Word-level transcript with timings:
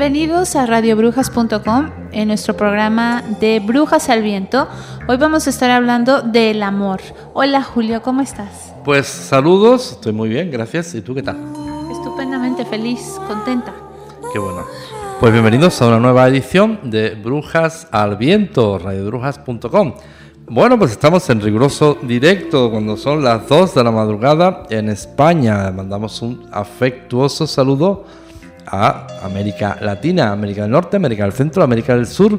Bienvenidos 0.00 0.56
a 0.56 0.64
radiobrujas.com 0.64 1.90
en 2.12 2.28
nuestro 2.28 2.56
programa 2.56 3.22
de 3.38 3.60
Brujas 3.60 4.08
al 4.08 4.22
Viento. 4.22 4.66
Hoy 5.06 5.18
vamos 5.18 5.46
a 5.46 5.50
estar 5.50 5.70
hablando 5.70 6.22
del 6.22 6.62
amor. 6.62 7.02
Hola 7.34 7.62
Julio, 7.62 8.00
¿cómo 8.00 8.22
estás? 8.22 8.72
Pues 8.82 9.06
saludos, 9.06 9.92
estoy 9.92 10.14
muy 10.14 10.30
bien, 10.30 10.50
gracias. 10.50 10.94
¿Y 10.94 11.02
tú 11.02 11.14
qué 11.14 11.22
tal? 11.22 11.36
Estupendamente 11.92 12.64
feliz, 12.64 13.20
contenta. 13.28 13.74
Qué 14.32 14.38
bueno. 14.38 14.64
Pues 15.20 15.34
bienvenidos 15.34 15.82
a 15.82 15.88
una 15.88 16.00
nueva 16.00 16.26
edición 16.28 16.80
de 16.84 17.10
Brujas 17.10 17.86
al 17.90 18.16
Viento, 18.16 18.78
radiobrujas.com. 18.78 19.96
Bueno, 20.46 20.78
pues 20.78 20.92
estamos 20.92 21.28
en 21.28 21.42
riguroso 21.42 21.98
directo 22.00 22.70
cuando 22.70 22.96
son 22.96 23.22
las 23.22 23.46
2 23.46 23.74
de 23.74 23.84
la 23.84 23.90
madrugada 23.90 24.62
en 24.70 24.88
España. 24.88 25.70
Mandamos 25.70 26.22
un 26.22 26.48
afectuoso 26.50 27.46
saludo 27.46 28.06
a 28.70 29.06
América 29.22 29.76
Latina, 29.80 30.32
América 30.32 30.62
del 30.62 30.70
Norte, 30.70 30.96
América 30.96 31.24
del 31.24 31.32
Centro, 31.32 31.62
América 31.62 31.94
del 31.96 32.06
Sur, 32.06 32.38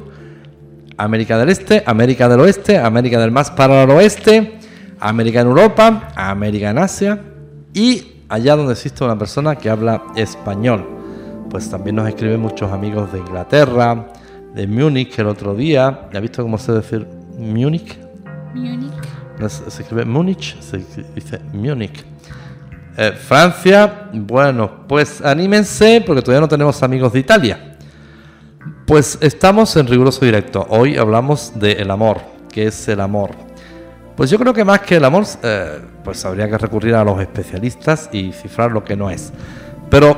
América 0.97 1.37
del 1.37 1.49
Este, 1.49 1.83
América 1.85 2.29
del 2.29 2.39
Oeste, 2.39 2.77
América 2.77 3.19
del 3.19 3.31
más 3.31 3.51
para 3.51 3.83
el 3.83 3.89
oeste, 3.89 4.59
América 4.99 5.41
en 5.41 5.47
Europa, 5.47 6.09
América 6.15 6.69
en 6.69 6.77
Asia 6.77 7.21
y 7.73 8.23
allá 8.29 8.55
donde 8.55 8.73
existe 8.73 9.03
una 9.03 9.17
persona 9.17 9.55
que 9.55 9.69
habla 9.69 10.03
español. 10.15 10.87
Pues 11.49 11.69
también 11.69 11.97
nos 11.97 12.07
escriben 12.07 12.39
muchos 12.39 12.71
amigos 12.71 13.11
de 13.11 13.19
Inglaterra, 13.19 14.07
de 14.55 14.67
Múnich 14.67 15.19
el 15.19 15.27
otro 15.27 15.53
día. 15.53 16.07
¿Ya 16.13 16.19
visto 16.19 16.43
cómo 16.43 16.57
se 16.57 16.73
dice 16.73 17.05
Múnich? 17.37 17.97
Múnich. 18.53 18.93
se 19.47 19.81
escribe 19.81 20.05
Múnich, 20.05 20.57
se 20.61 20.77
dice 21.15 21.39
Múnich. 21.51 22.05
Eh, 23.03 23.13
Francia, 23.13 24.09
bueno, 24.13 24.85
pues 24.87 25.23
anímense 25.23 26.03
porque 26.05 26.21
todavía 26.21 26.41
no 26.41 26.47
tenemos 26.47 26.83
amigos 26.83 27.11
de 27.11 27.17
Italia. 27.17 27.77
Pues 28.85 29.17
estamos 29.21 29.75
en 29.75 29.87
riguroso 29.87 30.23
directo. 30.23 30.67
Hoy 30.69 30.97
hablamos 30.97 31.51
del 31.55 31.89
amor. 31.89 32.21
¿Qué 32.51 32.67
es 32.67 32.87
el 32.89 33.01
amor? 33.01 33.31
Pues 34.15 34.29
yo 34.29 34.37
creo 34.37 34.53
que 34.53 34.63
más 34.63 34.81
que 34.81 34.97
el 34.97 35.05
amor, 35.05 35.23
eh, 35.41 35.79
pues 36.03 36.23
habría 36.25 36.47
que 36.47 36.59
recurrir 36.59 36.93
a 36.93 37.03
los 37.03 37.19
especialistas 37.19 38.07
y 38.11 38.33
cifrar 38.33 38.71
lo 38.71 38.83
que 38.83 38.95
no 38.95 39.09
es. 39.09 39.33
Pero 39.89 40.15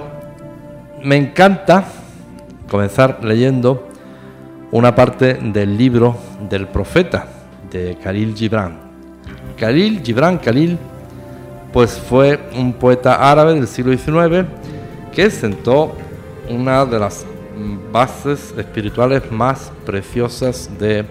me 1.01 1.15
encanta 1.15 1.85
comenzar 2.69 3.23
leyendo 3.23 3.87
una 4.71 4.93
parte 4.93 5.35
del 5.35 5.77
libro 5.77 6.17
del 6.49 6.67
profeta 6.67 7.27
de 7.71 7.97
Khalil 8.03 8.35
Gibran. 8.35 8.77
Khalil 9.55 10.01
Gibran, 10.03 10.37
Khalil 10.39 10.77
pues 11.73 11.99
fue 11.99 12.39
un 12.55 12.71
poeta 12.71 13.15
árabe 13.15 13.55
del 13.55 13.67
siglo 13.67 13.97
XIX 13.97 14.47
que 15.11 15.29
sentó 15.31 15.97
una 16.49 16.85
de 16.85 16.99
las 16.99 17.25
bases 17.91 18.53
espirituales 18.57 19.31
más 19.31 19.71
preciosas 19.85 20.69
de 20.79 21.05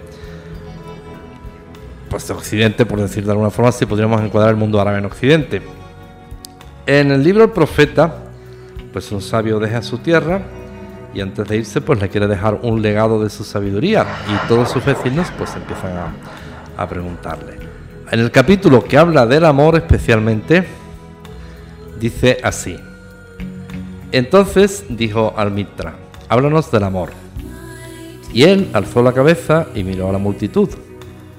pues 2.09 2.29
Occidente, 2.29 2.85
por 2.85 3.01
decir 3.01 3.25
de 3.25 3.31
alguna 3.31 3.49
forma, 3.49 3.71
si 3.71 3.85
podríamos 3.85 4.21
encuadrar 4.21 4.51
el 4.51 4.59
mundo 4.59 4.79
árabe 4.79 4.99
en 4.99 5.05
Occidente. 5.05 5.61
En 6.85 7.11
el 7.11 7.23
libro 7.23 7.43
El 7.43 7.49
Profeta, 7.49 8.13
pues 8.91 9.11
un 9.11 9.21
sabio 9.21 9.59
deja 9.59 9.81
su 9.81 9.97
tierra 9.97 10.41
y 11.13 11.21
antes 11.21 11.47
de 11.47 11.57
irse, 11.57 11.81
pues 11.81 11.99
le 11.99 12.09
quiere 12.09 12.27
dejar 12.27 12.59
un 12.61 12.81
legado 12.81 13.23
de 13.23 13.29
su 13.29 13.43
sabiduría 13.43 14.05
y 14.27 14.47
todos 14.47 14.69
sus 14.69 14.85
vecinos 14.85 15.27
pues 15.37 15.55
empiezan 15.55 15.97
a, 15.97 16.13
a 16.77 16.87
preguntarle. 16.87 17.72
En 18.13 18.19
el 18.19 18.29
capítulo 18.29 18.83
que 18.83 18.95
habla 18.95 19.25
del 19.25 19.43
amor 19.43 19.75
especialmente, 19.75 20.67
dice 21.99 22.37
así. 22.43 22.77
Entonces 24.11 24.85
dijo 24.87 25.33
al 25.35 25.49
Mitra, 25.49 25.95
háblanos 26.29 26.69
del 26.69 26.83
amor. 26.83 27.09
Y 28.31 28.43
él 28.43 28.69
alzó 28.73 29.01
la 29.01 29.13
cabeza 29.13 29.65
y 29.73 29.83
miró 29.83 30.09
a 30.09 30.11
la 30.11 30.19
multitud, 30.19 30.69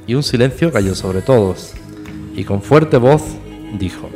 y 0.08 0.16
un 0.16 0.24
silencio 0.24 0.72
cayó 0.72 0.96
sobre 0.96 1.22
todos, 1.22 1.74
y 2.34 2.42
con 2.42 2.60
fuerte 2.60 2.96
voz 2.96 3.22
dijo, 3.78 4.10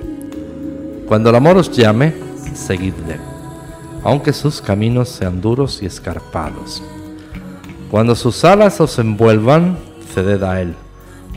Cuando 1.07 1.31
el 1.31 1.37
amor 1.37 1.59
os 1.59 1.71
llame, 1.71 2.13
seguidle, 2.55 3.21
aunque 4.03 4.33
sus 4.33 4.61
caminos 4.61 5.11
sean 5.11 5.41
duros 5.41 5.81
y 5.81 5.87
escarpados. 5.87 6.83
Cuando 7.89 8.17
sus 8.17 8.45
alas 8.45 8.81
os 8.81 8.99
envuelvan, 8.99 9.79
ceded 10.13 10.43
a 10.43 10.61
él 10.61 10.75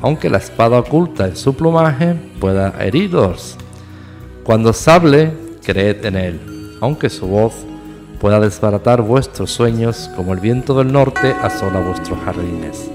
aunque 0.01 0.29
la 0.29 0.37
espada 0.37 0.79
oculta 0.79 1.27
en 1.27 1.35
su 1.35 1.53
plumaje 1.53 2.15
pueda 2.39 2.73
heriros. 2.79 3.57
Cuando 4.43 4.73
sable, 4.73 5.33
creed 5.63 6.05
en 6.05 6.15
él, 6.15 6.77
aunque 6.81 7.09
su 7.09 7.27
voz 7.27 7.53
pueda 8.19 8.39
desbaratar 8.39 9.01
vuestros 9.01 9.51
sueños 9.51 10.09
como 10.15 10.33
el 10.33 10.39
viento 10.39 10.77
del 10.77 10.91
norte 10.91 11.33
asola 11.41 11.79
vuestros 11.79 12.19
jardines. 12.19 12.89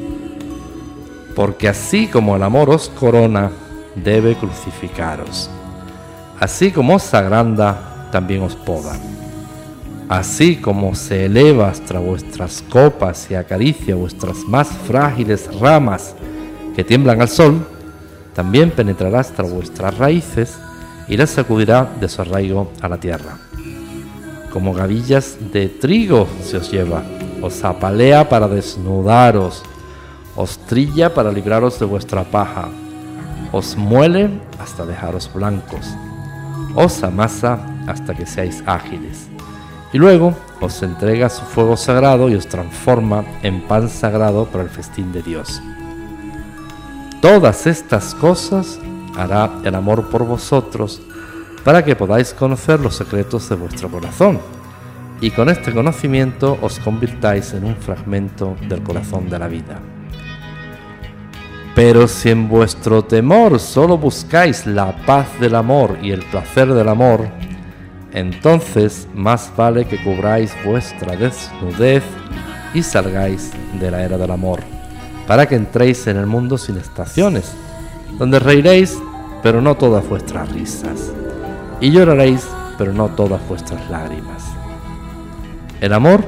Porque 1.34 1.68
así 1.68 2.06
como 2.06 2.36
el 2.36 2.42
amor 2.42 2.70
os 2.70 2.88
corona, 2.88 3.50
debe 3.94 4.34
crucificaros. 4.34 5.50
Así 6.40 6.70
como 6.70 6.96
os 6.96 7.14
agranda, 7.14 8.08
también 8.10 8.42
os 8.42 8.54
poda. 8.54 8.96
Así 10.08 10.56
como 10.56 10.94
se 10.94 11.26
eleva 11.26 11.68
hasta 11.68 11.98
vuestras 11.98 12.62
copas 12.70 13.30
y 13.30 13.34
acaricia 13.34 13.96
vuestras 13.96 14.38
más 14.46 14.68
frágiles 14.68 15.48
ramas, 15.60 16.14
que 16.76 16.84
tiemblan 16.84 17.22
al 17.22 17.30
sol, 17.30 17.66
también 18.34 18.70
penetrará 18.70 19.20
hasta 19.20 19.42
vuestras 19.42 19.96
raíces 19.96 20.58
y 21.08 21.16
las 21.16 21.30
sacudirá 21.30 21.90
de 21.98 22.06
su 22.06 22.20
arraigo 22.20 22.70
a 22.82 22.88
la 22.88 22.98
tierra. 22.98 23.38
Como 24.52 24.74
gavillas 24.74 25.38
de 25.52 25.68
trigo 25.68 26.28
se 26.42 26.58
os 26.58 26.70
lleva, 26.70 27.02
os 27.40 27.64
apalea 27.64 28.28
para 28.28 28.46
desnudaros, 28.46 29.62
os 30.36 30.58
trilla 30.66 31.14
para 31.14 31.32
libraros 31.32 31.80
de 31.80 31.86
vuestra 31.86 32.24
paja, 32.24 32.68
os 33.52 33.74
muele 33.74 34.28
hasta 34.58 34.84
dejaros 34.84 35.30
blancos, 35.32 35.86
os 36.74 37.02
amasa 37.02 37.58
hasta 37.86 38.14
que 38.14 38.26
seáis 38.26 38.62
ágiles, 38.66 39.28
y 39.94 39.98
luego 39.98 40.34
os 40.60 40.82
entrega 40.82 41.30
su 41.30 41.42
fuego 41.42 41.78
sagrado 41.78 42.28
y 42.28 42.34
os 42.34 42.46
transforma 42.46 43.24
en 43.42 43.62
pan 43.62 43.88
sagrado 43.88 44.44
para 44.44 44.64
el 44.64 44.70
festín 44.70 45.10
de 45.12 45.22
Dios. 45.22 45.62
Todas 47.26 47.66
estas 47.66 48.14
cosas 48.14 48.78
hará 49.16 49.50
el 49.64 49.74
amor 49.74 50.10
por 50.10 50.24
vosotros 50.24 51.02
para 51.64 51.84
que 51.84 51.96
podáis 51.96 52.32
conocer 52.32 52.78
los 52.78 52.94
secretos 52.94 53.48
de 53.48 53.56
vuestro 53.56 53.88
corazón 53.88 54.38
y 55.20 55.32
con 55.32 55.48
este 55.48 55.72
conocimiento 55.72 56.56
os 56.62 56.78
convirtáis 56.78 57.52
en 57.52 57.64
un 57.64 57.74
fragmento 57.74 58.56
del 58.68 58.80
corazón 58.84 59.28
de 59.28 59.40
la 59.40 59.48
vida. 59.48 59.80
Pero 61.74 62.06
si 62.06 62.30
en 62.30 62.48
vuestro 62.48 63.02
temor 63.02 63.58
solo 63.58 63.98
buscáis 63.98 64.64
la 64.64 64.94
paz 65.04 65.26
del 65.40 65.56
amor 65.56 65.98
y 66.00 66.12
el 66.12 66.24
placer 66.26 66.72
del 66.72 66.88
amor, 66.88 67.26
entonces 68.12 69.08
más 69.16 69.50
vale 69.56 69.84
que 69.86 70.00
cubráis 70.00 70.54
vuestra 70.64 71.16
desnudez 71.16 72.04
y 72.72 72.84
salgáis 72.84 73.50
de 73.80 73.90
la 73.90 74.04
era 74.04 74.16
del 74.16 74.30
amor, 74.30 74.75
para 75.26 75.46
que 75.46 75.56
entréis 75.56 76.06
en 76.06 76.16
el 76.16 76.26
mundo 76.26 76.58
sin 76.58 76.76
estaciones, 76.76 77.52
donde 78.18 78.38
reiréis, 78.38 78.96
pero 79.42 79.60
no 79.60 79.76
todas 79.76 80.08
vuestras 80.08 80.50
risas, 80.52 81.12
y 81.80 81.90
lloraréis, 81.90 82.46
pero 82.78 82.92
no 82.92 83.08
todas 83.08 83.46
vuestras 83.48 83.88
lágrimas. 83.90 84.44
El 85.80 85.92
amor 85.92 86.24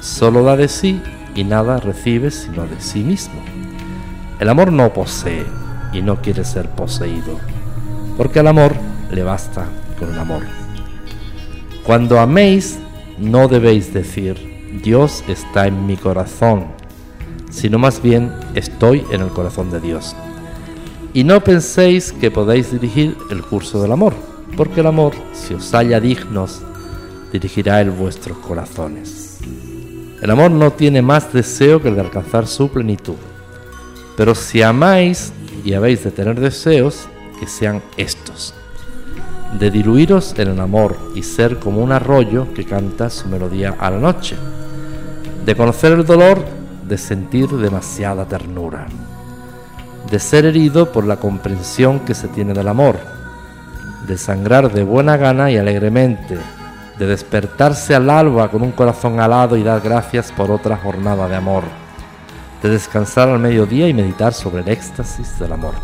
solo 0.00 0.42
da 0.42 0.56
de 0.56 0.68
sí 0.68 1.00
y 1.34 1.44
nada 1.44 1.78
recibe 1.78 2.30
sino 2.30 2.66
de 2.66 2.80
sí 2.80 3.00
mismo. 3.00 3.40
El 4.40 4.48
amor 4.48 4.72
no 4.72 4.92
posee 4.92 5.44
y 5.92 6.02
no 6.02 6.20
quiere 6.20 6.44
ser 6.44 6.68
poseído, 6.70 7.38
porque 8.16 8.40
al 8.40 8.48
amor 8.48 8.74
le 9.10 9.22
basta 9.22 9.66
con 9.98 10.12
el 10.12 10.18
amor. 10.18 10.42
Cuando 11.84 12.20
améis, 12.20 12.78
no 13.18 13.48
debéis 13.48 13.92
decir, 13.92 14.80
Dios 14.82 15.24
está 15.28 15.66
en 15.66 15.86
mi 15.86 15.96
corazón, 15.96 16.66
sino 17.50 17.78
más 17.78 18.02
bien 18.02 18.32
estoy 18.54 19.04
en 19.10 19.20
el 19.20 19.28
corazón 19.28 19.70
de 19.70 19.80
Dios. 19.80 20.14
Y 21.14 21.24
no 21.24 21.42
penséis 21.42 22.12
que 22.12 22.30
podéis 22.30 22.70
dirigir 22.70 23.16
el 23.30 23.42
curso 23.42 23.80
del 23.82 23.92
amor, 23.92 24.14
porque 24.56 24.80
el 24.80 24.86
amor, 24.86 25.12
si 25.32 25.54
os 25.54 25.72
halla 25.72 26.00
dignos, 26.00 26.60
dirigirá 27.32 27.80
en 27.80 27.96
vuestros 27.98 28.38
corazones. 28.38 29.38
El 30.20 30.30
amor 30.30 30.50
no 30.50 30.72
tiene 30.72 31.00
más 31.02 31.32
deseo 31.32 31.80
que 31.80 31.88
el 31.88 31.94
de 31.94 32.00
alcanzar 32.00 32.46
su 32.46 32.68
plenitud. 32.68 33.16
Pero 34.16 34.34
si 34.34 34.62
amáis 34.62 35.32
y 35.64 35.74
habéis 35.74 36.04
de 36.04 36.10
tener 36.10 36.40
deseos, 36.40 37.08
que 37.38 37.46
sean 37.46 37.82
estos 37.96 38.54
de 39.58 39.70
diluiros 39.70 40.34
en 40.38 40.48
el 40.48 40.60
amor 40.60 40.98
y 41.14 41.22
ser 41.22 41.58
como 41.58 41.82
un 41.82 41.92
arroyo 41.92 42.52
que 42.52 42.64
canta 42.64 43.10
su 43.10 43.28
melodía 43.28 43.76
a 43.78 43.90
la 43.90 43.98
noche, 43.98 44.36
de 45.44 45.54
conocer 45.56 45.92
el 45.92 46.04
dolor 46.04 46.44
de 46.88 46.98
sentir 46.98 47.48
demasiada 47.48 48.24
ternura, 48.24 48.86
de 50.10 50.18
ser 50.18 50.46
herido 50.46 50.90
por 50.90 51.04
la 51.04 51.16
comprensión 51.16 52.00
que 52.00 52.14
se 52.14 52.28
tiene 52.28 52.54
del 52.54 52.68
amor, 52.68 52.96
de 54.06 54.16
sangrar 54.16 54.72
de 54.72 54.82
buena 54.82 55.16
gana 55.16 55.50
y 55.50 55.56
alegremente, 55.56 56.38
de 56.98 57.06
despertarse 57.06 57.94
al 57.94 58.10
alba 58.10 58.50
con 58.50 58.62
un 58.62 58.72
corazón 58.72 59.20
alado 59.20 59.56
y 59.56 59.62
dar 59.62 59.80
gracias 59.80 60.32
por 60.32 60.50
otra 60.50 60.76
jornada 60.76 61.28
de 61.28 61.36
amor, 61.36 61.64
de 62.62 62.70
descansar 62.70 63.28
al 63.28 63.38
mediodía 63.38 63.86
y 63.88 63.94
meditar 63.94 64.32
sobre 64.32 64.62
el 64.62 64.68
éxtasis 64.68 65.38
del 65.38 65.52
amor 65.52 65.74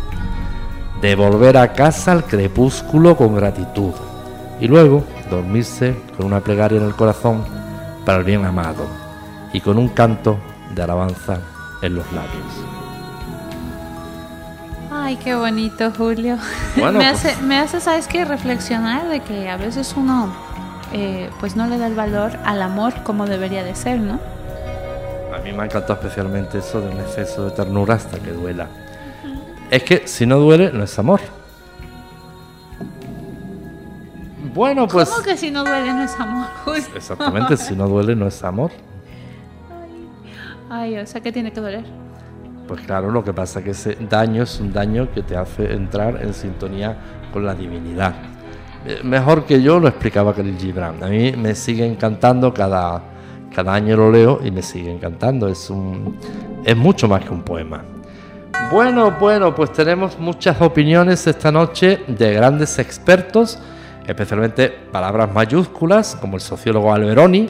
de 1.01 1.15
volver 1.15 1.57
a 1.57 1.73
casa 1.73 2.13
al 2.13 2.23
crepúsculo 2.23 3.15
con 3.15 3.35
gratitud 3.35 3.91
y 4.59 4.67
luego 4.67 5.03
dormirse 5.29 5.95
con 6.17 6.25
una 6.25 6.39
plegaria 6.39 6.79
en 6.79 6.85
el 6.85 6.95
corazón 6.95 7.43
para 8.05 8.17
el 8.17 8.23
bien 8.23 8.45
amado 8.45 8.87
y 9.53 9.59
con 9.61 9.77
un 9.77 9.89
canto 9.89 10.37
de 10.75 10.83
alabanza 10.83 11.39
en 11.81 11.95
los 11.95 12.05
labios. 12.11 12.43
Ay, 14.91 15.17
qué 15.17 15.35
bonito, 15.35 15.91
Julio. 15.91 16.37
Bueno, 16.77 16.99
me, 16.99 17.09
pues- 17.09 17.25
hace, 17.25 17.41
me 17.41 17.57
hace, 17.57 17.79
¿sabes 17.79 18.07
qué? 18.07 18.25
Reflexionar 18.25 19.07
de 19.07 19.21
que 19.21 19.49
a 19.49 19.57
veces 19.57 19.93
uno, 19.95 20.33
eh, 20.93 21.29
pues 21.39 21.55
no 21.55 21.67
le 21.67 21.77
da 21.77 21.87
el 21.87 21.95
valor 21.95 22.37
al 22.43 22.61
amor 22.61 22.93
como 23.03 23.25
debería 23.25 23.63
de 23.63 23.75
ser, 23.75 23.99
¿no? 23.99 24.19
A 25.33 25.39
mí 25.39 25.51
me 25.53 25.63
ha 25.63 25.65
encantado 25.65 25.93
especialmente 25.93 26.57
eso 26.59 26.81
de 26.81 26.89
un 26.89 26.99
exceso 26.99 27.45
de 27.45 27.51
ternura 27.51 27.95
hasta 27.95 28.19
que 28.19 28.31
duela. 28.31 28.67
Es 29.69 29.83
que 29.83 30.07
si 30.07 30.25
no 30.25 30.37
duele, 30.37 30.71
no 30.71 30.83
es 30.83 30.97
amor. 30.99 31.21
Bueno, 34.53 34.87
pues... 34.87 35.09
¿Cómo 35.09 35.23
que 35.23 35.35
si 35.35 35.51
no 35.51 35.63
duele 35.63 35.91
no 35.93 36.03
es 36.03 36.17
amor, 36.19 36.47
Julio? 36.63 36.83
Exactamente, 36.95 37.57
si 37.57 37.75
no 37.75 37.87
duele, 37.87 38.15
no 38.15 38.27
es 38.27 38.41
amor. 38.43 38.71
Ay, 40.69 40.97
o 40.97 41.05
sea, 41.05 41.21
que 41.21 41.31
tiene 41.31 41.51
que 41.51 41.61
doler? 41.61 41.85
Pues 42.67 42.81
claro, 42.81 43.11
lo 43.11 43.23
que 43.23 43.33
pasa 43.33 43.59
es 43.59 43.65
que 43.65 43.71
ese 43.71 43.97
daño 44.09 44.43
es 44.43 44.59
un 44.59 44.73
daño 44.73 45.11
que 45.13 45.21
te 45.21 45.37
hace 45.37 45.71
entrar 45.71 46.19
en 46.21 46.33
sintonía 46.33 46.97
con 47.31 47.45
la 47.45 47.53
divinidad. 47.53 48.15
Eh, 48.87 49.01
Mejor 49.03 49.45
que 49.45 49.61
yo 49.61 49.79
lo 49.79 49.87
explicaba 49.87 50.33
Khalil 50.33 50.57
Gibran. 50.57 51.03
A 51.03 51.07
mí 51.07 51.33
me 51.33 51.53
sigue 51.53 51.85
encantando 51.85 52.53
cada, 52.53 53.01
cada 53.53 53.73
año 53.73 53.95
lo 53.95 54.11
leo 54.11 54.39
y 54.43 54.49
me 54.49 54.63
sigue 54.63 54.91
encantando. 54.91 55.47
Es, 55.47 55.69
un, 55.69 56.17
es 56.63 56.75
mucho 56.75 57.07
más 57.07 57.23
que 57.23 57.29
un 57.29 57.43
poema. 57.43 57.83
Bueno, 58.71 59.11
bueno, 59.19 59.53
pues 59.53 59.71
tenemos 59.71 60.17
muchas 60.17 60.59
opiniones 60.59 61.27
esta 61.27 61.51
noche 61.51 61.99
de 62.07 62.33
grandes 62.33 62.79
expertos, 62.79 63.59
especialmente 64.07 64.69
palabras 64.69 65.31
mayúsculas, 65.31 66.15
como 66.15 66.37
el 66.37 66.41
sociólogo 66.41 66.91
Alberoni, 66.91 67.47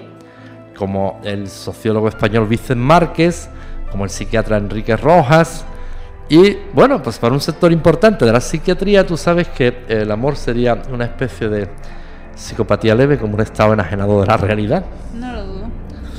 como 0.78 1.20
el 1.24 1.48
sociólogo 1.50 2.08
español 2.08 2.48
Vicente 2.48 2.76
Márquez, 2.76 3.50
como 3.92 4.04
el 4.04 4.10
psiquiatra 4.10 4.58
Enrique 4.58 4.96
Rojas. 4.98 5.66
Y 6.30 6.58
bueno, 6.74 7.02
pues 7.02 7.18
para 7.20 7.34
un 7.34 7.42
sector 7.42 7.72
importante 7.72 8.26
de 8.26 8.32
la 8.32 8.42
psiquiatría, 8.42 9.06
tú 9.06 9.16
sabes 9.16 9.48
que 9.50 9.84
el 9.88 10.12
amor 10.12 10.36
sería 10.36 10.82
una 10.92 11.06
especie 11.06 11.50
de 11.50 11.70
psicopatía 12.36 12.96
leve, 12.96 13.18
como 13.18 13.36
un 13.36 13.42
estado 13.42 13.74
enajenado 13.74 14.22
de 14.22 14.28
la 14.28 14.38
realidad. 14.38 14.86
No 15.14 15.32
lo 15.32 15.46
dudo. 15.46 15.66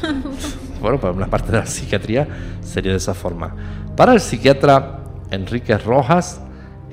Bueno, 0.79 1.01
pues 1.01 1.17
una 1.17 1.27
parte 1.27 1.51
de 1.51 1.59
la 1.59 1.67
psiquiatría 1.67 2.29
sería 2.61 2.93
de 2.93 2.99
esa 2.99 3.15
forma. 3.15 3.55
Para 3.97 4.13
el 4.13 4.21
psiquiatra 4.21 5.01
Enrique 5.31 5.77
Rojas, 5.79 6.41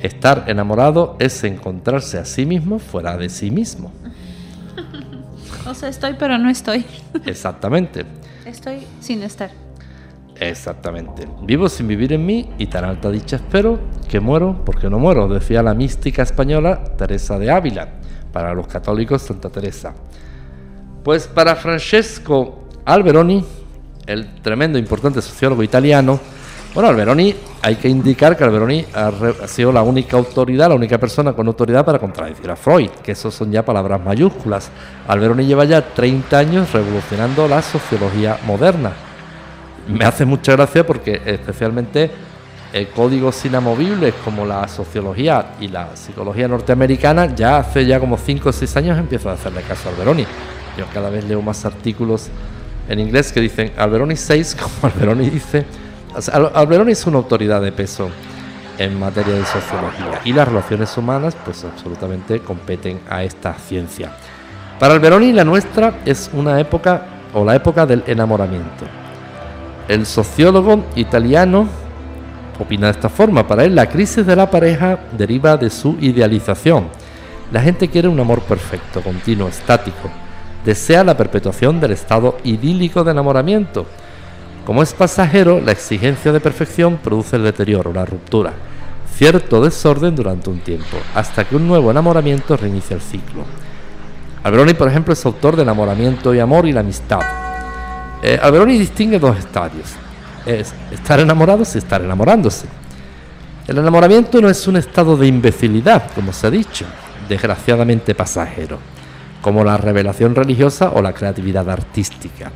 estar 0.01 0.45
enamorado 0.47 1.15
es 1.19 1.43
encontrarse 1.43 2.17
a 2.17 2.25
sí 2.25 2.45
mismo 2.45 2.79
fuera 2.79 3.17
de 3.17 3.29
sí 3.29 3.51
mismo. 3.51 3.91
O 5.67 5.73
sea, 5.73 5.89
estoy 5.89 6.15
pero 6.17 6.37
no 6.37 6.49
estoy. 6.49 6.85
Exactamente, 7.25 8.05
Estoy 8.45 8.85
sin 8.99 9.23
estar. 9.23 9.51
exactamente. 10.39 11.27
Vivo 11.43 11.69
sin 11.69 11.87
vivir 11.87 12.11
en 12.13 12.25
mí 12.25 12.49
y 12.57 12.67
tan 12.67 12.83
alta 12.83 13.09
dicha 13.09 13.37
espero 13.37 13.79
que 14.09 14.19
muero 14.19 14.61
porque 14.65 14.89
no 14.89 14.99
muero, 14.99 15.27
decía 15.29 15.63
la 15.63 15.73
mística 15.73 16.23
española 16.23 16.83
Teresa 16.97 17.39
de 17.39 17.49
Ávila. 17.51 17.87
Para 18.33 18.53
los 18.53 18.67
católicos, 18.67 19.21
Santa 19.21 19.49
Teresa. 19.49 19.93
Pues 21.03 21.27
para 21.27 21.55
Francesco 21.55 22.67
Alberoni, 22.83 23.45
el 24.07 24.41
tremendo 24.41 24.77
e 24.77 24.81
importante 24.81 25.21
sociólogo 25.21 25.63
italiano, 25.63 26.19
bueno, 26.73 26.89
Alberoni, 26.89 27.35
hay 27.61 27.75
que 27.75 27.87
indicar 27.87 28.35
que 28.35 28.43
Alberoni 28.43 28.83
ha, 28.93 29.47
sido 29.47 29.71
la 29.71 29.83
única 29.83 30.17
autoridad, 30.17 30.69
la 30.69 30.75
única 30.75 30.97
persona 30.97 31.33
con 31.33 31.45
autoridad 31.45 31.85
para 31.85 31.99
contradecir 31.99 32.49
a 32.49 32.55
Freud, 32.55 32.89
que 33.03 33.11
eso 33.11 33.29
son 33.29 33.51
ya 33.51 33.63
palabras 33.63 34.01
mayúsculas. 34.03 34.71
Alberoni 35.07 35.45
lleva 35.45 35.65
ya 35.65 35.93
30 35.93 36.37
años 36.37 36.73
revolucionando 36.73 37.47
la 37.47 37.61
sociología 37.61 38.39
moderna. 38.47 38.91
Me 39.87 40.03
hace 40.03 40.25
mucha 40.25 40.53
gracia 40.53 40.83
porque 40.85 41.21
especialmente 41.23 42.09
eh, 42.73 42.89
códigos 42.95 43.45
inamovibles 43.45 44.15
como 44.25 44.43
la 44.43 44.67
sociología 44.67 45.53
y 45.59 45.67
la 45.67 45.95
psicología 45.95 46.47
norteamericana 46.47 47.35
ya 47.35 47.57
hace 47.57 47.85
ya 47.85 47.99
como 47.99 48.17
5 48.17 48.49
o 48.49 48.51
6 48.51 48.77
años 48.77 48.97
empiezo 48.97 49.29
a 49.29 49.33
hacerle 49.33 49.61
caso 49.61 49.89
a 49.89 49.91
Alberoni. 49.91 50.25
Yo 50.75 50.85
cada 50.91 51.11
vez 51.11 51.23
leo 51.25 51.39
más 51.43 51.65
artículos 51.65 52.29
en 52.89 52.99
inglés 52.99 53.31
que 53.31 53.41
dicen 53.41 53.73
Alberoni 53.77 54.15
6 54.15 54.57
como 54.59 54.91
Alberoni 54.91 55.29
dice. 55.29 55.65
Alberoni 56.53 56.91
es 56.91 57.05
una 57.07 57.17
autoridad 57.17 57.61
de 57.61 57.71
peso 57.71 58.09
en 58.77 58.99
materia 58.99 59.33
de 59.33 59.45
sociología 59.45 60.21
y 60.23 60.33
las 60.33 60.47
relaciones 60.47 60.95
humanas 60.97 61.35
pues 61.43 61.63
absolutamente 61.63 62.39
competen 62.39 63.01
a 63.09 63.23
esta 63.23 63.53
ciencia. 63.53 64.11
Para 64.79 64.93
Alberoni 64.93 65.31
la 65.31 65.43
nuestra 65.43 66.01
es 66.05 66.29
una 66.33 66.59
época 66.59 67.05
o 67.33 67.43
la 67.43 67.55
época 67.55 67.85
del 67.85 68.03
enamoramiento. 68.07 68.85
El 69.87 70.05
sociólogo 70.05 70.85
italiano 70.95 71.67
opina 72.59 72.87
de 72.87 72.91
esta 72.91 73.09
forma. 73.09 73.47
Para 73.47 73.65
él 73.65 73.75
la 73.75 73.87
crisis 73.87 74.25
de 74.25 74.35
la 74.35 74.49
pareja 74.49 74.99
deriva 75.17 75.57
de 75.57 75.69
su 75.69 75.97
idealización. 75.99 76.87
La 77.51 77.61
gente 77.61 77.89
quiere 77.89 78.07
un 78.07 78.19
amor 78.19 78.41
perfecto, 78.41 79.01
continuo, 79.01 79.47
estático. 79.47 80.09
Desea 80.65 81.03
la 81.03 81.17
perpetuación 81.17 81.79
del 81.79 81.91
estado 81.91 82.37
idílico 82.43 83.03
de 83.03 83.11
enamoramiento. 83.11 83.85
Como 84.65 84.81
es 84.81 84.93
pasajero, 84.93 85.59
la 85.59 85.73
exigencia 85.73 86.31
de 86.31 86.39
perfección 86.39 86.97
produce 86.97 87.35
el 87.35 87.43
deterioro, 87.43 87.91
la 87.91 88.05
ruptura, 88.05 88.53
cierto 89.13 89.61
desorden 89.61 90.15
durante 90.15 90.49
un 90.49 90.59
tiempo, 90.59 90.97
hasta 91.13 91.43
que 91.43 91.57
un 91.57 91.67
nuevo 91.67 91.91
enamoramiento 91.91 92.55
reinicia 92.55 92.95
el 92.95 93.01
ciclo. 93.01 93.43
Alberoni, 94.41 94.73
por 94.73 94.87
ejemplo, 94.87 95.13
es 95.13 95.25
autor 95.25 95.57
de 95.57 95.63
Enamoramiento 95.63 96.33
y 96.33 96.39
Amor 96.39 96.65
y 96.65 96.71
la 96.71 96.79
Amistad. 96.79 97.21
Eh, 98.21 98.39
Alberoni 98.41 98.77
distingue 98.77 99.19
dos 99.19 99.37
estadios. 99.37 99.89
Es 100.45 100.73
estar 100.91 101.19
enamorados 101.19 101.75
y 101.75 101.77
estar 101.77 102.01
enamorándose. 102.01 102.67
El 103.67 103.77
enamoramiento 103.77 104.41
no 104.41 104.49
es 104.49 104.65
un 104.67 104.77
estado 104.77 105.15
de 105.15 105.27
imbecilidad, 105.27 106.11
como 106.13 106.33
se 106.33 106.47
ha 106.47 106.51
dicho, 106.51 106.85
desgraciadamente 107.27 108.15
pasajero, 108.15 108.79
como 109.41 109.63
la 109.63 109.77
revelación 109.77 110.35
religiosa 110.35 110.91
o 110.93 111.01
la 111.01 111.13
creatividad 111.13 111.69
artística. 111.69 112.51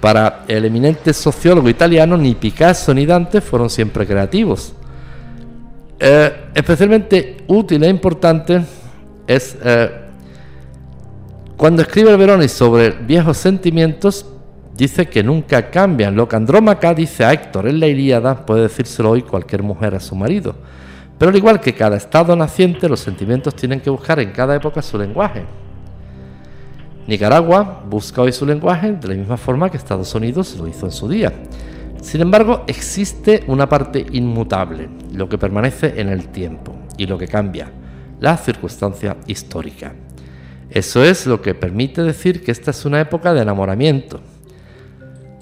Para 0.00 0.44
el 0.48 0.64
eminente 0.64 1.12
sociólogo 1.12 1.68
italiano, 1.68 2.16
ni 2.16 2.34
Picasso 2.34 2.94
ni 2.94 3.04
Dante 3.04 3.40
fueron 3.40 3.68
siempre 3.68 4.06
creativos. 4.06 4.72
Eh, 5.98 6.50
especialmente 6.54 7.44
útil 7.46 7.84
e 7.84 7.88
importante 7.88 8.62
es 9.26 9.56
eh, 9.62 9.90
cuando 11.60 11.82
escribe 11.82 12.16
Veroni 12.16 12.48
sobre 12.48 12.88
viejos 12.88 13.36
sentimientos, 13.36 14.24
dice 14.74 15.10
que 15.10 15.22
nunca 15.22 15.70
cambian. 15.70 16.16
Lo 16.16 16.26
que 16.26 16.36
Andrómaca 16.36 16.94
dice 16.94 17.22
a 17.22 17.34
Héctor 17.34 17.68
en 17.68 17.78
la 17.78 17.86
Ilíada 17.86 18.46
puede 18.46 18.62
decírselo 18.62 19.10
hoy 19.10 19.20
cualquier 19.20 19.62
mujer 19.62 19.94
a 19.94 20.00
su 20.00 20.14
marido. 20.14 20.54
Pero 21.18 21.28
al 21.28 21.36
igual 21.36 21.60
que 21.60 21.74
cada 21.74 21.98
estado 21.98 22.34
naciente, 22.34 22.88
los 22.88 23.00
sentimientos 23.00 23.54
tienen 23.54 23.80
que 23.80 23.90
buscar 23.90 24.18
en 24.20 24.30
cada 24.30 24.56
época 24.56 24.80
su 24.80 24.96
lenguaje. 24.96 25.44
Nicaragua 27.06 27.82
busca 27.88 28.22
hoy 28.22 28.32
su 28.32 28.46
lenguaje 28.46 28.92
de 28.92 29.08
la 29.08 29.14
misma 29.14 29.36
forma 29.36 29.70
que 29.70 29.76
Estados 29.76 30.14
Unidos 30.14 30.56
lo 30.56 30.68
hizo 30.68 30.86
en 30.86 30.92
su 30.92 31.08
día. 31.08 31.32
Sin 32.02 32.20
embargo, 32.20 32.64
existe 32.66 33.44
una 33.46 33.68
parte 33.68 34.06
inmutable, 34.12 34.88
lo 35.12 35.28
que 35.28 35.38
permanece 35.38 36.00
en 36.00 36.08
el 36.08 36.28
tiempo 36.28 36.74
y 36.96 37.06
lo 37.06 37.18
que 37.18 37.28
cambia, 37.28 37.70
la 38.20 38.36
circunstancia 38.36 39.16
histórica. 39.26 39.92
Eso 40.70 41.02
es 41.02 41.26
lo 41.26 41.42
que 41.42 41.54
permite 41.54 42.02
decir 42.02 42.44
que 42.44 42.52
esta 42.52 42.70
es 42.70 42.84
una 42.84 43.00
época 43.00 43.34
de 43.34 43.42
enamoramiento. 43.42 44.20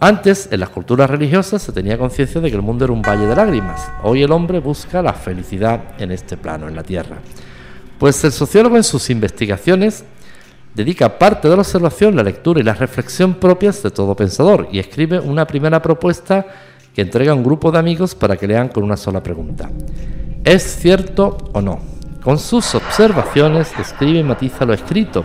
Antes, 0.00 0.48
en 0.50 0.60
las 0.60 0.70
culturas 0.70 1.10
religiosas 1.10 1.60
se 1.60 1.72
tenía 1.72 1.98
conciencia 1.98 2.40
de 2.40 2.50
que 2.50 2.56
el 2.56 2.62
mundo 2.62 2.84
era 2.84 2.94
un 2.94 3.02
valle 3.02 3.26
de 3.26 3.34
lágrimas. 3.34 3.90
Hoy 4.02 4.22
el 4.22 4.32
hombre 4.32 4.60
busca 4.60 5.02
la 5.02 5.12
felicidad 5.12 5.80
en 5.98 6.12
este 6.12 6.36
plano, 6.36 6.68
en 6.68 6.76
la 6.76 6.84
tierra. 6.84 7.18
Pues 7.98 8.22
el 8.24 8.30
sociólogo 8.32 8.76
en 8.76 8.84
sus 8.84 9.10
investigaciones 9.10 10.04
dedica 10.78 11.18
parte 11.18 11.48
de 11.48 11.56
la 11.56 11.62
observación, 11.62 12.14
la 12.14 12.22
lectura 12.22 12.60
y 12.60 12.62
la 12.62 12.72
reflexión 12.72 13.34
propias 13.34 13.82
de 13.82 13.90
todo 13.90 14.14
pensador 14.14 14.68
y 14.70 14.78
escribe 14.78 15.18
una 15.18 15.44
primera 15.44 15.82
propuesta 15.82 16.46
que 16.94 17.02
entrega 17.02 17.32
a 17.32 17.34
un 17.34 17.42
grupo 17.42 17.72
de 17.72 17.80
amigos 17.80 18.14
para 18.14 18.36
que 18.36 18.46
lean 18.46 18.68
con 18.68 18.84
una 18.84 18.96
sola 18.96 19.20
pregunta. 19.20 19.68
¿Es 20.44 20.62
cierto 20.76 21.36
o 21.52 21.60
no? 21.60 21.80
Con 22.22 22.38
sus 22.38 22.76
observaciones 22.76 23.72
escribe 23.76 24.20
y 24.20 24.22
matiza 24.22 24.64
lo 24.64 24.72
escrito. 24.72 25.24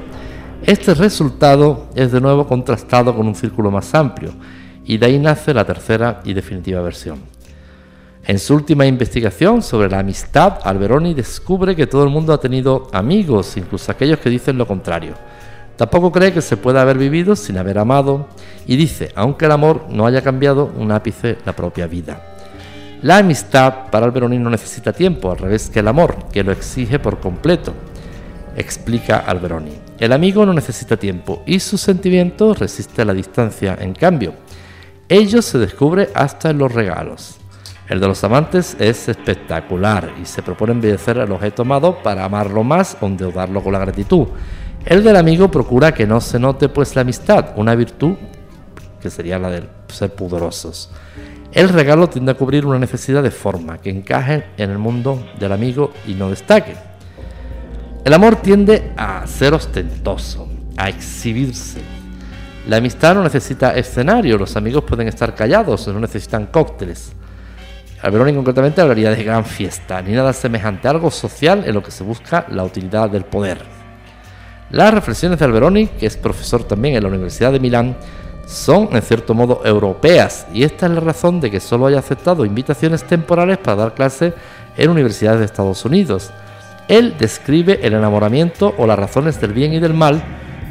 Este 0.63 0.95
resultado 0.95 1.85
es 1.93 2.11
de 2.11 2.19
nuevo 2.19 2.47
contrastado 2.47 3.15
con 3.15 3.27
un 3.27 3.35
círculo 3.35 3.69
más 3.69 3.93
amplio 3.93 4.31
y 4.83 4.97
de 4.97 5.05
ahí 5.05 5.19
nace 5.19 5.53
la 5.53 5.65
tercera 5.65 6.21
y 6.25 6.33
definitiva 6.33 6.81
versión. 6.81 7.19
En 8.25 8.39
su 8.39 8.55
última 8.55 8.87
investigación 8.87 9.61
sobre 9.61 9.89
la 9.89 9.99
amistad, 9.99 10.59
Alberoni 10.63 11.13
descubre 11.13 11.75
que 11.75 11.85
todo 11.85 12.05
el 12.05 12.09
mundo 12.09 12.33
ha 12.33 12.39
tenido 12.39 12.87
amigos, 12.91 13.55
incluso 13.55 13.91
aquellos 13.91 14.17
que 14.17 14.31
dicen 14.31 14.57
lo 14.57 14.65
contrario. 14.65 15.13
Tampoco 15.75 16.11
cree 16.11 16.33
que 16.33 16.41
se 16.41 16.57
pueda 16.57 16.81
haber 16.81 16.97
vivido 16.97 17.35
sin 17.35 17.57
haber 17.57 17.79
amado 17.79 18.27
y 18.67 18.75
dice, 18.75 19.11
aunque 19.15 19.45
el 19.45 19.51
amor 19.51 19.87
no 19.89 20.05
haya 20.05 20.21
cambiado 20.21 20.71
un 20.77 20.91
ápice 20.91 21.37
la 21.45 21.53
propia 21.53 21.87
vida. 21.87 22.21
La 23.01 23.17
amistad 23.17 23.89
para 23.91 24.05
Alberoni 24.05 24.37
no 24.37 24.49
necesita 24.49 24.93
tiempo, 24.93 25.31
al 25.31 25.39
revés 25.39 25.69
que 25.69 25.79
el 25.79 25.87
amor, 25.87 26.15
que 26.31 26.43
lo 26.43 26.51
exige 26.51 26.99
por 26.99 27.19
completo, 27.19 27.73
explica 28.55 29.17
Alberoni. 29.17 29.73
El 29.99 30.13
amigo 30.13 30.45
no 30.45 30.53
necesita 30.53 30.95
tiempo 30.95 31.43
y 31.45 31.59
su 31.59 31.77
sentimiento 31.77 32.53
resiste 32.53 33.01
a 33.01 33.05
la 33.05 33.13
distancia. 33.13 33.77
En 33.79 33.93
cambio, 33.93 34.33
ello 35.09 35.41
se 35.41 35.57
descubre 35.57 36.09
hasta 36.13 36.51
en 36.51 36.59
los 36.59 36.71
regalos. 36.71 37.37
El 37.89 37.99
de 37.99 38.07
los 38.07 38.23
amantes 38.23 38.77
es 38.79 39.09
espectacular 39.09 40.13
y 40.21 40.25
se 40.25 40.41
propone 40.41 40.71
embellecer 40.71 41.17
el 41.17 41.31
objeto 41.31 41.63
amado 41.63 42.01
para 42.01 42.23
amarlo 42.23 42.63
más 42.63 42.95
o 43.01 43.07
endeudarlo 43.07 43.61
con 43.61 43.73
la 43.73 43.79
gratitud. 43.79 44.27
El 44.85 45.01
del 45.01 45.15
amigo 45.15 45.49
procura 45.49 45.93
que 45.93 46.05
no 46.05 46.19
se 46.19 46.37
note 46.39 46.67
pues 46.67 46.93
la 46.95 47.03
amistad, 47.03 47.53
una 47.55 47.73
virtud 47.73 48.15
que 49.01 49.09
sería 49.09 49.39
la 49.39 49.49
de 49.49 49.63
ser 49.87 50.13
pudorosos. 50.13 50.91
El 51.53 51.69
regalo 51.69 52.09
tiende 52.09 52.33
a 52.33 52.35
cubrir 52.35 52.65
una 52.65 52.79
necesidad 52.79 53.23
de 53.23 53.31
forma 53.31 53.77
que 53.77 53.89
encaje 53.89 54.45
en 54.57 54.71
el 54.71 54.77
mundo 54.77 55.25
del 55.39 55.53
amigo 55.53 55.93
y 56.05 56.15
no 56.15 56.29
destaque. 56.29 56.75
El 58.03 58.13
amor 58.13 58.37
tiende 58.37 58.91
a 58.97 59.25
ser 59.25 59.53
ostentoso, 59.53 60.49
a 60.75 60.89
exhibirse. 60.89 61.81
La 62.67 62.77
amistad 62.77 63.15
no 63.15 63.23
necesita 63.23 63.75
escenario, 63.75 64.37
los 64.37 64.57
amigos 64.57 64.83
pueden 64.83 65.07
estar 65.07 65.33
callados, 65.33 65.87
no 65.87 65.99
necesitan 65.99 66.47
cócteles. 66.47 67.13
Alberoni 68.01 68.33
concretamente 68.33 68.81
hablaría 68.81 69.11
de 69.11 69.23
gran 69.23 69.45
fiesta, 69.45 70.01
ni 70.01 70.11
nada 70.11 70.33
semejante, 70.33 70.89
algo 70.89 71.09
social 71.09 71.63
en 71.65 71.73
lo 71.73 71.81
que 71.81 71.91
se 71.91 72.03
busca 72.03 72.45
la 72.49 72.65
utilidad 72.65 73.09
del 73.09 73.23
poder. 73.23 73.82
Las 74.73 74.91
reflexiones 74.91 75.37
de 75.37 75.45
Alberoni, 75.45 75.85
que 75.85 76.07
es 76.07 76.17
profesor 76.17 76.63
también 76.63 76.95
en 76.95 77.03
la 77.03 77.09
Universidad 77.09 77.51
de 77.51 77.59
Milán, 77.59 77.95
son 78.47 78.89
en 78.91 79.03
cierto 79.03 79.35
modo 79.35 79.61
europeas 79.63 80.47
y 80.51 80.63
esta 80.63 80.87
es 80.87 80.93
la 80.93 80.99
razón 80.99 81.39
de 81.39 81.51
que 81.51 81.59
solo 81.59 81.85
haya 81.85 81.99
aceptado 81.99 82.43
invitaciones 82.43 83.03
temporales 83.03 83.59
para 83.59 83.75
dar 83.75 83.93
clase 83.93 84.33
en 84.75 84.89
universidades 84.89 85.37
de 85.37 85.45
Estados 85.45 85.85
Unidos. 85.85 86.31
Él 86.87 87.15
describe 87.19 87.81
el 87.83 87.93
enamoramiento 87.93 88.73
o 88.79 88.87
las 88.87 88.97
razones 88.97 89.39
del 89.39 89.53
bien 89.53 89.75
y 89.75 89.79
del 89.79 89.93
mal, 89.93 90.23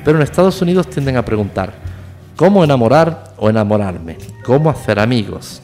pero 0.04 0.18
en 0.18 0.24
Estados 0.24 0.60
Unidos 0.60 0.90
tienden 0.90 1.16
a 1.16 1.24
preguntar, 1.24 1.72
¿cómo 2.34 2.64
enamorar 2.64 3.34
o 3.38 3.50
enamorarme? 3.50 4.18
¿Cómo 4.44 4.68
hacer 4.68 4.98
amigos? 4.98 5.62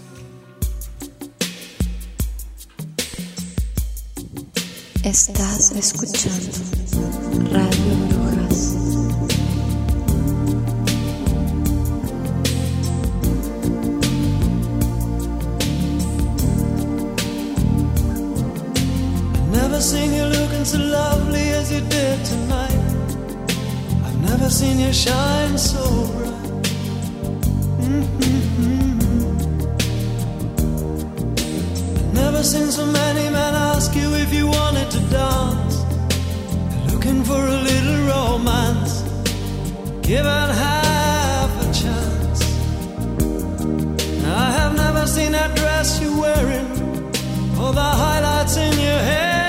Estás 5.02 5.72
escuchando 5.72 6.52
Radio 7.52 7.87
never 19.78 19.90
seen 19.90 20.12
you 20.12 20.24
looking 20.24 20.64
so 20.64 20.78
lovely 20.78 21.50
as 21.50 21.70
you 21.70 21.80
did 21.82 22.24
tonight. 22.24 22.80
I've 24.04 24.20
never 24.28 24.50
seen 24.50 24.80
you 24.80 24.92
shine 24.92 25.56
so 25.56 25.84
bright. 26.14 26.64
Mm-hmm. 27.86 28.98
Never 32.12 32.42
seen 32.42 32.72
so 32.72 32.86
many 32.86 33.30
men 33.30 33.54
ask 33.54 33.94
you 33.94 34.14
if 34.14 34.34
you 34.34 34.48
wanted 34.48 34.90
to 34.90 35.00
dance. 35.18 35.76
They're 36.70 36.86
looking 36.92 37.22
for 37.22 37.40
a 37.40 37.58
little 37.70 38.00
romance. 38.14 39.02
Given 40.02 40.48
half 40.64 41.50
a 41.66 41.68
chance. 41.82 42.40
I 44.24 44.50
have 44.58 44.74
never 44.74 45.06
seen 45.06 45.30
that 45.32 45.54
dress 45.54 46.00
you're 46.02 46.20
wearing 46.20 46.66
or 47.60 47.72
the 47.72 47.90
highlights 48.02 48.56
in 48.56 48.72
your 48.80 49.02
hair. 49.10 49.47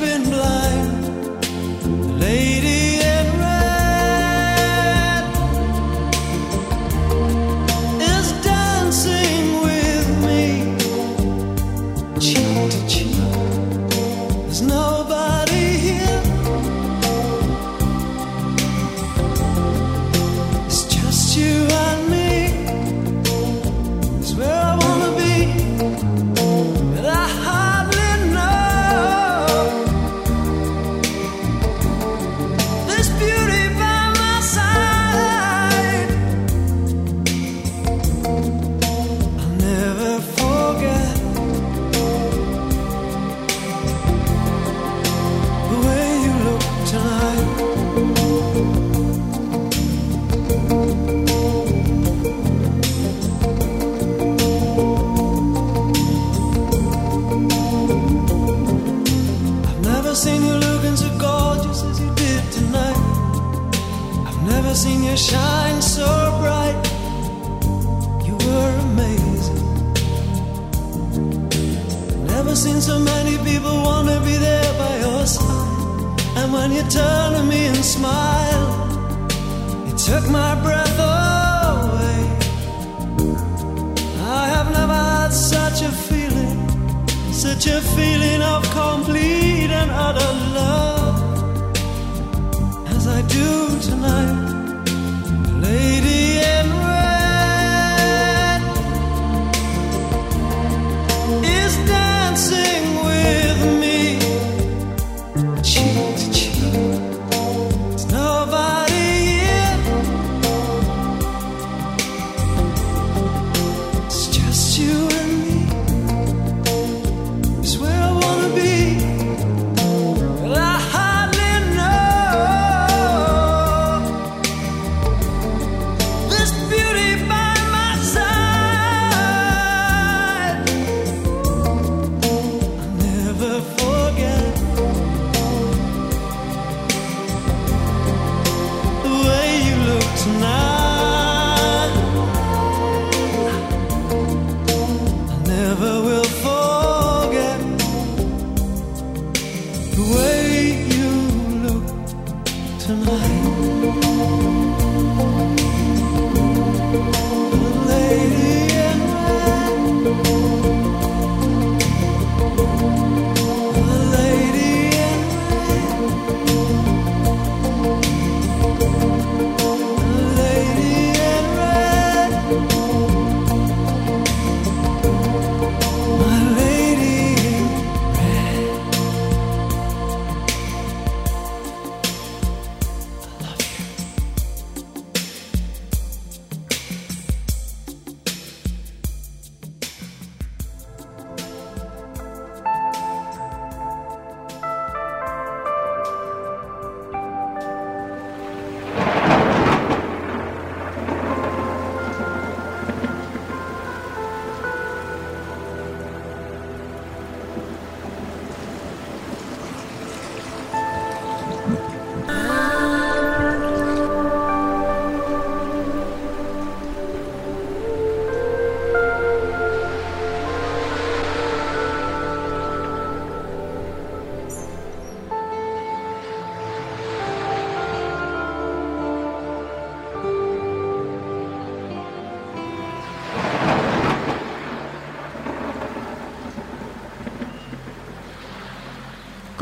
Been 0.00 0.22
blind, 0.22 2.20
lady. 2.20 2.87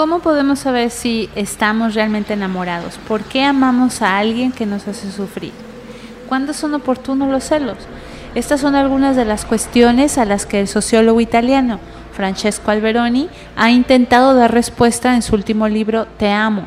¿Cómo 0.06 0.20
podemos 0.20 0.60
saber 0.60 0.90
si 0.90 1.28
estamos 1.34 1.96
realmente 1.96 2.34
enamorados? 2.34 2.96
¿Por 3.08 3.24
qué 3.24 3.42
amamos 3.42 4.02
a 4.02 4.18
alguien 4.18 4.52
que 4.52 4.64
nos 4.64 4.86
hace 4.86 5.10
sufrir? 5.10 5.50
¿Cuándo 6.28 6.52
son 6.52 6.74
oportunos 6.74 7.28
los 7.28 7.42
celos? 7.42 7.76
Estas 8.36 8.60
son 8.60 8.76
algunas 8.76 9.16
de 9.16 9.24
las 9.24 9.44
cuestiones 9.44 10.16
a 10.16 10.24
las 10.24 10.46
que 10.46 10.60
el 10.60 10.68
sociólogo 10.68 11.20
italiano 11.20 11.80
Francesco 12.12 12.70
Alberoni 12.70 13.28
ha 13.56 13.72
intentado 13.72 14.36
dar 14.36 14.54
respuesta 14.54 15.16
en 15.16 15.22
su 15.22 15.34
último 15.34 15.66
libro 15.66 16.06
Te 16.18 16.30
amo. 16.30 16.66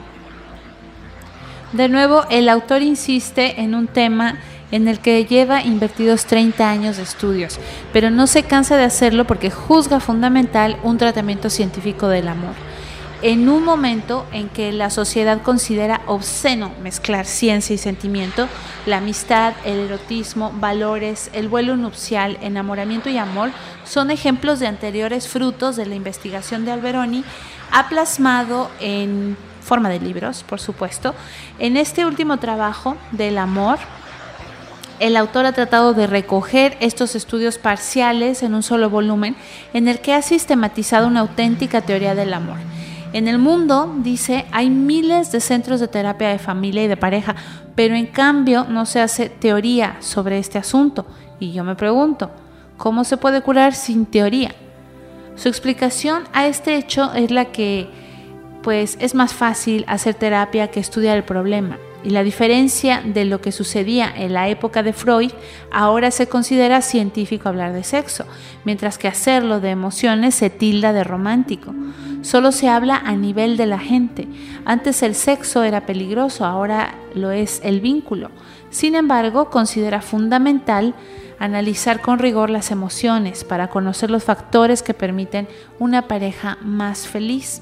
De 1.72 1.88
nuevo, 1.88 2.26
el 2.30 2.50
autor 2.50 2.82
insiste 2.82 3.62
en 3.62 3.74
un 3.74 3.88
tema 3.88 4.36
en 4.74 4.90
el 4.90 5.00
que 5.00 5.24
lleva 5.24 5.64
invertidos 5.64 6.26
30 6.26 6.70
años 6.70 6.98
de 6.98 7.04
estudios, 7.04 7.58
pero 7.94 8.10
no 8.10 8.28
se 8.28 8.44
cansa 8.44 8.76
de 8.76 8.84
hacerlo 8.84 9.26
porque 9.26 9.50
juzga 9.50 10.02
fundamental 10.02 10.76
un 10.84 10.98
tratamiento 10.98 11.50
científico 11.50 12.10
del 12.10 12.28
amor 12.28 12.69
en 13.22 13.50
un 13.50 13.66
momento 13.66 14.26
en 14.32 14.48
que 14.48 14.72
la 14.72 14.90
sociedad 14.90 15.42
considera 15.42 16.02
obsceno 16.06 16.72
mezclar 16.82 17.26
ciencia 17.26 17.74
y 17.74 17.78
sentimiento, 17.78 18.48
la 18.86 18.98
amistad, 18.98 19.54
el 19.66 19.80
erotismo, 19.80 20.54
valores, 20.56 21.30
el 21.34 21.50
vuelo 21.50 21.76
nupcial, 21.76 22.38
enamoramiento 22.42 23.10
y 23.10 23.18
amor 23.18 23.52
son 23.84 24.10
ejemplos 24.10 24.60
de 24.60 24.68
anteriores 24.68 25.28
frutos 25.28 25.76
de 25.76 25.86
la 25.86 25.96
investigación 25.96 26.64
de 26.64 26.72
Alberoni, 26.72 27.24
ha 27.72 27.90
plasmado 27.90 28.70
en 28.80 29.38
forma 29.62 29.90
de 29.90 30.00
libros, 30.00 30.44
por 30.44 30.60
supuesto, 30.60 31.14
en 31.60 31.78
este 31.78 32.06
último 32.06 32.38
trabajo 32.38 32.96
del 33.12 33.38
amor. 33.38 33.78
El 35.00 35.16
autor 35.16 35.46
ha 35.46 35.54
tratado 35.54 35.94
de 35.94 36.08
recoger 36.08 36.78
estos 36.80 37.16
estudios 37.16 37.58
parciales 37.58 38.44
en 38.44 38.54
un 38.54 38.64
solo 38.64 38.90
volumen 38.90 39.36
en 39.74 39.88
el 39.88 40.00
que 40.00 40.14
ha 40.14 40.22
sistematizado 40.22 41.08
una 41.08 41.22
auténtica 41.22 41.82
teoría 41.82 42.16
del 42.16 42.34
amor. 42.34 42.58
En 43.12 43.28
el 43.28 43.40
mundo, 43.40 43.92
dice, 43.98 44.46
hay 44.52 44.70
miles 44.70 45.32
de 45.32 45.40
centros 45.40 45.80
de 45.80 45.88
terapia 45.88 46.30
de 46.30 46.38
familia 46.38 46.84
y 46.84 46.88
de 46.88 46.98
pareja, 46.98 47.36
pero 47.74 47.96
en 47.96 48.06
cambio 48.06 48.66
no 48.70 48.86
se 48.86 49.02
hace 49.02 49.30
teoría 49.30 49.98
sobre 50.00 50.38
este 50.38 50.60
asunto. 50.60 51.08
Y 51.40 51.52
yo 51.52 51.64
me 51.64 51.76
pregunto, 51.76 52.30
¿cómo 52.78 53.04
se 53.04 53.18
puede 53.18 53.42
curar 53.42 53.74
sin 53.74 54.06
teoría? 54.06 54.52
Su 55.36 55.48
explicación 55.50 56.24
a 56.34 56.46
este 56.46 56.76
hecho 56.76 57.12
es 57.14 57.32
la 57.32 57.46
que, 57.46 57.90
pues, 58.62 58.96
es 59.00 59.16
más 59.16 59.34
fácil 59.34 59.86
hacer 59.88 60.14
terapia 60.14 60.70
que 60.70 60.80
estudiar 60.80 61.18
el 61.18 61.24
problema. 61.24 61.78
Y 62.04 62.12
la 62.12 62.24
diferencia 62.24 63.02
de 63.04 63.26
lo 63.26 63.42
que 63.42 63.52
sucedía 63.52 64.12
en 64.16 64.34
la 64.34 64.48
época 64.48 64.84
de 64.84 64.94
Freud, 64.94 65.32
ahora 65.72 66.12
se 66.12 66.28
considera 66.28 66.82
científico 66.82 67.50
hablar 67.50 67.74
de 67.74 67.84
sexo, 67.84 68.26
mientras 68.64 68.98
que 68.98 69.10
hacerlo 69.10 69.60
de 69.60 69.72
emociones 69.72 70.36
se 70.36 70.50
tilda 70.50 70.94
de 70.94 71.04
romántico. 71.04 71.74
Solo 72.22 72.52
se 72.52 72.70
habla 72.70 72.98
a 72.98 73.16
nivel 73.16 73.58
de 73.58 73.66
la 73.66 73.80
gente. 73.80 74.28
Antes 74.66 75.04
el 75.04 75.16
sexo 75.16 75.64
era 75.64 75.86
peligroso, 75.86 76.46
ahora 76.46 76.96
lo 77.16 77.32
es 77.32 77.62
el 77.64 77.82
vínculo. 77.82 78.32
Sin 78.70 78.96
embargo, 78.96 79.50
considera 79.50 80.02
fundamental 80.02 80.96
analizar 81.40 82.02
con 82.02 82.20
rigor 82.20 82.50
las 82.50 82.72
emociones 82.72 83.44
para 83.44 83.70
conocer 83.70 84.12
los 84.12 84.24
factores 84.24 84.84
que 84.84 84.94
permiten 84.94 85.48
una 85.80 86.08
pareja 86.08 86.58
más 86.62 87.08
feliz. 87.08 87.62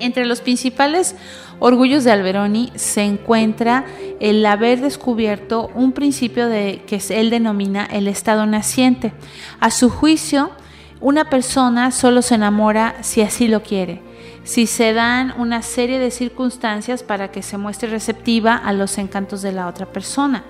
Entre 0.00 0.24
los 0.24 0.40
principales 0.40 1.14
orgullos 1.58 2.04
de 2.04 2.10
Alberoni 2.10 2.72
se 2.74 3.02
encuentra 3.02 3.84
el 4.18 4.44
haber 4.44 4.80
descubierto 4.80 5.70
un 5.74 5.92
principio 5.92 6.48
de, 6.48 6.82
que 6.86 7.00
él 7.10 7.30
denomina 7.30 7.84
el 7.84 8.08
estado 8.08 8.46
naciente. 8.46 9.12
A 9.60 9.70
su 9.70 9.90
juicio, 9.90 10.50
una 11.00 11.26
persona 11.26 11.90
solo 11.90 12.22
se 12.22 12.34
enamora 12.34 12.96
si 13.02 13.22
así 13.22 13.46
lo 13.46 13.62
quiere, 13.62 14.02
si 14.42 14.66
se 14.66 14.92
dan 14.92 15.34
una 15.38 15.62
serie 15.62 15.98
de 15.98 16.10
circunstancias 16.10 17.02
para 17.02 17.30
que 17.30 17.42
se 17.42 17.58
muestre 17.58 17.90
receptiva 17.90 18.56
a 18.56 18.72
los 18.72 18.98
encantos 18.98 19.42
de 19.42 19.52
la 19.52 19.66
otra 19.66 19.86
persona. 19.86 20.44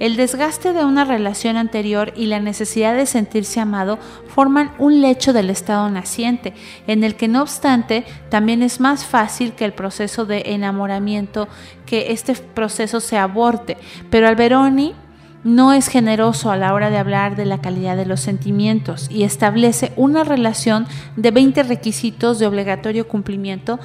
El 0.00 0.16
desgaste 0.16 0.72
de 0.72 0.84
una 0.86 1.04
relación 1.04 1.58
anterior 1.58 2.14
y 2.16 2.24
la 2.24 2.40
necesidad 2.40 2.96
de 2.96 3.04
sentirse 3.04 3.60
amado 3.60 3.98
forman 4.28 4.72
un 4.78 5.02
lecho 5.02 5.34
del 5.34 5.50
estado 5.50 5.90
naciente, 5.90 6.54
en 6.86 7.04
el 7.04 7.16
que 7.16 7.28
no 7.28 7.42
obstante 7.42 8.06
también 8.30 8.62
es 8.62 8.80
más 8.80 9.04
fácil 9.04 9.52
que 9.52 9.66
el 9.66 9.74
proceso 9.74 10.24
de 10.24 10.42
enamoramiento, 10.46 11.48
que 11.84 12.12
este 12.12 12.32
proceso 12.32 13.00
se 13.00 13.18
aborte. 13.18 13.76
Pero 14.08 14.26
Alberoni 14.26 14.94
no 15.44 15.74
es 15.74 15.88
generoso 15.88 16.50
a 16.50 16.56
la 16.56 16.72
hora 16.72 16.88
de 16.88 16.96
hablar 16.96 17.36
de 17.36 17.44
la 17.44 17.60
calidad 17.60 17.96
de 17.96 18.06
los 18.06 18.20
sentimientos 18.20 19.06
y 19.10 19.24
establece 19.24 19.92
una 19.96 20.24
relación 20.24 20.86
de 21.16 21.30
20 21.30 21.62
requisitos 21.64 22.38
de 22.38 22.46
obligatorio 22.46 23.06
cumplimiento 23.06 23.78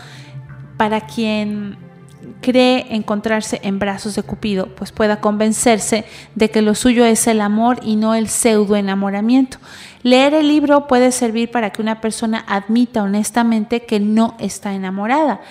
para 0.77 1.01
quien 1.01 1.77
cree 2.41 2.87
encontrarse 2.95 3.59
en 3.63 3.79
brazos 3.79 4.15
de 4.15 4.23
Cupido, 4.23 4.67
pues 4.75 4.91
pueda 4.91 5.21
convencerse 5.21 6.05
de 6.35 6.49
que 6.49 6.61
lo 6.61 6.75
suyo 6.75 7.05
es 7.05 7.27
el 7.27 7.41
amor 7.41 7.79
y 7.83 7.95
no 7.95 8.15
el 8.15 8.27
pseudo 8.27 8.75
enamoramiento. 8.75 9.57
Leer 10.03 10.33
el 10.33 10.47
libro 10.47 10.87
puede 10.87 11.11
servir 11.11 11.51
para 11.51 11.71
que 11.71 11.81
una 11.81 12.01
persona 12.01 12.43
admita 12.47 13.03
honestamente 13.03 13.85
que 13.85 13.99
no 13.99 14.35
está 14.39 14.73
enamorada. 14.73 15.41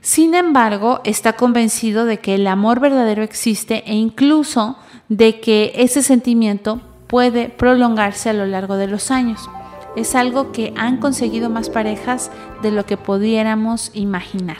Sin 0.00 0.34
embargo, 0.34 1.00
está 1.04 1.34
convencido 1.34 2.06
de 2.06 2.18
que 2.18 2.34
el 2.34 2.46
amor 2.46 2.80
verdadero 2.80 3.22
existe 3.22 3.82
e 3.86 3.94
incluso 3.94 4.76
de 5.08 5.40
que 5.40 5.72
ese 5.74 6.02
sentimiento 6.02 6.80
puede 7.06 7.48
prolongarse 7.48 8.30
a 8.30 8.34
lo 8.34 8.46
largo 8.46 8.76
de 8.76 8.86
los 8.86 9.10
años. 9.10 9.50
Es 9.96 10.14
algo 10.14 10.52
que 10.52 10.72
han 10.76 10.98
conseguido 10.98 11.50
más 11.50 11.68
parejas 11.68 12.30
de 12.62 12.70
lo 12.70 12.86
que 12.86 12.96
pudiéramos 12.96 13.90
imaginar. 13.92 14.58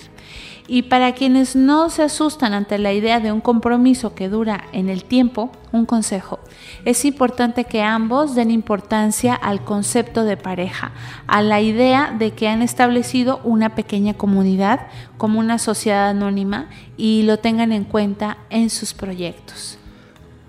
Y 0.73 0.83
para 0.83 1.15
quienes 1.15 1.57
no 1.57 1.91
se 1.91 2.05
asustan 2.05 2.53
ante 2.55 2.79
la 2.79 2.93
idea 2.93 3.19
de 3.19 3.33
un 3.33 3.41
compromiso 3.41 4.15
que 4.15 4.29
dura 4.29 4.67
en 4.71 4.89
el 4.89 5.03
tiempo, 5.03 5.51
un 5.73 5.85
consejo. 5.85 6.39
Es 6.85 7.05
importante 7.05 7.65
que 7.65 7.83
ambos 7.83 8.37
den 8.37 8.53
importancia 8.53 9.35
al 9.35 9.65
concepto 9.65 10.23
de 10.23 10.37
pareja, 10.37 10.93
a 11.27 11.43
la 11.43 11.61
idea 11.61 12.15
de 12.17 12.35
que 12.35 12.47
han 12.47 12.63
establecido 12.63 13.41
una 13.43 13.75
pequeña 13.75 14.15
comunidad 14.15 14.87
como 15.17 15.41
una 15.41 15.59
sociedad 15.59 16.11
anónima 16.11 16.69
y 16.97 17.25
lo 17.25 17.41
tengan 17.41 17.73
en 17.73 17.83
cuenta 17.83 18.39
en 18.49 18.71
sus 18.71 18.95
proyectos. 18.95 19.77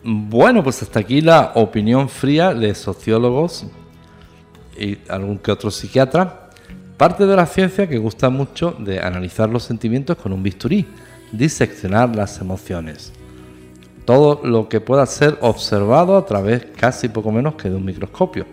Bueno, 0.03 0.63
pues 0.63 0.83
hasta 0.83 0.99
aquí 0.99 1.21
la 1.21 1.51
opinión 1.55 2.07
fría 2.07 2.53
de 2.53 2.75
sociólogos 2.75 3.65
y 4.77 4.99
algún 5.09 5.39
que 5.39 5.51
otro 5.51 5.71
psiquiatra 5.71 6.40
Parte 7.01 7.25
de 7.25 7.35
la 7.35 7.47
ciencia 7.47 7.89
que 7.89 7.97
gusta 7.97 8.29
mucho 8.29 8.75
de 8.77 8.99
analizar 8.99 9.49
los 9.49 9.63
sentimientos 9.63 10.17
con 10.17 10.33
un 10.33 10.43
bisturí, 10.43 10.85
diseccionar 11.31 12.15
las 12.15 12.39
emociones. 12.41 13.11
Todo 14.05 14.39
lo 14.43 14.69
que 14.69 14.81
pueda 14.81 15.03
ser 15.07 15.35
observado 15.41 16.15
a 16.15 16.27
través 16.27 16.63
casi 16.77 17.09
poco 17.09 17.31
menos 17.31 17.55
que 17.55 17.71
de 17.71 17.75
un 17.75 17.85
microscopio. 17.85 18.45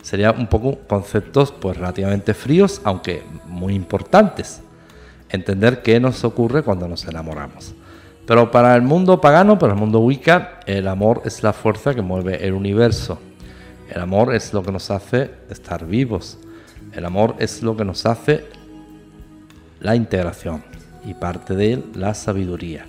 Sería 0.00 0.30
un 0.30 0.46
poco 0.46 0.78
conceptos 0.88 1.52
pues 1.52 1.76
relativamente 1.76 2.32
fríos, 2.32 2.80
aunque 2.84 3.22
muy 3.48 3.74
importantes. 3.74 4.62
Entender 5.28 5.82
qué 5.82 6.00
nos 6.00 6.24
ocurre 6.24 6.62
cuando 6.62 6.88
nos 6.88 7.04
enamoramos. 7.04 7.74
Pero 8.26 8.50
para 8.50 8.74
el 8.76 8.80
mundo 8.80 9.20
pagano, 9.20 9.58
para 9.58 9.74
el 9.74 9.78
mundo 9.78 9.98
Wicca, 9.98 10.60
el 10.64 10.88
amor 10.88 11.20
es 11.26 11.42
la 11.42 11.52
fuerza 11.52 11.94
que 11.94 12.00
mueve 12.00 12.46
el 12.46 12.54
universo. 12.54 13.18
El 13.90 14.00
amor 14.00 14.34
es 14.34 14.54
lo 14.54 14.62
que 14.62 14.72
nos 14.72 14.90
hace 14.90 15.32
estar 15.50 15.84
vivos. 15.84 16.38
El 16.94 17.04
amor 17.04 17.36
es 17.38 17.62
lo 17.62 17.76
que 17.76 17.84
nos 17.84 18.06
hace 18.06 18.44
la 19.80 19.96
integración 19.96 20.62
y 21.04 21.14
parte 21.14 21.54
de 21.54 21.74
él 21.74 21.84
la 21.94 22.14
sabiduría. 22.14 22.86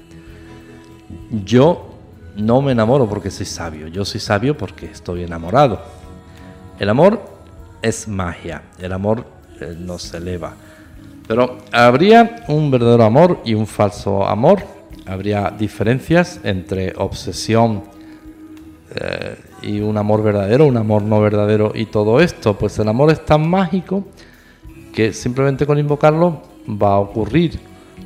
Yo 1.43 1.95
no 2.35 2.61
me 2.61 2.71
enamoro 2.71 3.07
porque 3.07 3.31
soy 3.31 3.45
sabio, 3.45 3.87
yo 3.87 4.05
soy 4.05 4.19
sabio 4.19 4.57
porque 4.57 4.87
estoy 4.87 5.23
enamorado. 5.23 5.81
El 6.79 6.89
amor 6.89 7.21
es 7.81 8.07
magia, 8.07 8.63
el 8.79 8.93
amor 8.93 9.25
eh, 9.59 9.75
nos 9.77 10.13
eleva. 10.13 10.53
Pero 11.27 11.57
habría 11.71 12.43
un 12.47 12.69
verdadero 12.69 13.03
amor 13.03 13.41
y 13.45 13.53
un 13.53 13.65
falso 13.65 14.25
amor. 14.25 14.59
Habría 15.07 15.51
diferencias 15.51 16.39
entre 16.43 16.93
obsesión 16.97 17.83
eh, 18.95 19.35
y 19.65 19.81
un 19.81 19.97
amor 19.97 20.23
verdadero, 20.23 20.65
un 20.65 20.77
amor 20.77 21.01
no 21.01 21.19
verdadero 21.19 21.71
y 21.73 21.87
todo 21.87 22.21
esto, 22.21 22.57
pues 22.57 22.77
el 22.79 22.87
amor 22.87 23.11
es 23.11 23.25
tan 23.25 23.49
mágico 23.49 24.05
que 24.93 25.11
simplemente 25.11 25.65
con 25.65 25.79
invocarlo 25.79 26.41
va 26.69 26.93
a 26.93 26.99
ocurrir. 26.99 27.59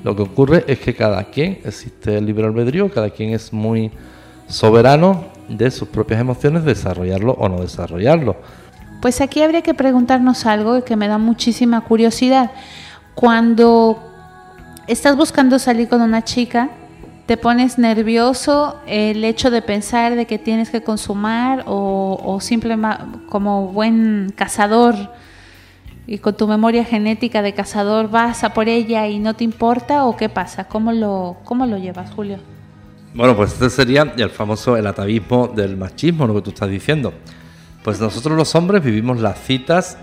Lo 0.03 0.15
que 0.15 0.21
ocurre 0.21 0.63
es 0.67 0.79
que 0.79 0.95
cada 0.95 1.23
quien, 1.25 1.59
existe 1.65 2.17
el 2.17 2.25
libre 2.25 2.45
albedrío, 2.45 2.89
cada 2.89 3.09
quien 3.09 3.33
es 3.33 3.51
muy 3.51 3.91
soberano 4.47 5.25
de 5.49 5.69
sus 5.69 5.89
propias 5.89 6.21
emociones, 6.21 6.63
desarrollarlo 6.63 7.33
o 7.33 7.49
no 7.49 7.59
desarrollarlo. 7.59 8.37
Pues 9.01 9.21
aquí 9.21 9.41
habría 9.41 9.61
que 9.61 9.73
preguntarnos 9.73 10.45
algo 10.45 10.83
que 10.83 10.95
me 10.95 11.07
da 11.07 11.17
muchísima 11.17 11.81
curiosidad. 11.81 12.51
Cuando 13.15 13.99
estás 14.87 15.15
buscando 15.17 15.59
salir 15.59 15.89
con 15.89 16.01
una 16.01 16.23
chica, 16.23 16.69
te 17.29 17.37
pones 17.37 17.77
nervioso 17.77 18.79
el 18.87 19.23
hecho 19.23 19.51
de 19.51 19.61
pensar 19.61 20.15
de 20.15 20.25
que 20.25 20.39
tienes 20.39 20.71
que 20.71 20.81
consumar 20.81 21.63
o, 21.67 22.39
simplemente 22.41 23.03
como 23.29 23.67
buen 23.67 24.33
cazador 24.35 24.95
y 26.07 26.17
con 26.17 26.35
tu 26.35 26.47
memoria 26.47 26.83
genética 26.83 27.43
de 27.43 27.53
cazador 27.53 28.09
vas 28.09 28.43
a 28.43 28.55
por 28.55 28.67
ella 28.67 29.07
y 29.07 29.19
no 29.19 29.35
te 29.35 29.43
importa 29.43 30.05
o 30.05 30.17
qué 30.17 30.27
pasa? 30.27 30.63
¿Cómo 30.63 30.91
lo, 30.91 31.37
cómo 31.43 31.67
lo 31.67 31.77
llevas, 31.77 32.09
Julio? 32.09 32.39
Bueno, 33.13 33.35
pues 33.35 33.53
este 33.53 33.69
sería 33.69 34.11
el 34.17 34.31
famoso 34.31 34.75
el 34.75 34.87
atavismo 34.87 35.49
del 35.49 35.77
machismo, 35.77 36.25
lo 36.25 36.33
que 36.33 36.41
tú 36.41 36.49
estás 36.49 36.71
diciendo. 36.71 37.13
Pues 37.83 37.99
nosotros 37.99 38.35
los 38.35 38.55
hombres 38.55 38.83
vivimos 38.83 39.21
las 39.21 39.39
citas, 39.39 39.99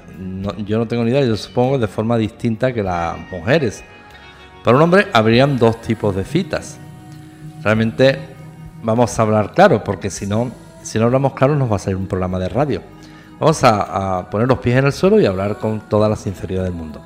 yo 0.65 0.79
no 0.79 0.87
tengo 0.87 1.03
ni 1.03 1.11
idea, 1.11 1.25
yo 1.25 1.37
supongo 1.37 1.77
de 1.77 1.89
forma 1.89 2.19
distinta 2.19 2.73
que 2.73 2.85
las 2.85 3.19
mujeres. 3.33 3.83
Para 4.63 4.77
un 4.77 4.85
hombre 4.85 5.09
habrían 5.13 5.59
dos 5.59 5.81
tipos 5.81 6.15
de 6.15 6.23
citas 6.23 6.79
realmente 7.67 8.17
vamos 8.85 9.19
a 9.19 9.23
hablar 9.23 9.53
claro, 9.53 9.83
porque 9.83 10.09
si 10.09 10.25
no, 10.25 10.53
si 10.85 11.01
no 11.01 11.07
hablamos 11.07 11.35
claro 11.35 11.57
nos 11.57 11.69
va 11.69 11.75
a 11.75 11.79
salir 11.81 11.97
un 11.97 12.07
programa 12.07 12.39
de 12.39 12.49
radio. 12.49 12.81
Vamos 13.41 13.65
a, 13.65 14.31
poner 14.31 14.47
los 14.47 14.61
pies 14.61 14.77
en 14.77 14.87
el 14.87 14.93
suelo 14.93 15.21
y 15.21 15.27
hablar 15.27 15.59
con 15.59 15.81
toda 15.81 16.09
la 16.09 16.15
sinceridad 16.15 16.63
del 16.63 16.75
mundo. 16.75 17.03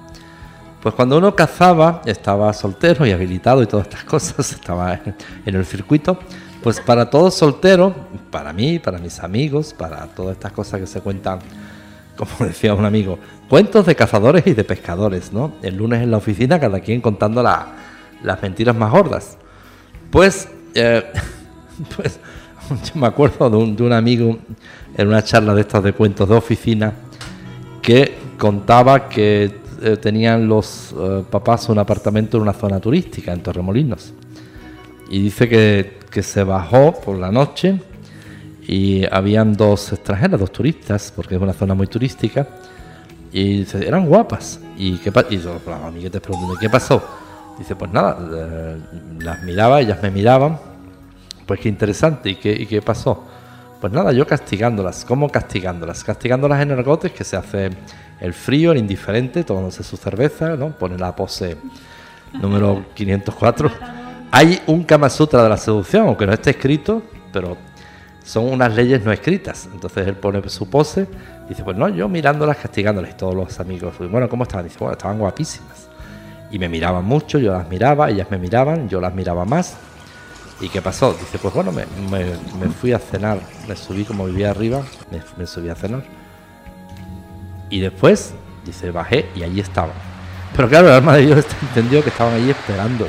Pues 0.83 0.94
cuando 0.94 1.16
uno 1.16 1.35
cazaba, 1.35 2.03
estaba 2.05 2.53
soltero 2.53 3.07
y 3.07 3.12
habilitado 3.12 3.62
y 3.62 3.66
todas 3.66 3.87
estas 3.87 4.05
cosas, 4.14 4.53
estaba 4.53 5.01
en 5.46 5.55
el 5.55 5.64
circuito, 5.64 6.18
pues 6.62 6.79
para 6.79 7.09
todos 7.09 7.33
solteros, 7.33 7.94
para 8.31 8.53
mí, 8.53 8.79
para 8.79 8.99
mis 8.99 9.18
amigos, 9.20 9.73
para 9.73 10.09
todas 10.09 10.33
estas 10.33 10.53
cosas 10.53 10.79
que 10.79 10.87
se 10.87 11.01
cuentan, 11.01 11.38
como 12.18 12.33
decía 12.40 12.75
un 12.75 12.85
amigo, 12.85 13.18
cuentos 13.49 13.87
de 13.87 13.96
cazadores 13.96 14.46
y 14.46 14.53
de 14.53 14.64
pescadores, 14.64 15.33
¿no? 15.33 15.55
El 15.62 15.79
lunes 15.79 16.03
en 16.03 16.11
la 16.11 16.18
oficina, 16.18 16.61
cada 16.61 16.81
quien 16.81 17.01
contando 17.01 17.42
las 17.42 18.42
mentiras 18.42 18.77
más 18.77 18.90
gordas. 18.90 19.38
Pues, 20.11 20.49
eh, 20.75 21.05
pues 21.96 22.18
yo 22.94 23.01
me 23.01 23.07
acuerdo 23.07 23.49
de 23.51 23.83
un, 23.83 23.92
amigo 23.92 24.38
en 24.96 25.09
una 25.09 25.23
charla 25.23 25.55
de 25.55 25.62
estas 25.62 25.83
de 25.83 25.92
cuentos 25.92 26.29
de 26.29 26.35
oficina 26.35 26.92
que 27.83 28.18
contaba 28.38 29.09
que 29.09 29.61
eh, 29.83 29.96
tenían 29.96 30.49
los 30.49 30.94
eh, 30.99 31.25
papás 31.31 31.68
un 31.68 31.79
apartamento 31.79 32.37
en 32.37 32.42
una 32.42 32.53
zona 32.53 32.81
turística, 32.81 33.33
en 33.33 33.42
Torremolinos. 33.42 34.12
Y 35.11 35.23
dice 35.23 35.49
que, 35.49 35.99
que 36.11 36.23
se 36.23 36.44
bajó 36.44 37.01
por 37.01 37.16
la 37.16 37.33
noche 37.33 37.81
y 38.66 39.05
habían 39.11 39.57
dos 39.57 39.92
extranjeras, 39.92 40.38
dos 40.38 40.53
turistas, 40.53 41.12
porque 41.14 41.35
es 41.35 41.40
una 41.40 41.53
zona 41.53 41.75
muy 41.75 41.87
turística, 41.87 42.46
y 43.33 43.66
eran 43.75 44.07
guapas. 44.07 44.61
¿Y 44.77 44.99
qué 44.99 45.12
Y 45.31 45.38
yo, 45.38 45.61
los 45.66 45.85
amiguetes 45.85 46.23
¿qué 46.61 46.70
pasó? 46.70 47.03
Dice, 47.58 47.76
pues 47.76 47.92
nada, 47.92 48.16
eh, 48.32 48.78
las 49.20 49.42
miraba, 49.42 49.80
ellas 49.80 50.02
me 50.02 50.10
miraban, 50.10 50.58
pues 51.46 51.60
qué 51.60 51.68
interesante, 51.68 52.30
¿y 52.30 52.36
qué, 52.36 52.66
qué 52.66 52.80
pasó? 52.80 53.24
Pues 53.80 53.92
nada, 53.92 54.12
yo 54.12 54.26
castigándolas, 54.26 55.04
¿cómo 55.04 55.28
castigándolas? 55.28 56.04
Castigándolas 56.04 56.62
en 56.62 56.70
ergotes 56.70 57.12
que 57.12 57.24
se 57.24 57.36
hace 57.36 57.70
el 58.20 58.34
frío, 58.34 58.72
el 58.72 58.78
indiferente, 58.78 59.44
tomándose 59.44 59.82
su 59.82 59.96
cerveza, 59.96 60.56
¿no? 60.56 60.70
Pone 60.70 60.96
la 60.96 61.14
pose 61.16 61.56
número 62.34 62.84
504. 62.94 63.70
Hay 64.30 64.60
un 64.66 64.84
Kama 64.84 65.10
Sutra 65.10 65.42
de 65.42 65.48
la 65.48 65.56
seducción, 65.56 66.06
aunque 66.06 66.26
no 66.26 66.32
esté 66.32 66.50
escrito, 66.50 67.02
pero 67.32 67.56
son 68.22 68.52
unas 68.52 68.74
leyes 68.74 69.04
no 69.04 69.12
escritas. 69.12 69.68
Entonces 69.72 70.06
él 70.06 70.14
pone 70.14 70.46
su 70.48 70.68
pose 70.68 71.08
dice, 71.48 71.64
pues 71.64 71.76
no, 71.76 71.88
yo 71.88 72.08
mirándolas, 72.08 72.58
castigándolas. 72.58 73.10
Y 73.10 73.14
todos 73.14 73.34
los 73.34 73.60
amigos, 73.60 73.94
bueno, 74.10 74.28
¿cómo 74.28 74.44
estaban? 74.44 74.64
Dice, 74.64 74.78
bueno, 74.78 74.92
estaban 74.92 75.18
guapísimas 75.18 75.89
y 76.50 76.58
me 76.58 76.68
miraban 76.68 77.04
mucho, 77.04 77.38
yo 77.38 77.52
las 77.52 77.68
miraba, 77.68 78.10
ellas 78.10 78.28
me 78.30 78.38
miraban, 78.38 78.88
yo 78.88 79.00
las 79.00 79.14
miraba 79.14 79.44
más. 79.44 79.76
¿Y 80.60 80.68
qué 80.68 80.82
pasó? 80.82 81.14
Dice, 81.14 81.38
pues 81.38 81.54
bueno, 81.54 81.72
me, 81.72 81.84
fui 82.80 82.92
a 82.92 82.98
cenar, 82.98 83.40
me 83.66 83.76
subí 83.76 84.04
como 84.04 84.26
vivía 84.26 84.50
arriba, 84.50 84.82
me, 85.38 85.46
subí 85.46 85.70
a 85.70 85.74
cenar. 85.74 86.02
Y 87.70 87.80
después, 87.80 88.34
dice, 88.64 88.90
bajé 88.90 89.30
y 89.34 89.42
allí 89.42 89.60
estaban. 89.60 89.94
Pero 90.54 90.68
claro, 90.68 90.88
el 90.88 90.94
alma 90.94 91.16
de 91.16 91.26
Dios 91.26 91.46
entendió 91.62 92.02
que 92.02 92.10
estaban 92.10 92.34
allí 92.34 92.50
esperando. 92.50 93.06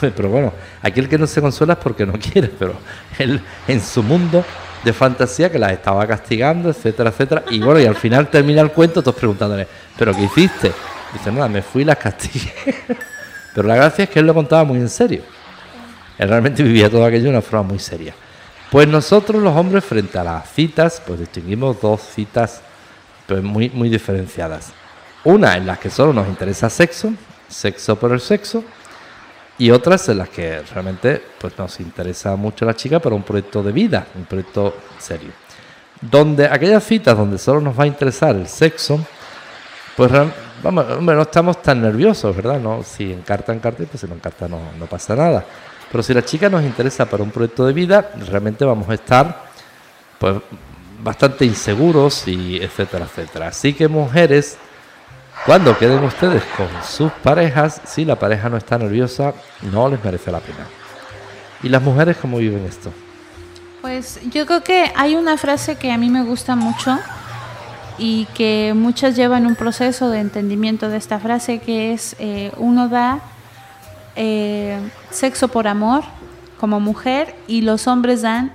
pero 0.00 0.30
bueno, 0.30 0.52
aquel 0.80 1.08
que 1.08 1.18
no 1.18 1.26
se 1.26 1.42
consuela 1.42 1.74
es 1.74 1.78
porque 1.80 2.06
no 2.06 2.14
quiere, 2.14 2.48
pero 2.48 2.74
él 3.18 3.40
en 3.68 3.80
su 3.82 4.02
mundo 4.02 4.44
de 4.82 4.92
fantasía 4.92 5.50
que 5.50 5.58
las 5.58 5.72
estaba 5.72 6.06
castigando, 6.06 6.70
etcétera, 6.70 7.10
etcétera. 7.10 7.44
Y 7.50 7.60
bueno, 7.60 7.80
y 7.80 7.86
al 7.86 7.96
final 7.96 8.28
termina 8.28 8.62
el 8.62 8.70
cuento 8.70 9.02
todos 9.02 9.16
preguntándole, 9.16 9.66
¿pero 9.98 10.14
qué 10.14 10.22
hiciste? 10.22 10.72
Dice, 11.12 11.32
nada, 11.32 11.48
me 11.48 11.62
fui 11.62 11.82
y 11.82 11.84
las 11.84 11.96
castigué. 11.96 12.52
Pero 13.54 13.68
la 13.68 13.76
gracia 13.76 14.04
es 14.04 14.10
que 14.10 14.18
él 14.18 14.26
lo 14.26 14.34
contaba 14.34 14.64
muy 14.64 14.78
en 14.78 14.88
serio. 14.88 15.22
Él 16.18 16.28
realmente 16.28 16.62
vivía 16.62 16.90
todo 16.90 17.04
aquello 17.04 17.24
de 17.24 17.30
una 17.30 17.42
forma 17.42 17.68
muy 17.68 17.78
seria. 17.78 18.14
Pues 18.70 18.88
nosotros 18.88 19.42
los 19.42 19.54
hombres 19.56 19.84
frente 19.84 20.18
a 20.18 20.24
las 20.24 20.50
citas, 20.50 21.02
pues 21.06 21.20
distinguimos 21.20 21.80
dos 21.80 22.00
citas 22.02 22.60
pues, 23.26 23.42
muy, 23.42 23.70
muy 23.70 23.88
diferenciadas. 23.88 24.72
Una 25.24 25.56
en 25.56 25.66
las 25.66 25.78
que 25.78 25.90
solo 25.90 26.12
nos 26.12 26.28
interesa 26.28 26.68
sexo, 26.68 27.12
sexo 27.48 27.96
por 27.96 28.12
el 28.12 28.20
sexo, 28.20 28.64
y 29.58 29.70
otras 29.70 30.08
en 30.08 30.18
las 30.18 30.28
que 30.28 30.62
realmente 30.62 31.22
pues, 31.40 31.56
nos 31.56 31.80
interesa 31.80 32.36
mucho 32.36 32.64
la 32.64 32.74
chica 32.74 32.98
para 32.98 33.14
un 33.14 33.22
proyecto 33.22 33.62
de 33.62 33.72
vida, 33.72 34.06
un 34.14 34.24
proyecto 34.24 34.76
serio. 34.98 35.30
Donde 36.00 36.46
aquellas 36.46 36.84
citas 36.84 37.16
donde 37.16 37.38
solo 37.38 37.60
nos 37.60 37.78
va 37.78 37.84
a 37.84 37.86
interesar 37.86 38.36
el 38.36 38.48
sexo, 38.48 39.00
pues 39.96 40.10
vamos, 40.66 40.86
hombre, 40.90 41.14
no 41.14 41.22
estamos 41.22 41.62
tan 41.62 41.80
nerviosos, 41.80 42.34
¿verdad? 42.34 42.58
No, 42.60 42.82
si 42.82 43.12
encarta, 43.12 43.52
encarta, 43.52 43.84
pues 43.84 44.00
si 44.00 44.06
no 44.06 44.14
encarta 44.14 44.48
no, 44.48 44.58
no 44.78 44.86
pasa 44.86 45.14
nada. 45.14 45.44
Pero 45.90 46.02
si 46.02 46.12
la 46.12 46.24
chica 46.24 46.48
nos 46.48 46.62
interesa 46.64 47.06
para 47.06 47.22
un 47.22 47.30
proyecto 47.30 47.64
de 47.64 47.72
vida, 47.72 48.10
realmente 48.28 48.64
vamos 48.64 48.88
a 48.88 48.94
estar 48.94 49.46
pues 50.18 50.36
bastante 51.02 51.44
inseguros 51.44 52.26
y 52.26 52.56
etcétera, 52.56 53.04
etcétera. 53.04 53.48
Así 53.48 53.72
que 53.72 53.86
mujeres, 53.86 54.58
cuando 55.44 55.78
queden 55.78 56.02
ustedes 56.02 56.42
con 56.56 56.68
sus 56.84 57.12
parejas, 57.12 57.80
si 57.84 58.04
la 58.04 58.16
pareja 58.16 58.48
no 58.48 58.56
está 58.56 58.76
nerviosa, 58.78 59.34
no 59.62 59.88
les 59.88 60.02
merece 60.02 60.32
la 60.32 60.40
pena. 60.40 60.66
¿Y 61.62 61.68
las 61.68 61.82
mujeres 61.82 62.16
cómo 62.16 62.38
viven 62.38 62.66
esto? 62.66 62.92
Pues 63.80 64.20
yo 64.30 64.46
creo 64.46 64.64
que 64.64 64.92
hay 64.96 65.14
una 65.14 65.38
frase 65.38 65.76
que 65.76 65.92
a 65.92 65.98
mí 65.98 66.10
me 66.10 66.24
gusta 66.24 66.56
mucho 66.56 66.98
y 67.98 68.26
que 68.34 68.72
muchas 68.74 69.16
llevan 69.16 69.46
un 69.46 69.54
proceso 69.54 70.10
de 70.10 70.20
entendimiento 70.20 70.88
de 70.88 70.96
esta 70.96 71.18
frase 71.18 71.58
que 71.58 71.92
es 71.92 72.16
eh, 72.18 72.52
uno 72.56 72.88
da 72.88 73.20
eh, 74.16 74.78
sexo 75.10 75.48
por 75.48 75.68
amor 75.68 76.04
como 76.58 76.80
mujer 76.80 77.34
y 77.46 77.62
los 77.62 77.86
hombres 77.86 78.22
dan 78.22 78.52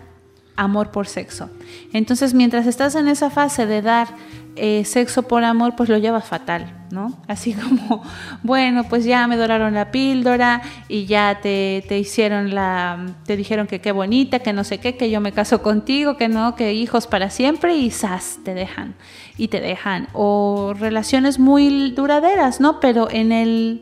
amor 0.56 0.92
por 0.92 1.08
sexo. 1.08 1.50
Entonces, 1.94 2.34
mientras 2.34 2.68
estás 2.68 2.96
en 2.96 3.08
esa 3.08 3.30
fase 3.30 3.66
de 3.66 3.82
dar 3.82 4.08
eh, 4.56 4.84
sexo 4.86 5.24
por 5.24 5.44
amor, 5.44 5.76
pues 5.78 5.90
lo 5.90 5.98
llevas 5.98 6.26
fatal, 6.26 6.86
¿no? 6.92 7.18
Así 7.28 7.54
como, 7.80 8.04
bueno, 8.44 8.84
pues 8.90 9.06
ya 9.06 9.26
me 9.28 9.38
doraron 9.38 9.74
la 9.74 9.92
píldora 9.92 10.62
y 10.90 11.06
ya 11.06 11.40
te, 11.42 11.86
te 11.88 11.98
hicieron 11.98 12.54
la, 12.54 13.06
te 13.26 13.38
dijeron 13.38 13.68
que 13.68 13.80
qué 13.80 13.92
bonita, 13.92 14.40
que 14.40 14.52
no 14.54 14.64
sé 14.64 14.80
qué, 14.80 14.98
que 14.98 15.10
yo 15.10 15.22
me 15.22 15.32
caso 15.32 15.62
contigo, 15.62 16.18
que 16.18 16.28
no, 16.28 16.56
que 16.56 16.74
hijos 16.74 17.08
para 17.08 17.30
siempre 17.30 17.76
y 17.78 17.92
¡zas! 17.92 18.40
te 18.44 18.54
dejan 18.54 18.96
y 19.38 19.48
te 19.48 19.62
dejan. 19.62 20.10
O 20.14 20.74
relaciones 20.78 21.40
muy 21.40 21.92
duraderas, 21.92 22.60
¿no? 22.60 22.80
Pero 22.80 23.10
en 23.10 23.32
el 23.32 23.82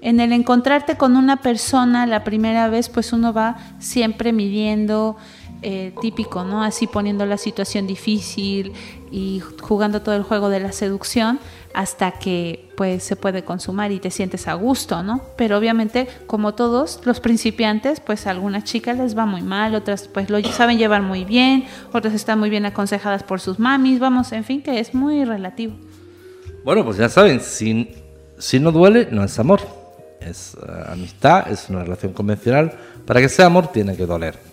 en 0.00 0.20
el 0.20 0.32
encontrarte 0.32 0.96
con 0.96 1.16
una 1.16 1.38
persona 1.38 2.06
la 2.06 2.22
primera 2.22 2.68
vez, 2.68 2.88
pues 2.88 3.12
uno 3.12 3.32
va 3.32 3.56
siempre 3.80 4.32
midiendo, 4.32 5.16
eh, 5.62 5.92
típico, 6.00 6.44
¿no? 6.44 6.62
Así 6.62 6.86
poniendo 6.86 7.26
la 7.26 7.36
situación 7.36 7.86
difícil 7.86 8.72
y 9.10 9.42
jugando 9.60 10.02
todo 10.02 10.14
el 10.14 10.22
juego 10.22 10.48
de 10.50 10.60
la 10.60 10.72
seducción 10.72 11.40
hasta 11.74 12.12
que 12.12 12.70
pues 12.76 13.02
se 13.02 13.16
puede 13.16 13.44
consumar 13.44 13.92
y 13.92 13.98
te 13.98 14.10
sientes 14.10 14.48
a 14.48 14.54
gusto, 14.54 15.02
¿no? 15.02 15.22
Pero 15.36 15.58
obviamente, 15.58 16.08
como 16.26 16.54
todos 16.54 17.00
los 17.04 17.20
principiantes, 17.20 18.00
pues 18.00 18.26
a 18.26 18.30
algunas 18.30 18.64
chicas 18.64 18.98
les 18.98 19.16
va 19.16 19.26
muy 19.26 19.42
mal, 19.42 19.74
otras 19.74 20.08
pues 20.08 20.30
lo 20.30 20.42
saben 20.42 20.78
llevar 20.78 21.02
muy 21.02 21.24
bien, 21.24 21.66
otras 21.92 22.14
están 22.14 22.38
muy 22.38 22.50
bien 22.50 22.66
aconsejadas 22.66 23.22
por 23.22 23.40
sus 23.40 23.58
mamis, 23.58 24.00
vamos, 24.00 24.32
en 24.32 24.44
fin, 24.44 24.62
que 24.62 24.80
es 24.80 24.94
muy 24.94 25.24
relativo. 25.24 25.74
Bueno, 26.64 26.84
pues 26.84 26.96
ya 26.96 27.08
saben, 27.08 27.40
si, 27.40 28.60
no 28.60 28.72
duele, 28.72 29.08
no 29.10 29.24
es 29.24 29.38
amor. 29.38 29.60
Es 30.20 30.54
eh, 30.54 30.84
amistad, 30.88 31.50
es 31.50 31.70
una 31.70 31.84
relación 31.84 32.12
convencional. 32.12 32.76
Para 33.06 33.20
que 33.20 33.28
sea 33.28 33.46
amor 33.46 33.68
tiene 33.68 33.96
que 33.96 34.04
doler. 34.04 34.47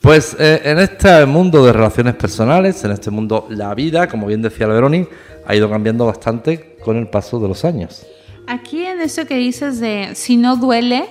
Pues 0.00 0.36
eh, 0.38 0.60
en 0.64 0.78
este 0.78 1.26
mundo 1.26 1.64
de 1.64 1.72
relaciones 1.72 2.14
personales, 2.14 2.84
en 2.84 2.92
este 2.92 3.10
mundo 3.10 3.46
la 3.50 3.74
vida, 3.74 4.08
como 4.08 4.26
bien 4.26 4.42
decía 4.42 4.66
Veroni, 4.66 5.06
ha 5.46 5.54
ido 5.54 5.70
cambiando 5.70 6.06
bastante 6.06 6.76
con 6.84 6.96
el 6.96 7.08
paso 7.08 7.40
de 7.40 7.48
los 7.48 7.64
años. 7.64 8.06
Aquí 8.46 8.84
en 8.84 9.00
esto 9.00 9.26
que 9.26 9.36
dices 9.36 9.80
de 9.80 10.10
si 10.14 10.36
no 10.36 10.56
duele, 10.56 11.06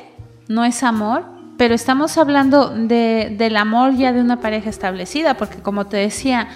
no 0.47 0.63
es 0.63 0.83
amor, 0.83 1.23
pero 1.57 1.73
estamos 1.73 2.17
hablando 2.17 2.69
de, 2.69 3.33
del 3.37 3.57
amor 3.57 3.95
ya 3.95 4.13
de 4.13 4.21
una 4.21 4.39
pareja 4.39 4.69
establecida, 4.69 5.35
porque 5.35 5.57
como 5.57 5.85
te 5.87 5.97
decía, 5.97 6.47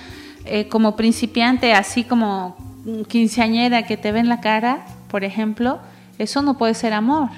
eh, 0.46 0.68
como 0.68 0.96
principiante, 0.96 1.74
así 1.74 2.04
como 2.04 2.56
quinceañera 3.08 3.84
que 3.84 3.98
te 3.98 4.12
ve 4.12 4.20
en 4.20 4.30
la 4.30 4.40
cara, 4.40 4.86
por 5.10 5.24
ejemplo, 5.24 5.80
eso 6.18 6.42
no 6.42 6.58
puede 6.58 6.74
ser 6.74 6.94
amor. 6.94 7.30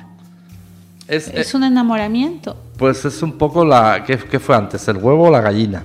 Es, 1.12 1.28
es 1.28 1.54
un 1.54 1.66
enamoramiento. 1.66 2.56
Pues 2.78 3.04
es 3.04 3.22
un 3.22 3.34
poco 3.34 3.66
la... 3.66 4.02
¿qué, 4.06 4.40
fue 4.40 4.56
antes? 4.56 4.88
¿El 4.88 4.96
huevo 4.96 5.28
o 5.28 5.30
la 5.30 5.42
gallina? 5.42 5.84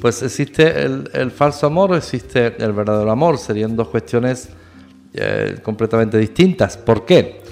Pues 0.00 0.22
existe 0.22 0.82
el, 0.82 1.30
falso 1.30 1.66
amor 1.66 1.94
existe 1.94 2.56
el 2.56 2.72
verdadero 2.72 3.10
amor. 3.10 3.36
Serían 3.36 3.76
dos 3.76 3.88
cuestiones 3.88 4.48
eh, 5.12 5.58
completamente 5.62 6.16
distintas. 6.16 6.78
¿Por 6.78 7.04
qué? 7.04 7.42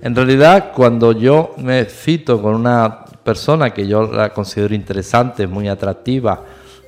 En 0.00 0.16
realidad, 0.16 0.72
cuando 0.74 1.12
yo 1.12 1.52
me 1.58 1.84
cito 1.84 2.40
con 2.40 2.54
una 2.54 3.04
persona 3.22 3.74
que 3.74 3.86
yo 3.86 4.10
la 4.10 4.30
considero 4.30 4.74
interesante, 4.74 5.46
muy 5.46 5.68
atractiva, 5.68 6.44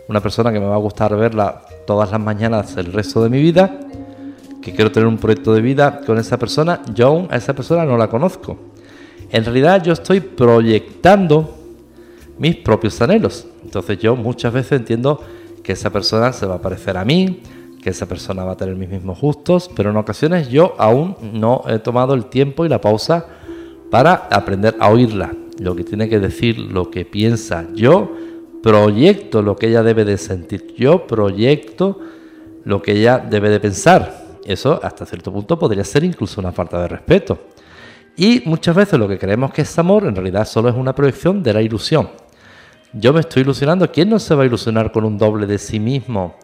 una 0.09 0.23
persona 0.23 0.55
que 0.55 0.59
me 0.59 0.69
va 0.69 0.77
a 0.77 0.79
gustar 0.79 1.15
verla 1.19 1.61
todas 1.87 2.11
las 2.11 2.21
mañanas 2.21 2.79
el 2.79 2.95
resto 2.95 3.23
de 3.23 3.29
mi 3.29 3.43
vida, 3.43 3.79
que 4.63 4.73
quiero 4.73 4.91
tener 4.91 5.07
un 5.07 5.19
proyecto 5.19 5.53
de 5.53 5.61
vida 5.61 6.01
con 6.07 6.17
esa 6.17 6.39
persona, 6.39 6.81
yo 6.95 7.09
aún 7.09 7.29
a 7.31 7.37
esa 7.37 7.53
persona 7.53 7.85
no 7.85 7.99
la 7.99 8.09
conozco 8.09 8.75
en 9.31 9.45
realidad 9.45 9.83
yo 9.83 9.93
estoy 9.93 10.21
proyectando 10.21 11.55
mis 12.39 12.57
propios 12.57 13.01
anhelos. 13.01 13.47
Entonces 13.65 13.99
yo 13.99 14.17
muchas 14.17 14.53
veces 14.53 14.73
entiendo 14.73 15.21
que 15.63 15.73
esa 15.73 15.91
persona 15.91 16.33
se 16.33 16.47
va 16.47 16.57
a 16.57 16.63
parecer 16.63 16.97
a 16.97 17.05
mí, 17.05 17.41
que 17.83 17.91
esa 17.91 18.07
persona 18.07 18.45
va 18.45 18.53
a 18.53 18.57
tener 18.57 18.75
mis 18.77 18.89
mismos 18.89 19.21
gustos, 19.21 19.71
pero 19.75 19.91
en 19.91 19.97
ocasiones 19.97 20.49
yo 20.49 20.75
aún 20.79 21.17
no 21.33 21.63
he 21.69 21.79
tomado 21.79 22.15
el 22.15 22.27
tiempo 22.27 22.65
y 22.65 22.69
la 22.69 22.81
pausa 22.81 23.27
para 23.91 24.15
aprender 24.31 24.77
a 24.81 24.91
oírla, 24.91 25.33
lo 25.59 25.75
que 25.77 25.85
tiene 25.85 26.09
que 26.09 26.19
decir, 26.19 26.59
lo 26.59 26.91
que 26.91 27.05
piensa. 27.05 27.67
Yo 27.75 28.13
proyecto 28.63 29.43
lo 29.43 29.57
que 29.57 29.69
ella 29.69 29.83
debe 29.83 30.05
de 30.05 30.19
sentir, 30.19 30.75
yo 30.77 31.07
proyecto 31.07 32.01
lo 32.65 32.83
que 32.83 32.93
ella 32.93 33.19
debe 33.19 33.49
de 33.49 33.61
pensar. 33.61 34.27
Eso 34.45 34.81
hasta 34.83 35.07
cierto 35.07 35.33
punto 35.33 35.59
podría 35.59 35.85
ser 35.85 36.05
incluso 36.05 36.41
una 36.41 36.53
falta 36.53 36.81
de 36.83 36.89
respeto. 36.89 37.39
Y 38.17 38.43
muchas 38.47 38.75
veces 38.75 38.99
lo 38.99 39.07
que 39.07 39.19
creemos 39.19 39.53
que 39.53 39.63
es 39.63 39.79
amor 39.79 40.05
en 40.05 40.15
realidad 40.15 40.47
solo 40.47 40.71
es 40.71 40.75
una 40.75 40.95
proyección 40.95 41.43
de 41.43 41.53
la 41.53 41.61
ilusión. 41.61 42.09
Yo 42.95 43.13
me 43.13 43.21
estoy 43.21 43.43
ilusionando. 43.43 43.93
¿Quién 43.93 44.09
no 44.09 44.19
se 44.19 44.35
va 44.35 44.43
a 44.43 44.47
ilusionar 44.47 44.91
con 44.91 45.05
un 45.05 45.19
doble 45.19 45.47
de 45.47 45.59
sí 45.59 45.79
mismo 45.79 46.37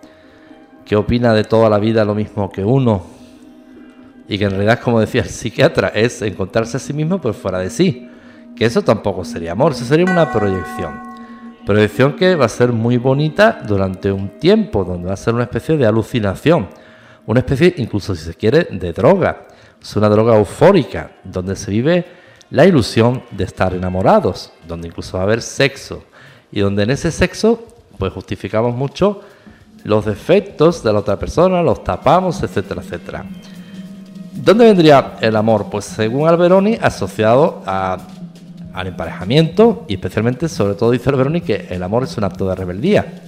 que 0.84 0.96
opina 0.96 1.32
de 1.32 1.44
toda 1.44 1.70
la 1.70 1.78
vida 1.78 2.04
lo 2.04 2.14
mismo 2.14 2.50
que 2.50 2.62
uno? 2.62 3.06
Y 4.28 4.36
que 4.36 4.44
en 4.44 4.50
realidad, 4.50 4.80
como 4.80 5.00
decía 5.00 5.22
el 5.22 5.30
psiquiatra, 5.30 5.88
es 5.88 6.20
encontrarse 6.20 6.76
a 6.76 6.80
sí 6.80 6.92
mismo 6.92 7.18
por 7.20 7.32
fuera 7.32 7.58
de 7.58 7.70
sí. 7.70 8.06
Que 8.54 8.66
eso 8.66 8.82
tampoco 8.82 9.24
sería 9.24 9.52
amor, 9.52 9.72
eso 9.72 9.86
sería 9.86 10.04
una 10.04 10.30
proyección. 10.30 11.00
Proyección 11.64 12.16
que 12.16 12.34
va 12.34 12.44
a 12.44 12.50
ser 12.50 12.70
muy 12.70 12.98
bonita 12.98 13.62
durante 13.66 14.12
un 14.12 14.38
tiempo, 14.38 14.84
donde 14.84 15.08
va 15.08 15.14
a 15.14 15.16
ser 15.16 15.32
una 15.32 15.44
especie 15.44 15.78
de 15.78 15.86
alucinación. 15.86 16.68
Una 17.24 17.40
especie, 17.40 17.72
incluso 17.78 18.14
si 18.14 18.24
se 18.24 18.34
quiere, 18.34 18.68
de 18.70 18.92
droga 18.92 19.46
es 19.82 19.96
una 19.96 20.08
droga 20.08 20.38
eufórica, 20.38 21.10
donde 21.24 21.56
se 21.56 21.70
vive 21.70 22.06
la 22.50 22.64
ilusión 22.64 23.22
de 23.32 23.44
estar 23.44 23.74
enamorados, 23.74 24.52
donde 24.68 24.88
incluso 24.88 25.16
va 25.16 25.24
a 25.24 25.26
haber 25.26 25.42
sexo, 25.42 26.04
y 26.52 26.60
donde 26.60 26.84
en 26.84 26.90
ese 26.90 27.10
sexo 27.10 27.66
pues 27.98 28.12
justificamos 28.12 28.74
mucho 28.76 29.22
los 29.84 30.04
defectos 30.04 30.82
de 30.84 30.92
la 30.92 31.00
otra 31.00 31.18
persona, 31.18 31.62
los 31.62 31.82
tapamos, 31.82 32.42
etcétera, 32.42 32.82
etcétera. 32.82 33.24
¿Dónde 34.32 34.66
vendría 34.66 35.14
el 35.20 35.34
amor? 35.34 35.66
Pues 35.68 35.84
según 35.84 36.28
Alberoni, 36.28 36.78
asociado 36.80 37.62
al 37.66 38.86
emparejamiento 38.86 39.84
y 39.88 39.94
especialmente, 39.94 40.48
sobre 40.48 40.74
todo 40.74 40.92
dice 40.92 41.10
Alberoni, 41.10 41.40
que 41.40 41.66
el 41.70 41.82
amor 41.82 42.04
es 42.04 42.16
un 42.16 42.24
acto 42.24 42.48
de 42.48 42.54
rebeldía. 42.54 43.22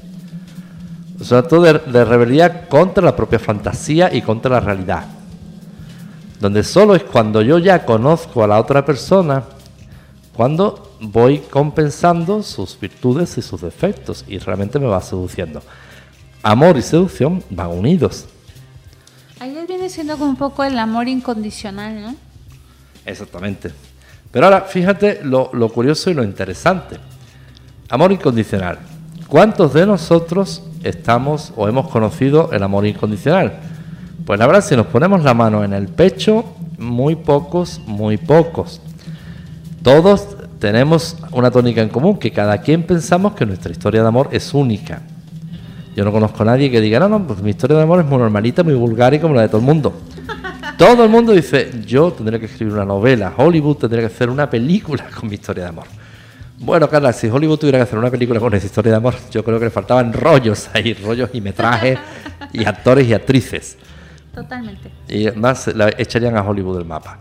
Es 1.21 1.31
un 1.33 1.38
acto 1.38 1.61
de 1.61 2.05
rebeldía 2.05 2.69
contra 2.69 3.05
la 3.05 3.17
propia 3.17 3.38
fantasía 3.38 4.12
y 4.14 4.23
contra 4.23 4.53
la 4.53 4.61
realidad 4.61 5.05
donde 6.40 6.62
solo 6.64 6.94
es 6.94 7.03
cuando 7.03 7.42
yo 7.42 7.59
ya 7.59 7.85
conozco 7.85 8.42
a 8.44 8.47
la 8.47 8.61
otra 8.61 8.85
persona, 8.85 9.44
cuando 10.35 10.97
voy 11.01 11.38
compensando 11.38 12.42
sus 12.42 12.79
virtudes 12.79 13.38
y 13.38 13.42
sus 13.42 13.61
defectos 13.61 14.25
y 14.27 14.38
realmente 14.38 14.79
me 14.79 14.87
va 14.87 15.01
seduciendo. 15.01 15.62
Amor 16.42 16.77
y 16.77 16.83
seducción 16.83 17.42
van 17.51 17.68
unidos. 17.68 18.27
Ahí 19.40 19.57
viene 19.66 19.88
siendo 19.88 20.16
como 20.16 20.31
un 20.31 20.37
poco 20.37 20.64
el 20.64 20.79
amor 20.79 21.09
incondicional, 21.09 22.01
¿no? 22.01 22.16
Exactamente. 23.07 23.70
Pero 24.31 24.47
ahora, 24.47 24.62
fíjate 24.62 25.20
lo, 25.23 25.51
lo 25.53 25.68
curioso 25.68 26.11
y 26.11 26.14
lo 26.14 26.25
interesante. 26.25 26.97
Amor 27.88 28.12
incondicional. 28.12 28.79
¿Cuántos 29.29 29.73
de 29.75 29.87
nosotros 29.87 30.62
estamos 30.83 31.53
o 31.57 31.68
hemos 31.68 31.88
conocido 31.88 32.51
el 32.53 32.62
amor 32.62 32.87
incondicional? 32.87 33.61
Pues 34.24 34.38
la 34.38 34.46
verdad, 34.46 34.64
si 34.64 34.74
nos 34.74 34.87
ponemos 34.87 35.22
la 35.22 35.34
mano 35.34 35.64
en 35.64 35.74
el 35.74 35.88
pecho, 35.88 36.44
muy 36.78 37.14
pocos, 37.14 37.80
muy 37.87 38.16
pocos. 38.16 38.80
Todos 39.82 40.26
tenemos 40.58 41.18
una 41.30 41.50
tónica 41.50 41.82
en 41.82 41.90
común, 41.90 42.18
que 42.18 42.30
cada 42.30 42.58
quien 42.62 42.84
pensamos 42.84 43.34
que 43.34 43.44
nuestra 43.44 43.70
historia 43.70 44.00
de 44.00 44.08
amor 44.08 44.30
es 44.32 44.54
única. 44.54 45.02
Yo 45.94 46.04
no 46.06 46.10
conozco 46.10 46.42
a 46.42 46.46
nadie 46.46 46.70
que 46.70 46.80
diga, 46.80 46.98
no, 46.98 47.08
no, 47.10 47.26
pues 47.26 47.42
mi 47.42 47.50
historia 47.50 47.76
de 47.76 47.82
amor 47.82 48.00
es 48.00 48.06
muy 48.06 48.16
normalita, 48.16 48.62
muy 48.62 48.74
vulgar 48.74 49.12
y 49.12 49.18
como 49.18 49.34
la 49.34 49.42
de 49.42 49.48
todo 49.48 49.58
el 49.58 49.64
mundo. 49.64 49.92
Todo 50.78 51.04
el 51.04 51.10
mundo 51.10 51.32
dice, 51.32 51.70
yo 51.87 52.12
tendría 52.12 52.40
que 52.40 52.46
escribir 52.46 52.74
una 52.74 52.84
novela, 52.84 53.32
Hollywood 53.37 53.76
tendría 53.76 54.00
que 54.00 54.12
hacer 54.12 54.28
una 54.28 54.50
película 54.50 55.06
con 55.14 55.28
mi 55.28 55.37
historia 55.37 55.64
de 55.64 55.68
amor. 55.68 55.84
Bueno, 56.58 56.88
Carla, 56.88 57.12
si 57.12 57.28
Hollywood 57.28 57.58
tuviera 57.58 57.78
que 57.78 57.82
hacer 57.82 57.98
una 57.98 58.10
película 58.10 58.40
con 58.40 58.52
esa 58.54 58.66
historia 58.66 58.90
de 58.90 58.96
amor, 58.96 59.14
yo 59.30 59.44
creo 59.44 59.60
que 59.60 59.66
le 59.66 59.70
faltaban 59.70 60.12
rollos 60.12 60.68
ahí, 60.72 60.94
rollos 60.94 61.30
y 61.32 61.40
metrajes 61.40 61.98
y 62.52 62.64
actores 62.64 63.06
y 63.06 63.14
actrices. 63.14 63.76
Totalmente. 64.35 64.90
Y 65.09 65.31
más 65.33 65.68
la 65.75 65.88
echarían 65.97 66.37
a 66.37 66.42
Hollywood 66.42 66.79
del 66.79 66.87
mapa. 66.87 67.18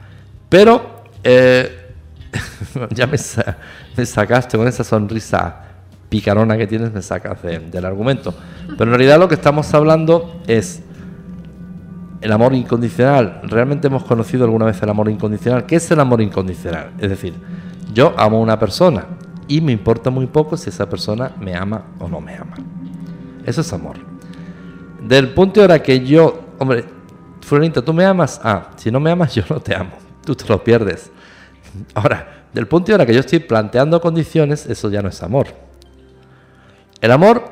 Pero 0.49 1.03
eh, 1.23 1.91
ya 2.91 3.07
me, 3.07 3.17
sa- 3.17 3.57
me 3.95 4.05
sacaste 4.05 4.57
con 4.57 4.67
esa 4.67 4.83
sonrisa 4.83 5.61
picarona 6.09 6.57
que 6.57 6.67
tienes, 6.67 6.91
me 6.91 7.01
sacas 7.01 7.41
de- 7.43 7.59
del 7.59 7.85
argumento. 7.85 8.33
Pero 8.67 8.83
en 8.83 8.89
realidad 8.89 9.19
lo 9.19 9.27
que 9.27 9.35
estamos 9.35 9.73
hablando 9.73 10.41
es 10.47 10.81
el 12.21 12.31
amor 12.31 12.53
incondicional. 12.53 13.41
¿Realmente 13.43 13.87
hemos 13.87 14.03
conocido 14.03 14.45
alguna 14.45 14.65
vez 14.65 14.81
el 14.81 14.89
amor 14.89 15.09
incondicional? 15.09 15.65
¿Qué 15.65 15.75
es 15.77 15.91
el 15.91 15.99
amor 15.99 16.21
incondicional? 16.21 16.91
Es 16.99 17.09
decir, 17.09 17.33
yo 17.93 18.13
amo 18.17 18.37
a 18.37 18.39
una 18.41 18.57
persona 18.59 19.05
y 19.47 19.59
me 19.61 19.71
importa 19.73 20.09
muy 20.09 20.25
poco 20.27 20.55
si 20.55 20.69
esa 20.69 20.87
persona 20.89 21.31
me 21.39 21.55
ama 21.55 21.83
o 21.99 22.07
no 22.07 22.21
me 22.21 22.35
ama. 22.35 22.55
Eso 23.45 23.61
es 23.61 23.73
amor. 23.73 23.97
Del 25.05 25.29
punto 25.33 25.59
de 25.59 25.65
ahora 25.65 25.83
que 25.83 25.99
yo, 26.05 26.45
hombre, 26.59 26.85
Florinta, 27.43 27.81
¿tú 27.81 27.93
me 27.93 28.05
amas? 28.05 28.39
Ah, 28.43 28.71
si 28.75 28.89
no 28.91 28.99
me 28.99 29.11
amas, 29.11 29.33
yo 29.35 29.43
no 29.49 29.59
te 29.59 29.75
amo. 29.75 29.91
Tú 30.25 30.35
te 30.35 30.45
lo 30.47 30.63
pierdes. 30.63 31.11
Ahora, 31.93 32.45
del 32.53 32.67
punto 32.67 32.87
de 32.87 32.93
ahora 32.93 33.05
que 33.05 33.13
yo 33.13 33.19
estoy 33.19 33.39
planteando 33.39 33.99
condiciones, 33.99 34.65
eso 34.67 34.89
ya 34.89 35.01
no 35.01 35.09
es 35.09 35.21
amor. 35.23 35.47
El 37.01 37.11
amor, 37.11 37.43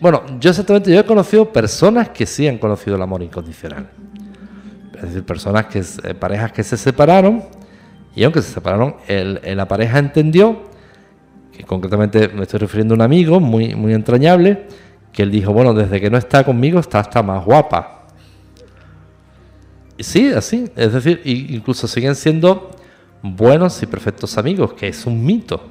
bueno, 0.00 0.22
yo 0.40 0.50
exactamente, 0.50 0.90
yo 0.92 1.00
he 1.00 1.04
conocido 1.04 1.52
personas 1.52 2.08
que 2.08 2.26
sí 2.26 2.48
han 2.48 2.58
conocido 2.58 2.96
el 2.96 3.02
amor 3.02 3.22
incondicional. 3.22 3.88
Es 4.96 5.02
decir, 5.02 5.24
personas 5.24 5.66
que, 5.66 5.78
eh, 5.80 6.14
parejas 6.14 6.52
que 6.52 6.62
se 6.64 6.76
separaron 6.76 7.44
y 8.14 8.24
aunque 8.24 8.42
se 8.42 8.52
separaron, 8.52 8.96
el- 9.06 9.40
la 9.56 9.68
pareja 9.68 9.98
entendió, 9.98 10.62
que 11.56 11.62
concretamente 11.64 12.28
me 12.28 12.42
estoy 12.42 12.58
refiriendo 12.58 12.94
a 12.94 12.96
un 12.96 13.02
amigo 13.02 13.38
muy, 13.38 13.74
muy 13.74 13.92
entrañable, 13.94 14.66
que 15.12 15.22
él 15.22 15.30
dijo, 15.30 15.52
bueno, 15.52 15.74
desde 15.74 16.00
que 16.00 16.10
no 16.10 16.16
está 16.18 16.42
conmigo 16.44 16.80
está 16.80 17.00
hasta 17.00 17.22
más 17.22 17.44
guapa. 17.44 17.99
Sí, 20.00 20.32
así, 20.32 20.70
es 20.76 20.92
decir, 20.92 21.20
incluso 21.24 21.86
siguen 21.86 22.14
siendo 22.14 22.70
buenos 23.22 23.82
y 23.82 23.86
perfectos 23.86 24.36
amigos, 24.38 24.72
que 24.74 24.88
es 24.88 25.06
un 25.06 25.24
mito. 25.24 25.62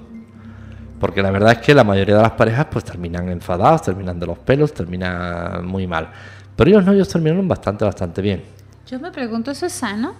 Porque 0.99 1.21
la 1.21 1.31
verdad 1.31 1.53
es 1.53 1.57
que 1.59 1.73
la 1.73 1.83
mayoría 1.83 2.17
de 2.17 2.21
las 2.21 2.31
parejas 2.31 2.67
pues 2.69 2.83
terminan 2.83 3.29
enfadados, 3.29 3.83
terminan 3.83 4.19
de 4.19 4.27
los 4.27 4.37
pelos, 4.39 4.73
terminan 4.73 5.65
muy 5.65 5.87
mal. 5.87 6.09
Pero 6.55 6.69
ellos 6.69 6.85
no, 6.85 6.91
ellos 6.91 7.07
terminaron 7.07 7.47
bastante, 7.47 7.85
bastante 7.85 8.21
bien. 8.21 8.43
Yo 8.85 8.99
me 8.99 9.11
pregunto, 9.11 9.51
¿eso 9.51 9.65
es 9.65 9.73
sano? 9.73 10.13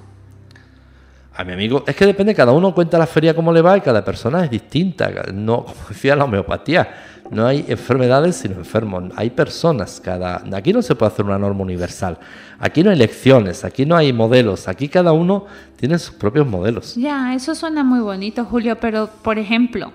A 1.36 1.44
mi 1.44 1.54
amigo, 1.54 1.84
es 1.86 1.96
que 1.96 2.06
depende, 2.06 2.34
cada 2.34 2.52
uno 2.52 2.74
cuenta 2.74 2.98
la 2.98 3.08
feria 3.08 3.34
como 3.34 3.52
le 3.52 3.62
va 3.62 3.78
y 3.78 3.82
cada 3.82 4.04
persona 4.04 4.44
es 4.46 4.50
distinta. 4.50 5.10
No, 5.34 5.66
como 5.66 5.80
decía 5.90 6.16
la 6.16 6.24
homeopatía, 6.24 7.19
no 7.32 7.46
hay 7.46 7.66
enfermedades 7.68 8.38
sino 8.38 8.56
enfermos. 8.56 9.04
Hay 9.16 9.30
personas, 9.30 10.02
cada. 10.04 10.44
Aquí 10.54 10.74
no 10.74 10.82
se 10.82 10.96
puede 10.96 11.12
hacer 11.12 11.26
una 11.26 11.38
norma 11.38 11.62
universal. 11.62 12.18
Aquí 12.60 12.84
no 12.84 12.90
hay 12.90 12.98
lecciones, 12.98 13.64
aquí 13.64 13.86
no 13.86 13.96
hay 13.96 14.12
modelos, 14.12 14.68
aquí 14.68 14.90
cada 14.90 15.12
uno 15.12 15.46
tiene 15.78 15.98
sus 16.00 16.16
propios 16.16 16.48
modelos. 16.48 16.96
Ya, 16.96 17.34
eso 17.34 17.56
suena 17.56 17.84
muy 17.84 18.00
bonito, 18.00 18.46
Julio, 18.46 18.80
pero 18.80 19.10
por 19.22 19.40
ejemplo, 19.40 19.94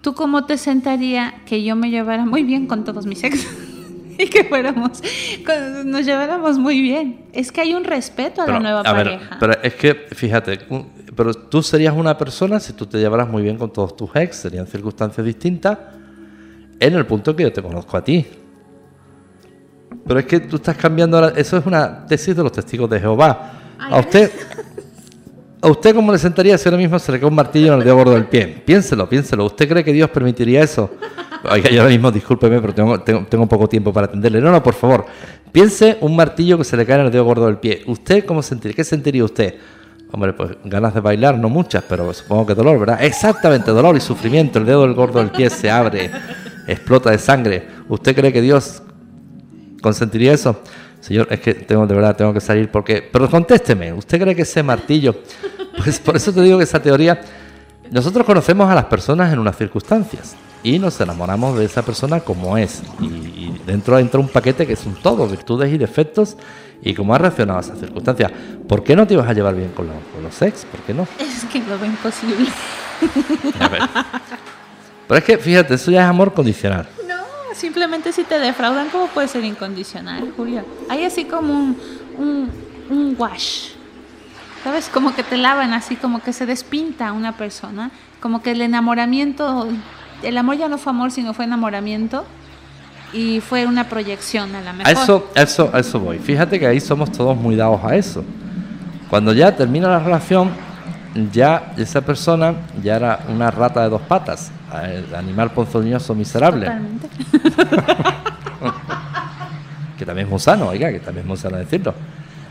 ¿tú 0.00 0.14
cómo 0.14 0.46
te 0.46 0.56
sentaría 0.56 1.34
que 1.46 1.62
yo 1.62 1.76
me 1.76 1.90
llevara 1.90 2.24
muy 2.24 2.44
bien 2.44 2.66
con 2.66 2.84
todos 2.84 3.06
mis 3.06 3.22
ex? 3.24 3.46
y 4.18 4.26
que 4.28 4.44
fuéramos, 4.44 5.02
nos 5.84 6.06
lleváramos 6.06 6.58
muy 6.58 6.80
bien. 6.80 7.26
Es 7.32 7.50
que 7.50 7.60
hay 7.60 7.74
un 7.74 7.84
respeto 7.84 8.40
a 8.42 8.46
la 8.46 8.60
nueva 8.60 8.80
a 8.80 8.92
ver, 8.92 9.06
pareja. 9.06 9.36
pero 9.40 9.62
es 9.62 9.74
que, 9.74 9.94
fíjate, 9.94 10.60
pero 11.14 11.34
tú 11.34 11.62
serías 11.62 11.94
una 11.94 12.16
persona 12.16 12.60
si 12.60 12.72
tú 12.72 12.86
te 12.86 12.98
llevaras 12.98 13.28
muy 13.28 13.42
bien 13.42 13.58
con 13.58 13.72
todos 13.72 13.96
tus 13.96 14.14
ex, 14.14 14.36
serían 14.36 14.66
circunstancias 14.66 15.26
distintas 15.26 15.78
en 16.86 16.94
el 16.94 17.06
punto 17.06 17.34
que 17.36 17.44
yo 17.44 17.52
te 17.52 17.62
conozco 17.62 17.96
a 17.96 18.02
ti. 18.04 18.26
Pero 20.06 20.18
es 20.20 20.26
que 20.26 20.40
tú 20.40 20.56
estás 20.56 20.76
cambiando, 20.76 21.16
ahora- 21.18 21.32
eso 21.36 21.56
es 21.56 21.66
una 21.66 22.06
tesis 22.06 22.34
de 22.34 22.42
los 22.42 22.52
testigos 22.52 22.88
de 22.90 22.98
Jehová. 23.00 23.52
Ay, 23.78 23.92
A 23.94 23.98
usted, 24.00 24.30
¿a 25.60 25.68
usted 25.70 25.94
cómo 25.94 26.10
le 26.12 26.18
sentaría 26.18 26.56
si 26.58 26.68
ahora 26.68 26.78
mismo 26.78 26.98
se 26.98 27.12
le 27.12 27.20
cae 27.20 27.28
un 27.28 27.34
martillo 27.34 27.72
en 27.74 27.78
el 27.78 27.84
dedo 27.84 27.96
gordo 27.96 28.12
del 28.14 28.26
pie? 28.26 28.46
Piénselo, 28.64 29.08
piénselo. 29.08 29.44
¿Usted 29.44 29.68
cree 29.68 29.84
que 29.84 29.92
Dios 29.92 30.10
permitiría 30.10 30.62
eso? 30.62 30.90
Oiga, 31.50 31.70
yo 31.70 31.80
ahora 31.82 31.90
mismo, 31.92 32.10
discúlpeme, 32.10 32.60
pero 32.60 32.74
tengo, 32.74 33.00
tengo, 33.00 33.26
tengo 33.28 33.46
poco 33.46 33.68
tiempo 33.68 33.92
para 33.92 34.06
atenderle. 34.06 34.40
No, 34.40 34.50
no, 34.50 34.62
por 34.62 34.74
favor. 34.74 35.04
Piense 35.52 35.98
un 36.00 36.16
martillo 36.16 36.56
que 36.58 36.64
se 36.64 36.76
le 36.76 36.86
cae 36.86 37.00
en 37.00 37.06
el 37.06 37.12
dedo 37.12 37.24
gordo 37.24 37.46
del 37.46 37.58
pie. 37.58 37.82
¿Usted 37.86 38.24
cómo 38.24 38.42
sentiría? 38.42 38.74
¿Qué 38.74 38.84
sentiría 38.84 39.24
usted? 39.24 39.54
Hombre, 40.10 40.32
pues 40.34 40.50
ganas 40.64 40.94
de 40.94 41.00
bailar, 41.00 41.38
no 41.38 41.48
muchas, 41.48 41.82
pero 41.88 42.12
supongo 42.12 42.46
que 42.46 42.54
dolor, 42.54 42.78
¿verdad? 42.78 43.02
Exactamente, 43.02 43.70
dolor 43.70 43.96
y 43.96 44.00
sufrimiento. 44.00 44.58
El 44.58 44.66
dedo 44.66 44.82
del 44.82 44.94
gordo 44.94 45.18
del 45.20 45.30
pie 45.30 45.48
se 45.50 45.70
abre, 45.70 46.10
explota 46.66 47.10
de 47.10 47.18
sangre. 47.18 47.68
¿Usted 47.88 48.14
cree 48.14 48.32
que 48.32 48.40
Dios 48.40 48.82
consentiría 49.80 50.32
eso? 50.32 50.62
Señor, 51.00 51.26
es 51.30 51.40
que 51.40 51.54
tengo 51.54 51.86
de 51.86 51.94
verdad, 51.94 52.16
tengo 52.16 52.32
que 52.32 52.40
salir 52.40 52.70
porque... 52.70 53.08
Pero 53.12 53.28
contésteme, 53.28 53.92
¿usted 53.92 54.20
cree 54.20 54.34
que 54.34 54.42
ese 54.42 54.62
martillo... 54.62 55.14
Pues 55.82 55.98
por 55.98 56.14
eso 56.14 56.32
te 56.32 56.42
digo 56.42 56.58
que 56.58 56.64
esa 56.64 56.82
teoría... 56.82 57.18
Nosotros 57.90 58.26
conocemos 58.26 58.70
a 58.70 58.74
las 58.74 58.84
personas 58.84 59.32
en 59.32 59.38
unas 59.38 59.56
circunstancias 59.56 60.36
y 60.62 60.78
nos 60.78 61.00
enamoramos 61.00 61.58
de 61.58 61.64
esa 61.64 61.82
persona 61.82 62.20
como 62.20 62.56
es. 62.56 62.82
Y, 63.00 63.04
y 63.04 63.60
dentro 63.66 63.98
entra 63.98 64.20
un 64.20 64.28
paquete 64.28 64.66
que 64.66 64.74
es 64.74 64.86
un 64.86 64.94
todo, 64.94 65.26
virtudes 65.26 65.72
y 65.72 65.78
defectos 65.78 66.36
y 66.82 66.94
cómo 66.94 67.14
ha 67.14 67.18
reaccionado 67.18 67.58
a 67.58 67.62
esas 67.62 67.78
circunstancias. 67.78 68.30
¿Por 68.68 68.82
qué 68.82 68.96
no 68.96 69.06
te 69.06 69.14
ibas 69.14 69.28
a 69.28 69.32
llevar 69.32 69.54
bien 69.54 69.70
con 69.70 69.86
los, 69.86 69.96
con 70.12 70.22
los 70.22 70.42
ex? 70.42 70.64
¿Por 70.64 70.80
qué 70.80 70.92
no? 70.92 71.06
Es 71.18 71.44
que 71.44 71.60
lo 71.60 71.78
veo 71.78 71.86
imposible. 71.86 72.48
A 73.60 73.68
ver. 73.68 73.82
Pero 75.08 75.18
es 75.18 75.24
que, 75.24 75.38
fíjate, 75.38 75.74
eso 75.74 75.90
ya 75.90 76.02
es 76.02 76.08
amor 76.08 76.32
condicional. 76.32 76.88
No, 77.06 77.54
simplemente 77.54 78.12
si 78.12 78.24
te 78.24 78.38
defraudan, 78.38 78.88
¿cómo 78.90 79.08
puede 79.08 79.28
ser 79.28 79.44
incondicional, 79.44 80.32
Julio? 80.36 80.64
Hay 80.88 81.04
así 81.04 81.24
como 81.24 81.52
un, 81.52 81.76
un, 82.18 82.50
un 82.90 83.14
wash. 83.18 83.70
¿Sabes? 84.64 84.88
Como 84.88 85.14
que 85.14 85.24
te 85.24 85.36
lavan 85.36 85.72
así, 85.72 85.96
como 85.96 86.22
que 86.22 86.32
se 86.32 86.46
despinta 86.46 87.12
una 87.12 87.36
persona. 87.36 87.90
Como 88.20 88.42
que 88.42 88.52
el 88.52 88.60
enamoramiento, 88.60 89.68
el 90.22 90.38
amor 90.38 90.56
ya 90.56 90.68
no 90.68 90.78
fue 90.78 90.90
amor, 90.90 91.10
sino 91.10 91.34
fue 91.34 91.44
enamoramiento. 91.46 92.24
Y 93.12 93.40
fue 93.40 93.66
una 93.66 93.88
proyección 93.88 94.54
a 94.54 94.62
la 94.62 94.70
A 94.70 94.72
mejor. 94.72 94.92
eso, 94.92 95.30
a 95.34 95.42
eso, 95.42 95.70
a 95.74 95.80
eso 95.80 96.00
voy. 96.00 96.18
Fíjate 96.18 96.58
que 96.58 96.66
ahí 96.66 96.80
somos 96.80 97.10
todos 97.12 97.36
muy 97.36 97.56
dados 97.56 97.80
a 97.84 97.96
eso. 97.96 98.24
Cuando 99.10 99.34
ya 99.34 99.54
termina 99.54 99.88
la 99.88 99.98
relación, 99.98 100.50
ya 101.32 101.74
esa 101.76 102.00
persona 102.00 102.54
ya 102.82 102.96
era 102.96 103.20
una 103.28 103.50
rata 103.50 103.82
de 103.82 103.90
dos 103.90 104.02
patas, 104.02 104.50
el 104.84 105.14
animal 105.14 105.50
ponzoñoso 105.52 106.14
miserable, 106.14 106.66
Totalmente. 106.66 107.08
que 109.98 110.06
también 110.06 110.26
es 110.26 110.30
muy 110.30 110.40
sano, 110.40 110.68
oiga, 110.68 110.90
que 110.90 111.00
también 111.00 111.24
es 111.24 111.28
muy 111.28 111.36
sano 111.36 111.56
decirlo. 111.58 111.94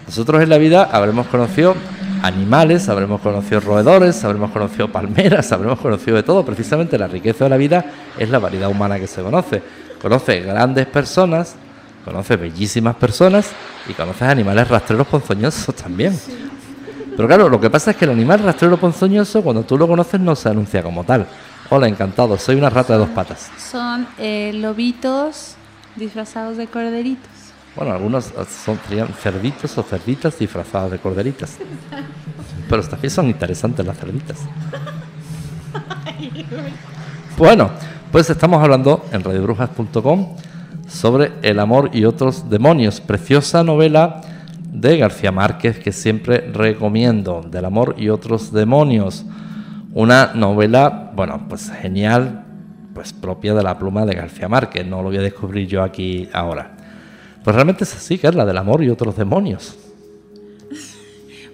Nosotros 0.05 0.41
en 0.41 0.49
la 0.49 0.57
vida 0.57 0.89
habremos 0.91 1.27
conocido 1.27 1.75
animales, 2.21 2.89
habremos 2.89 3.21
conocido 3.21 3.59
roedores, 3.61 4.23
habremos 4.23 4.51
conocido 4.51 4.87
palmeras, 4.91 5.51
habremos 5.51 5.79
conocido 5.79 6.17
de 6.17 6.23
todo. 6.23 6.45
Precisamente 6.45 6.97
la 6.97 7.07
riqueza 7.07 7.45
de 7.45 7.49
la 7.49 7.57
vida 7.57 7.85
es 8.17 8.29
la 8.29 8.39
variedad 8.39 8.69
humana 8.69 8.99
que 8.99 9.07
se 9.07 9.21
conoce. 9.21 9.61
Conoce 10.01 10.41
grandes 10.41 10.87
personas, 10.87 11.55
conoce 12.03 12.35
bellísimas 12.35 12.95
personas 12.95 13.51
y 13.87 13.93
conoces 13.93 14.23
animales 14.23 14.67
rastreros 14.67 15.07
ponzoñosos 15.07 15.75
también. 15.75 16.17
Pero 17.15 17.27
claro, 17.27 17.49
lo 17.49 17.59
que 17.59 17.69
pasa 17.69 17.91
es 17.91 17.97
que 17.97 18.05
el 18.05 18.11
animal 18.11 18.39
rastrero 18.39 18.77
ponzoñoso, 18.77 19.41
cuando 19.41 19.63
tú 19.63 19.77
lo 19.77 19.87
conoces, 19.87 20.19
no 20.19 20.35
se 20.35 20.49
anuncia 20.49 20.81
como 20.81 21.03
tal. 21.03 21.27
Hola, 21.69 21.87
encantado, 21.87 22.37
soy 22.37 22.55
una 22.55 22.69
rata 22.69 22.93
de 22.93 22.99
dos 22.99 23.09
patas. 23.09 23.51
Son 23.57 24.07
eh, 24.17 24.51
lobitos 24.53 25.55
disfrazados 25.95 26.57
de 26.57 26.67
corderitos. 26.67 27.29
Bueno, 27.75 27.93
algunos 27.93 28.27
eh, 28.27 28.45
son, 28.65 28.79
serían 28.87 29.07
cerditos 29.09 29.77
o 29.77 29.83
cerditas 29.83 30.37
disfrazadas 30.37 30.91
de 30.91 30.99
corderitas. 30.99 31.57
Pero 32.69 32.83
también 32.83 33.11
son 33.11 33.27
interesantes 33.27 33.85
las 33.85 33.97
cerditas. 33.97 34.37
Bueno, 37.37 37.71
pues 38.11 38.29
estamos 38.29 38.61
hablando 38.61 39.05
en 39.11 39.23
radiobrujas.com 39.23 40.35
sobre 40.87 41.31
El 41.41 41.59
amor 41.59 41.89
y 41.93 42.05
otros 42.05 42.49
demonios. 42.49 43.01
Preciosa 43.01 43.63
novela 43.63 44.21
de 44.71 44.97
García 44.97 45.31
Márquez 45.31 45.79
que 45.79 45.91
siempre 45.91 46.49
recomiendo. 46.51 47.41
Del 47.41 47.65
amor 47.65 47.95
y 47.97 48.09
otros 48.09 48.51
demonios. 48.51 49.25
Una 49.93 50.31
novela, 50.33 51.11
bueno, 51.13 51.45
pues 51.49 51.69
genial, 51.69 52.45
pues 52.93 53.11
propia 53.11 53.53
de 53.53 53.63
la 53.63 53.77
pluma 53.77 54.05
de 54.05 54.15
García 54.15 54.47
Márquez. 54.47 54.87
No 54.87 54.97
lo 54.97 55.09
voy 55.09 55.17
a 55.17 55.21
descubrir 55.21 55.67
yo 55.67 55.83
aquí 55.83 56.29
ahora. 56.33 56.77
Pues 57.43 57.53
realmente 57.53 57.83
es 57.83 57.93
así, 57.93 58.17
que 58.17 58.27
es 58.27 58.35
la 58.35 58.45
del 58.45 58.57
amor 58.57 58.83
y 58.83 58.89
otros 58.89 59.15
demonios. 59.15 59.77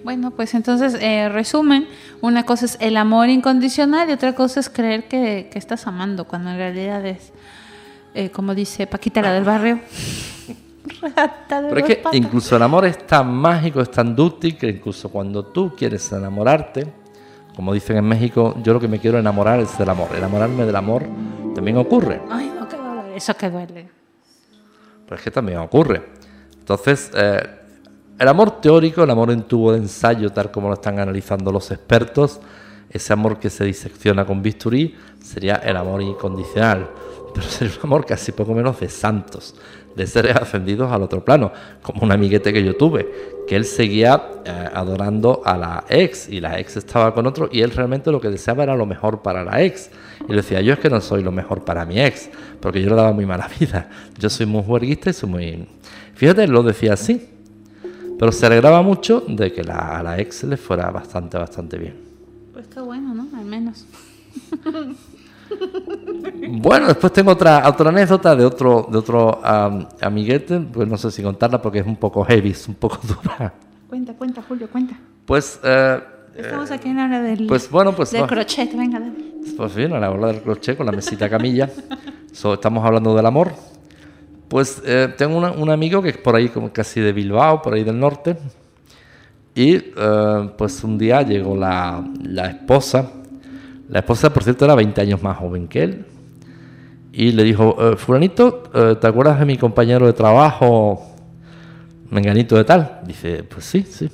Bueno, 0.04 0.30
pues 0.30 0.54
entonces, 0.54 0.96
eh, 1.02 1.28
resumen, 1.28 1.86
una 2.22 2.44
cosa 2.44 2.64
es 2.64 2.78
el 2.80 2.96
amor 2.96 3.28
incondicional 3.28 4.08
y 4.08 4.12
otra 4.12 4.34
cosa 4.34 4.60
es 4.60 4.70
creer 4.70 5.06
que, 5.06 5.50
que 5.52 5.58
estás 5.58 5.86
amando, 5.86 6.24
cuando 6.24 6.50
en 6.50 6.56
realidad 6.56 7.04
es, 7.04 7.32
eh, 8.14 8.30
como 8.30 8.54
dice 8.54 8.86
Paquita 8.86 9.20
la 9.20 9.32
del 9.32 9.44
barrio, 9.44 9.80
rata 11.16 11.62
de 11.62 11.68
Pero 11.68 11.80
es 11.80 11.86
que 11.86 11.96
patas. 11.96 12.14
incluso 12.14 12.56
el 12.56 12.62
amor 12.62 12.84
es 12.86 13.06
tan 13.06 13.32
mágico, 13.34 13.80
es 13.80 13.90
tan 13.90 14.14
dúctil, 14.14 14.56
que 14.56 14.68
incluso 14.68 15.08
cuando 15.08 15.44
tú 15.46 15.74
quieres 15.76 16.10
enamorarte, 16.12 16.86
como 17.54 17.72
dicen 17.74 17.96
en 17.96 18.04
México, 18.04 18.54
yo 18.62 18.72
lo 18.72 18.80
que 18.80 18.88
me 18.88 19.00
quiero 19.00 19.18
enamorar 19.18 19.58
es 19.60 19.76
del 19.78 19.88
amor. 19.88 20.08
Enamorarme 20.16 20.64
del 20.64 20.76
amor 20.76 21.04
también 21.54 21.76
ocurre. 21.76 22.20
Ay, 22.30 22.52
no, 22.56 22.68
que 22.68 22.76
duele. 22.76 23.16
Eso 23.16 23.34
que 23.34 23.50
duele. 23.50 23.88
Pero 25.04 25.16
es 25.16 25.22
que 25.22 25.30
también 25.30 25.58
ocurre. 25.58 26.04
Entonces, 26.58 27.10
eh, 27.14 27.40
el 28.18 28.28
amor 28.28 28.60
teórico, 28.60 29.02
el 29.02 29.10
amor 29.10 29.30
en 29.30 29.42
tubo 29.42 29.72
de 29.72 29.78
ensayo, 29.78 30.30
tal 30.30 30.50
como 30.50 30.68
lo 30.68 30.74
están 30.74 30.98
analizando 31.00 31.50
los 31.50 31.70
expertos, 31.70 32.40
ese 32.90 33.12
amor 33.12 33.38
que 33.38 33.50
se 33.50 33.64
disecciona 33.64 34.24
con 34.24 34.42
bisturí, 34.42 34.94
sería 35.20 35.56
el 35.56 35.76
amor 35.76 36.02
incondicional. 36.02 36.88
Pero 37.38 37.50
sería 37.50 37.74
un 37.74 37.80
amor 37.84 38.04
casi 38.04 38.32
poco 38.32 38.52
menos 38.52 38.80
de 38.80 38.88
santos, 38.88 39.54
de 39.94 40.06
seres 40.08 40.34
ascendidos 40.34 40.90
al 40.90 41.02
otro 41.02 41.24
plano, 41.24 41.52
como 41.82 42.02
un 42.02 42.10
amiguete 42.10 42.52
que 42.52 42.64
yo 42.64 42.74
tuve, 42.76 43.08
que 43.46 43.54
él 43.54 43.64
seguía 43.64 44.20
eh, 44.44 44.68
adorando 44.74 45.42
a 45.44 45.56
la 45.56 45.84
ex 45.88 46.28
y 46.28 46.40
la 46.40 46.58
ex 46.58 46.76
estaba 46.78 47.14
con 47.14 47.26
otro 47.28 47.48
y 47.52 47.60
él 47.60 47.70
realmente 47.70 48.10
lo 48.10 48.20
que 48.20 48.28
deseaba 48.28 48.64
era 48.64 48.74
lo 48.74 48.86
mejor 48.86 49.22
para 49.22 49.44
la 49.44 49.62
ex. 49.62 49.88
Y 50.26 50.30
le 50.30 50.38
decía, 50.38 50.60
yo 50.62 50.72
es 50.72 50.80
que 50.80 50.90
no 50.90 51.00
soy 51.00 51.22
lo 51.22 51.30
mejor 51.30 51.64
para 51.64 51.84
mi 51.84 52.00
ex, 52.00 52.28
porque 52.60 52.82
yo 52.82 52.90
le 52.90 52.96
daba 52.96 53.12
muy 53.12 53.24
mala 53.24 53.48
vida. 53.60 53.88
Yo 54.18 54.28
soy 54.28 54.46
muy 54.46 54.64
juerguista 54.64 55.10
y 55.10 55.12
soy 55.12 55.28
muy... 55.30 55.68
Fíjate, 56.14 56.42
él 56.42 56.50
lo 56.50 56.64
decía 56.64 56.94
así. 56.94 57.28
Pero 58.18 58.32
se 58.32 58.46
alegraba 58.46 58.82
mucho 58.82 59.22
de 59.28 59.52
que 59.52 59.62
la- 59.62 59.98
a 59.98 60.02
la 60.02 60.18
ex 60.18 60.42
le 60.42 60.56
fuera 60.56 60.90
bastante, 60.90 61.38
bastante 61.38 61.78
bien. 61.78 61.94
Pues 62.52 62.66
qué 62.66 62.80
bueno, 62.80 63.14
¿no? 63.14 63.28
Al 63.38 63.44
menos. 63.44 63.86
Bueno, 66.50 66.86
después 66.88 67.12
tengo 67.12 67.32
otra, 67.32 67.68
otra 67.68 67.90
anécdota 67.90 68.34
de 68.36 68.44
otro, 68.44 68.88
de 68.90 68.98
otro 68.98 69.40
am, 69.44 69.86
amiguete, 70.00 70.58
pues 70.60 70.88
no 70.88 70.96
sé 70.96 71.10
si 71.10 71.22
contarla 71.22 71.60
porque 71.60 71.78
es 71.80 71.86
un 71.86 71.96
poco 71.96 72.24
heavy, 72.24 72.50
es 72.50 72.68
un 72.68 72.74
poco 72.74 72.98
dura. 73.06 73.52
Cuenta, 73.88 74.12
cuenta, 74.14 74.42
Julio, 74.46 74.68
cuenta. 74.70 74.94
Pues, 75.24 75.60
eh, 75.62 76.00
Estamos 76.36 76.70
aquí 76.70 76.88
en 76.88 76.96
la 76.98 77.04
hora 77.06 77.20
del, 77.22 77.46
pues 77.46 77.68
bueno, 77.70 77.92
pues, 77.96 78.10
del 78.12 78.26
crochet, 78.26 78.76
venga, 78.76 79.00
dale. 79.00 79.12
pues 79.56 79.74
bien, 79.74 79.92
a 79.92 79.98
la 79.98 80.10
hora 80.10 80.28
del 80.28 80.40
crochet 80.42 80.76
con 80.76 80.86
la 80.86 80.92
mesita 80.92 81.28
camilla. 81.28 81.68
So, 82.32 82.54
estamos 82.54 82.84
hablando 82.84 83.14
del 83.16 83.26
amor. 83.26 83.52
Pues 84.46 84.80
eh, 84.86 85.12
tengo 85.18 85.36
una- 85.36 85.50
un 85.50 85.68
amigo 85.68 86.00
que 86.00 86.10
es 86.10 86.16
por 86.16 86.36
ahí 86.36 86.48
como 86.48 86.72
casi 86.72 87.00
de 87.00 87.12
Bilbao, 87.12 87.60
por 87.60 87.74
ahí 87.74 87.82
del 87.84 87.98
norte. 87.98 88.36
Y 89.54 89.74
eh, 89.74 90.50
pues 90.56 90.84
un 90.84 90.96
día 90.96 91.22
llegó 91.22 91.56
la, 91.56 92.04
la 92.22 92.46
esposa. 92.50 93.10
La 93.88 93.98
esposa, 94.00 94.32
por 94.32 94.44
cierto, 94.44 94.64
era 94.64 94.74
20 94.76 95.00
años 95.00 95.22
más 95.22 95.36
joven 95.38 95.66
que 95.66 95.82
él. 95.82 96.06
Y 97.12 97.32
le 97.32 97.42
dijo, 97.42 97.76
eh, 97.80 97.96
fulanito, 97.96 98.64
eh, 98.74 98.96
¿te 99.00 99.06
acuerdas 99.06 99.38
de 99.38 99.46
mi 99.46 99.56
compañero 99.56 100.06
de 100.06 100.12
trabajo, 100.12 101.14
menganito 102.10 102.56
de 102.56 102.64
tal? 102.64 103.00
Dice, 103.06 103.42
pues 103.42 103.64
sí, 103.64 103.82
sí. 103.82 104.10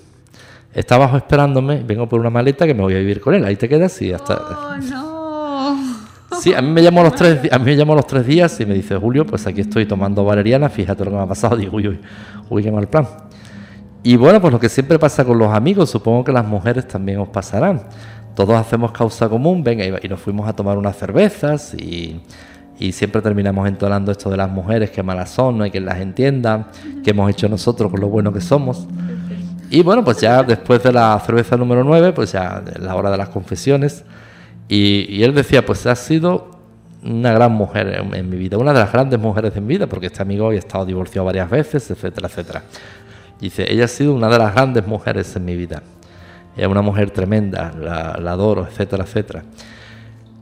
Está 0.72 0.96
abajo 0.96 1.16
esperándome, 1.16 1.82
vengo 1.84 2.08
por 2.08 2.20
una 2.20 2.30
maleta 2.30 2.66
que 2.66 2.74
me 2.74 2.82
voy 2.82 2.94
a 2.94 2.98
vivir 2.98 3.20
con 3.20 3.34
él. 3.34 3.44
Ahí 3.44 3.56
te 3.56 3.68
quedas 3.68 4.00
y 4.02 4.12
hasta... 4.12 4.36
Oh, 4.36 4.76
no. 4.90 6.04
Sí, 6.40 6.52
a 6.52 6.60
mí 6.60 6.70
me 6.70 6.82
llamó 6.82 7.02
los 7.02 7.14
tres, 7.14 7.40
a 7.52 7.58
mí 7.58 7.64
me 7.64 7.76
llamó 7.76 7.94
los 7.94 8.06
tres 8.06 8.26
días 8.26 8.58
y 8.60 8.66
me 8.66 8.74
dice 8.74 8.96
Julio, 8.96 9.24
pues 9.24 9.46
aquí 9.46 9.60
estoy 9.60 9.86
tomando 9.86 10.24
valeriana, 10.24 10.68
fíjate 10.68 11.04
lo 11.04 11.10
que 11.12 11.16
me 11.16 11.22
ha 11.22 11.26
pasado. 11.26 11.56
Digo, 11.58 11.76
uy, 11.76 11.88
uy, 11.88 12.00
uy, 12.50 12.62
qué 12.62 12.72
mal 12.72 12.88
plan. 12.88 13.06
Y 14.02 14.16
bueno, 14.16 14.40
pues 14.40 14.52
lo 14.52 14.60
que 14.60 14.68
siempre 14.68 14.98
pasa 14.98 15.24
con 15.24 15.38
los 15.38 15.52
amigos, 15.52 15.90
supongo 15.90 16.24
que 16.24 16.32
las 16.32 16.46
mujeres 16.46 16.86
también 16.86 17.18
os 17.18 17.28
pasarán. 17.28 17.82
Todos 18.34 18.56
hacemos 18.56 18.90
causa 18.92 19.28
común, 19.28 19.62
venga, 19.62 19.84
y 20.02 20.08
nos 20.08 20.20
fuimos 20.20 20.48
a 20.48 20.52
tomar 20.52 20.76
unas 20.76 20.96
cervezas 20.96 21.72
y, 21.74 22.20
y 22.78 22.92
siempre 22.92 23.22
terminamos 23.22 23.68
entonando 23.68 24.10
esto 24.10 24.30
de 24.30 24.36
las 24.36 24.50
mujeres, 24.50 24.90
que 24.90 25.02
malas 25.02 25.30
son, 25.30 25.58
no 25.58 25.64
hay 25.64 25.70
quien 25.70 25.84
las 25.84 25.98
entienda, 25.98 26.68
que 27.02 27.10
hemos 27.10 27.30
hecho 27.30 27.48
nosotros 27.48 27.90
con 27.90 28.00
lo 28.00 28.08
bueno 28.08 28.32
que 28.32 28.40
somos. 28.40 28.86
Y 29.70 29.82
bueno, 29.82 30.04
pues 30.04 30.20
ya 30.20 30.42
después 30.42 30.82
de 30.82 30.92
la 30.92 31.18
cerveza 31.24 31.56
número 31.56 31.84
9, 31.84 32.12
pues 32.12 32.32
ya 32.32 32.62
la 32.78 32.96
hora 32.96 33.10
de 33.10 33.16
las 33.16 33.28
confesiones. 33.28 34.04
Y, 34.68 35.06
y 35.08 35.22
él 35.24 35.34
decía, 35.34 35.64
pues 35.64 35.86
ha 35.86 35.94
sido 35.94 36.50
una 37.04 37.32
gran 37.32 37.52
mujer 37.52 37.88
en, 38.00 38.14
en 38.14 38.28
mi 38.28 38.36
vida, 38.36 38.56
una 38.56 38.72
de 38.72 38.80
las 38.80 38.92
grandes 38.92 39.20
mujeres 39.20 39.54
de 39.54 39.60
mi 39.60 39.68
vida, 39.68 39.86
porque 39.86 40.06
este 40.06 40.22
amigo 40.22 40.46
había 40.46 40.58
estado 40.58 40.86
divorciado 40.86 41.26
varias 41.26 41.50
veces, 41.50 41.90
etcétera, 41.90 42.28
etcétera. 42.28 42.62
Dice, 43.40 43.70
ella 43.70 43.84
ha 43.84 43.88
sido 43.88 44.14
una 44.14 44.28
de 44.28 44.38
las 44.38 44.54
grandes 44.54 44.86
mujeres 44.86 45.34
en 45.36 45.44
mi 45.44 45.56
vida. 45.56 45.82
Es 46.56 46.66
una 46.66 46.82
mujer 46.82 47.10
tremenda, 47.10 47.72
la, 47.78 48.16
la 48.20 48.32
adoro, 48.32 48.66
etcétera, 48.66 49.04
etcétera. 49.04 49.42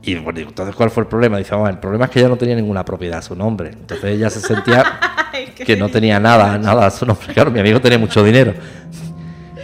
Y 0.03 0.15
bueno, 0.15 0.39
entonces, 0.39 0.75
¿cuál 0.75 0.89
fue 0.89 1.03
el 1.03 1.07
problema? 1.07 1.37
Dice, 1.37 1.51
"Vamos, 1.55 1.69
el 1.69 1.79
problema 1.79 2.05
es 2.05 2.11
que 2.11 2.19
ella 2.19 2.29
no 2.29 2.35
tenía 2.35 2.55
ninguna 2.55 2.83
propiedad 2.83 3.19
a 3.19 3.21
su 3.21 3.35
nombre. 3.35 3.69
Entonces 3.69 4.05
ella 4.05 4.29
se 4.29 4.41
sentía 4.41 4.83
que 5.65 5.77
no 5.77 5.89
tenía 5.89 6.19
nada, 6.19 6.57
nada 6.57 6.87
a 6.87 6.91
su 6.91 7.05
nombre. 7.05 7.33
Claro, 7.33 7.51
mi 7.51 7.59
amigo 7.59 7.79
tenía 7.79 7.97
mucho 7.97 8.23
dinero. 8.23 8.53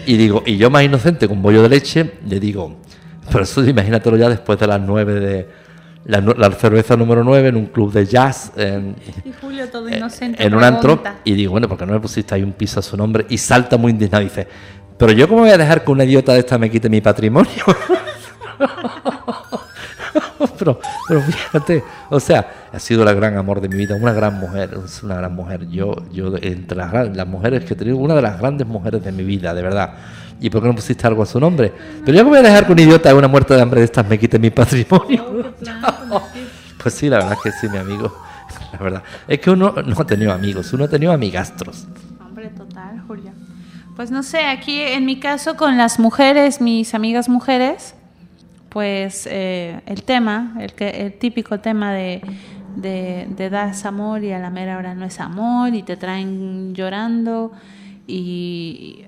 Y 0.05 0.17
digo, 0.17 0.43
y 0.45 0.57
yo 0.57 0.69
más 0.69 0.83
inocente 0.83 1.27
con 1.27 1.41
bollo 1.41 1.61
de 1.61 1.69
leche, 1.69 2.13
le 2.25 2.39
digo, 2.39 2.77
pero 3.31 3.43
eso 3.43 3.63
imagínatelo 3.63 4.17
ya 4.17 4.29
después 4.29 4.57
de 4.57 4.67
las 4.67 4.79
nueve 4.81 5.13
de 5.19 5.47
la, 6.05 6.51
cerveza 6.51 6.95
número 6.95 7.23
9 7.23 7.49
en 7.49 7.55
un 7.55 7.65
club 7.67 7.91
de 7.91 8.05
jazz 8.05 8.51
en, 8.55 8.95
Y 9.23 9.31
Julio 9.39 9.69
todo 9.69 9.87
eh, 9.89 9.97
inocente. 9.97 10.43
en 10.43 10.55
un 10.55 10.63
antro 10.63 11.03
y 11.23 11.33
digo, 11.33 11.51
bueno, 11.51 11.67
¿por 11.67 11.77
qué 11.77 11.85
no 11.85 11.93
me 11.93 11.99
pusiste 11.99 12.33
ahí 12.33 12.41
un 12.41 12.53
piso 12.53 12.79
a 12.79 12.83
su 12.83 12.97
nombre? 12.97 13.25
Y 13.29 13.37
salta 13.37 13.77
muy 13.77 13.91
indignado 13.91 14.23
y 14.23 14.25
dice, 14.25 14.47
pero 14.97 15.11
yo 15.11 15.27
cómo 15.27 15.41
voy 15.41 15.51
a 15.51 15.57
dejar 15.57 15.83
que 15.83 15.91
una 15.91 16.05
idiota 16.05 16.33
de 16.33 16.39
esta 16.39 16.57
me 16.57 16.71
quite 16.71 16.89
mi 16.89 17.01
patrimonio. 17.01 17.51
pero, 20.59 20.79
pero 21.07 21.21
fíjate, 21.21 21.83
o 22.09 22.19
sea, 22.19 22.69
ha 22.71 22.79
sido 22.79 23.07
el 23.07 23.15
gran 23.15 23.37
amor 23.37 23.61
de 23.61 23.69
mi 23.69 23.75
vida, 23.75 23.95
una 23.95 24.13
gran 24.13 24.39
mujer, 24.39 24.77
es 24.85 25.03
una 25.03 25.15
gran 25.15 25.35
mujer. 25.35 25.67
Yo, 25.69 25.95
yo 26.11 26.33
entre 26.41 26.77
las, 26.77 27.15
las 27.15 27.27
mujeres 27.27 27.65
que 27.65 27.73
he 27.73 27.77
tenido, 27.77 27.97
una 27.97 28.15
de 28.15 28.21
las 28.21 28.39
grandes 28.39 28.67
mujeres 28.67 29.03
de 29.03 29.11
mi 29.11 29.23
vida, 29.23 29.53
de 29.53 29.61
verdad. 29.61 29.93
¿Y 30.41 30.49
por 30.49 30.61
qué 30.61 30.67
no 30.69 30.75
pusiste 30.75 31.05
algo 31.05 31.23
a 31.23 31.25
su 31.25 31.39
nombre? 31.39 31.73
Pero 32.05 32.17
yo 32.17 32.23
cómo 32.23 32.29
voy 32.29 32.39
a 32.39 32.43
dejar 32.43 32.65
que 32.65 32.71
una 32.71 32.81
idiota 32.81 33.09
de 33.09 33.15
una 33.15 33.27
muerte 33.27 33.53
de 33.53 33.61
hambre 33.61 33.81
de 33.81 33.85
estas 33.85 34.07
me 34.07 34.17
quite 34.17 34.39
mi 34.39 34.49
patrimonio. 34.49 35.53
Pues 36.81 36.93
sí, 36.93 37.09
la 37.09 37.17
verdad 37.17 37.33
es 37.33 37.39
que 37.41 37.51
sí, 37.51 37.67
mi 37.67 37.77
amigo. 37.77 38.09
La 38.71 38.79
verdad. 38.79 39.03
Es 39.27 39.39
que 39.39 39.51
uno 39.51 39.75
no 39.85 39.95
ha 39.99 40.05
tenido 40.05 40.31
amigos, 40.31 40.71
uno 40.71 40.85
ha 40.85 40.87
tenido 40.87 41.11
amigastros. 41.11 41.87
Hombre, 42.25 42.47
total, 42.49 43.03
Julio. 43.05 43.31
Pues 43.97 44.11
no 44.11 44.23
sé, 44.23 44.45
aquí 44.45 44.79
en 44.79 45.05
mi 45.05 45.19
caso 45.19 45.57
con 45.57 45.77
las 45.77 45.99
mujeres, 45.99 46.61
mis 46.61 46.93
amigas 46.93 47.27
mujeres, 47.27 47.95
pues 48.69 49.27
eh, 49.29 49.81
el 49.85 50.03
tema, 50.03 50.55
el, 50.59 50.73
que, 50.73 50.89
el 50.89 51.13
típico 51.17 51.59
tema 51.59 51.91
de, 51.93 52.21
de, 52.75 53.71
amor 53.83 54.23
y 54.23 54.31
a 54.31 54.39
la 54.39 54.49
mera 54.49 54.77
hora 54.77 54.93
no 54.95 55.05
es 55.05 55.19
amor 55.19 55.73
y 55.73 55.83
te 55.83 55.97
traen 55.97 56.73
llorando 56.73 57.51
y 58.07 59.03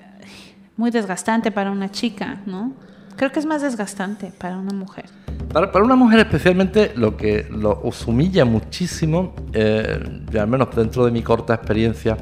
muy 0.77 0.91
desgastante 0.91 1.51
para 1.51 1.71
una 1.71 1.89
chica, 1.89 2.41
¿no? 2.45 2.73
Creo 3.15 3.31
que 3.31 3.39
es 3.39 3.45
más 3.45 3.61
desgastante 3.61 4.31
para 4.37 4.57
una 4.57 4.73
mujer. 4.73 5.05
Para, 5.53 5.83
una 5.83 5.95
mujer 5.95 6.19
especialmente 6.19 6.93
lo 6.95 7.17
que 7.17 7.45
lo, 7.49 7.81
os 7.83 8.07
humilla 8.07 8.45
muchísimo, 8.45 9.35
eh, 9.53 9.99
al 10.39 10.47
menos 10.47 10.75
dentro 10.75 11.05
de 11.05 11.11
mi 11.11 11.21
corta 11.21 11.53
experiencia, 11.53 12.17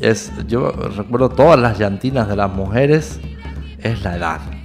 es, 0.00 0.30
yo 0.46 0.70
recuerdo 0.70 1.30
todas 1.30 1.58
las 1.58 1.78
llantinas 1.78 2.28
de 2.28 2.36
las 2.36 2.52
mujeres, 2.52 3.20
es 3.78 4.02
la 4.02 4.16
edad. 4.16 4.55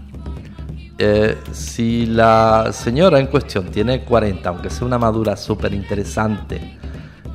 Eh, 1.04 1.36
si 1.52 2.06
la 2.06 2.70
señora 2.72 3.20
en 3.20 3.26
cuestión 3.26 3.72
tiene 3.72 4.02
40, 4.02 4.48
aunque 4.48 4.70
sea 4.70 4.86
una 4.86 5.00
madura 5.00 5.36
súper 5.36 5.74
interesante, 5.74 6.78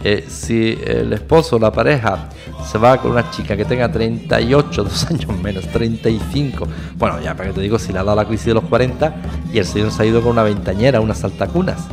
eh, 0.05 0.25
si 0.29 0.79
el 0.87 1.13
esposo 1.13 1.57
o 1.57 1.59
la 1.59 1.73
pareja 1.73 2.29
se 2.65 2.79
va 2.79 2.97
con 2.99 3.11
una 3.11 3.29
chica 3.33 3.57
que 3.57 3.65
tenga 3.65 3.91
38, 3.91 4.85
dos 4.85 5.07
años 5.11 5.37
menos, 5.43 5.67
35, 5.67 6.65
bueno, 6.97 7.21
ya 7.21 7.35
para 7.35 7.49
que 7.49 7.57
te 7.57 7.61
digo, 7.61 7.77
si 7.77 7.93
le 7.93 7.99
ha 7.99 8.05
dado 8.05 8.15
la 8.17 8.25
crisis 8.25 8.47
de 8.47 8.55
los 8.55 8.65
40 8.67 9.17
y 9.53 9.59
el 9.59 9.65
señor 9.65 9.91
se 9.91 10.05
ha 10.05 10.07
ido 10.07 10.23
con 10.23 10.31
una 10.31 10.45
ventañera, 10.45 11.01
unas 11.01 11.19
saltacunas. 11.19 11.89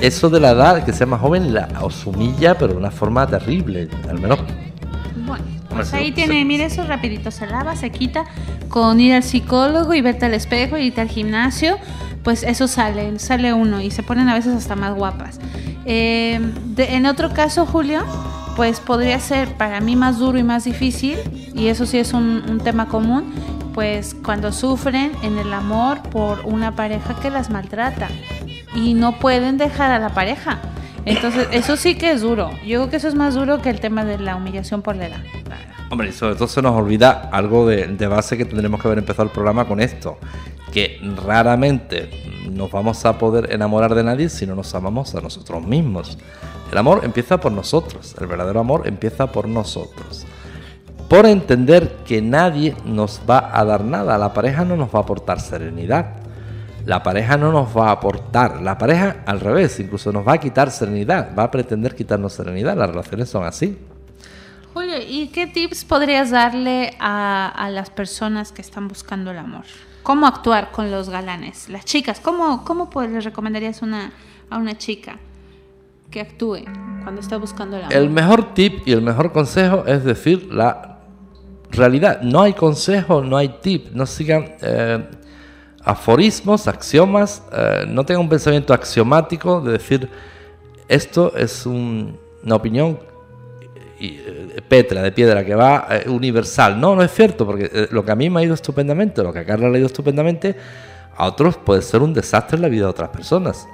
Eso 0.00 0.30
de 0.30 0.40
la 0.40 0.52
edad, 0.52 0.82
que 0.82 0.94
sea 0.94 1.06
más 1.06 1.20
joven, 1.20 1.52
la, 1.52 1.68
os 1.82 2.06
humilla, 2.06 2.56
pero 2.56 2.72
de 2.72 2.78
una 2.78 2.90
forma 2.90 3.26
terrible, 3.26 3.90
al 4.08 4.18
menos 4.18 4.38
Bueno, 5.26 5.44
pues 5.70 5.92
ahí 5.94 6.12
tiene, 6.12 6.44
mire 6.44 6.64
eso 6.66 6.84
rapidito, 6.84 7.30
se 7.30 7.46
lava, 7.46 7.76
se 7.76 7.90
quita, 7.90 8.24
con 8.68 9.00
ir 9.00 9.14
al 9.14 9.22
psicólogo 9.22 9.94
y 9.94 10.00
verte 10.00 10.26
al 10.26 10.34
espejo 10.34 10.76
y 10.76 10.86
irte 10.86 11.00
al 11.00 11.08
gimnasio, 11.08 11.78
pues 12.22 12.42
eso 12.42 12.68
sale, 12.68 13.18
sale 13.18 13.52
uno 13.52 13.80
y 13.80 13.90
se 13.90 14.02
ponen 14.02 14.28
a 14.28 14.34
veces 14.34 14.54
hasta 14.54 14.76
más 14.76 14.94
guapas. 14.94 15.40
Eh, 15.86 16.38
de- 16.66 16.94
en 16.94 17.06
otro 17.06 17.32
caso, 17.32 17.66
Julio, 17.66 18.04
pues 18.56 18.80
podría 18.80 19.18
ser 19.20 19.54
para 19.56 19.80
mí 19.80 19.96
más 19.96 20.18
duro 20.18 20.38
y 20.38 20.42
más 20.42 20.64
difícil, 20.64 21.16
y 21.54 21.68
eso 21.68 21.86
sí 21.86 21.98
es 21.98 22.12
un, 22.12 22.42
un 22.48 22.58
tema 22.58 22.86
común, 22.86 23.32
pues 23.72 24.14
cuando 24.24 24.52
sufren 24.52 25.12
en 25.22 25.38
el 25.38 25.52
amor 25.54 26.02
por 26.02 26.40
una 26.44 26.74
pareja 26.74 27.14
que 27.20 27.30
las 27.30 27.48
maltrata 27.50 28.08
y 28.74 28.94
no 28.94 29.18
pueden 29.18 29.56
dejar 29.56 29.90
a 29.92 29.98
la 29.98 30.10
pareja. 30.10 30.58
Entonces, 31.04 31.48
eso 31.52 31.76
sí 31.76 31.96
que 31.96 32.10
es 32.10 32.20
duro. 32.20 32.50
Yo 32.64 32.80
creo 32.80 32.90
que 32.90 32.96
eso 32.96 33.08
es 33.08 33.14
más 33.14 33.34
duro 33.34 33.62
que 33.62 33.70
el 33.70 33.80
tema 33.80 34.04
de 34.04 34.18
la 34.18 34.36
humillación 34.36 34.82
por 34.82 34.96
la 34.96 35.06
edad. 35.06 35.20
Hombre, 35.90 36.12
sobre 36.12 36.34
todo 36.36 36.46
se 36.46 36.62
nos 36.62 36.76
olvida 36.76 37.30
algo 37.32 37.66
de, 37.66 37.88
de 37.88 38.06
base 38.06 38.36
que 38.36 38.44
tendremos 38.44 38.80
que 38.80 38.86
haber 38.86 38.98
empezado 38.98 39.24
el 39.24 39.30
programa 39.30 39.66
con 39.66 39.80
esto, 39.80 40.18
que 40.72 41.00
raramente 41.24 42.10
nos 42.50 42.70
vamos 42.70 43.04
a 43.04 43.18
poder 43.18 43.52
enamorar 43.52 43.94
de 43.94 44.04
nadie 44.04 44.28
si 44.28 44.46
no 44.46 44.54
nos 44.54 44.74
amamos 44.74 45.14
a 45.14 45.20
nosotros 45.20 45.66
mismos. 45.66 46.18
El 46.70 46.78
amor 46.78 47.00
empieza 47.02 47.40
por 47.40 47.50
nosotros, 47.50 48.14
el 48.20 48.26
verdadero 48.28 48.60
amor 48.60 48.86
empieza 48.86 49.32
por 49.32 49.48
nosotros. 49.48 50.24
Por 51.08 51.26
entender 51.26 51.96
que 52.04 52.22
nadie 52.22 52.76
nos 52.84 53.20
va 53.28 53.50
a 53.52 53.64
dar 53.64 53.84
nada, 53.84 54.16
la 54.16 54.32
pareja 54.32 54.64
no 54.64 54.76
nos 54.76 54.94
va 54.94 55.00
a 55.00 55.02
aportar 55.02 55.40
serenidad, 55.40 56.14
la 56.86 57.02
pareja 57.02 57.36
no 57.36 57.52
nos 57.52 57.76
va 57.76 57.88
a 57.88 57.92
aportar, 57.92 58.60
la 58.62 58.78
pareja 58.78 59.22
al 59.26 59.40
revés, 59.40 59.78
incluso 59.80 60.12
nos 60.12 60.26
va 60.26 60.34
a 60.34 60.38
quitar 60.38 60.70
serenidad, 60.70 61.34
va 61.36 61.44
a 61.44 61.50
pretender 61.50 61.94
quitarnos 61.94 62.32
serenidad, 62.32 62.76
las 62.76 62.90
relaciones 62.90 63.28
son 63.28 63.44
así. 63.44 63.78
Julio, 64.72 64.96
¿y 65.06 65.28
qué 65.28 65.46
tips 65.46 65.84
podrías 65.84 66.30
darle 66.30 66.94
a, 67.00 67.48
a 67.48 67.70
las 67.70 67.90
personas 67.90 68.52
que 68.52 68.62
están 68.62 68.86
buscando 68.88 69.30
el 69.32 69.38
amor? 69.38 69.64
¿Cómo 70.02 70.26
actuar 70.26 70.70
con 70.70 70.90
los 70.90 71.10
galanes? 71.10 71.68
Las 71.68 71.84
chicas, 71.84 72.20
¿cómo, 72.20 72.64
cómo 72.64 72.88
pues, 72.88 73.10
les 73.10 73.24
recomendarías 73.24 73.82
una, 73.82 74.12
a 74.48 74.58
una 74.58 74.78
chica 74.78 75.18
que 76.10 76.20
actúe 76.20 76.64
cuando 77.02 77.20
está 77.20 77.36
buscando 77.36 77.76
el 77.76 77.82
amor? 77.82 77.94
El 77.94 78.10
mejor 78.10 78.54
tip 78.54 78.86
y 78.86 78.92
el 78.92 79.02
mejor 79.02 79.32
consejo 79.32 79.84
es 79.86 80.04
decir 80.04 80.52
la 80.52 80.98
realidad. 81.70 82.22
No 82.22 82.42
hay 82.42 82.54
consejo, 82.54 83.22
no 83.22 83.36
hay 83.36 83.56
tip. 83.60 83.92
No 83.92 84.06
sigan 84.06 84.54
eh, 84.62 85.04
aforismos, 85.84 86.68
axiomas. 86.68 87.42
eh, 87.52 87.84
no 87.88 88.04
tengan 88.04 88.22
un 88.22 88.28
pensamiento 88.28 88.72
axiomático 88.74 89.60
de 89.60 89.72
decir 89.72 90.08
esto 90.88 91.34
es 91.36 91.66
un- 91.66 92.18
una 92.44 92.54
opinión 92.56 92.98
eh, 94.00 94.60
petra, 94.68 95.02
de 95.02 95.12
piedra, 95.12 95.44
que 95.44 95.54
va 95.54 95.86
eh, 95.90 96.08
universal. 96.08 96.80
No, 96.80 96.96
no 96.96 97.02
es 97.02 97.12
cierto, 97.12 97.44
porque 97.46 97.88
lo 97.90 98.04
que 98.04 98.12
a 98.12 98.16
mí 98.16 98.30
me 98.30 98.40
ha 98.40 98.44
ido 98.44 98.54
estupendamente, 98.54 99.22
lo 99.22 99.32
que 99.32 99.40
a 99.40 99.44
Carla 99.44 99.68
le 99.68 99.76
ha 99.76 99.78
ido 99.78 99.86
estupendamente, 99.86 100.56
a 101.16 101.26
otros 101.26 101.56
puede 101.58 101.82
ser 101.82 102.00
un 102.02 102.14
desastre 102.14 102.56
en 102.56 102.62
la 102.62 102.68
vida 102.68 102.84
de 102.84 102.90
otras 102.90 103.10
personas. 103.10 103.66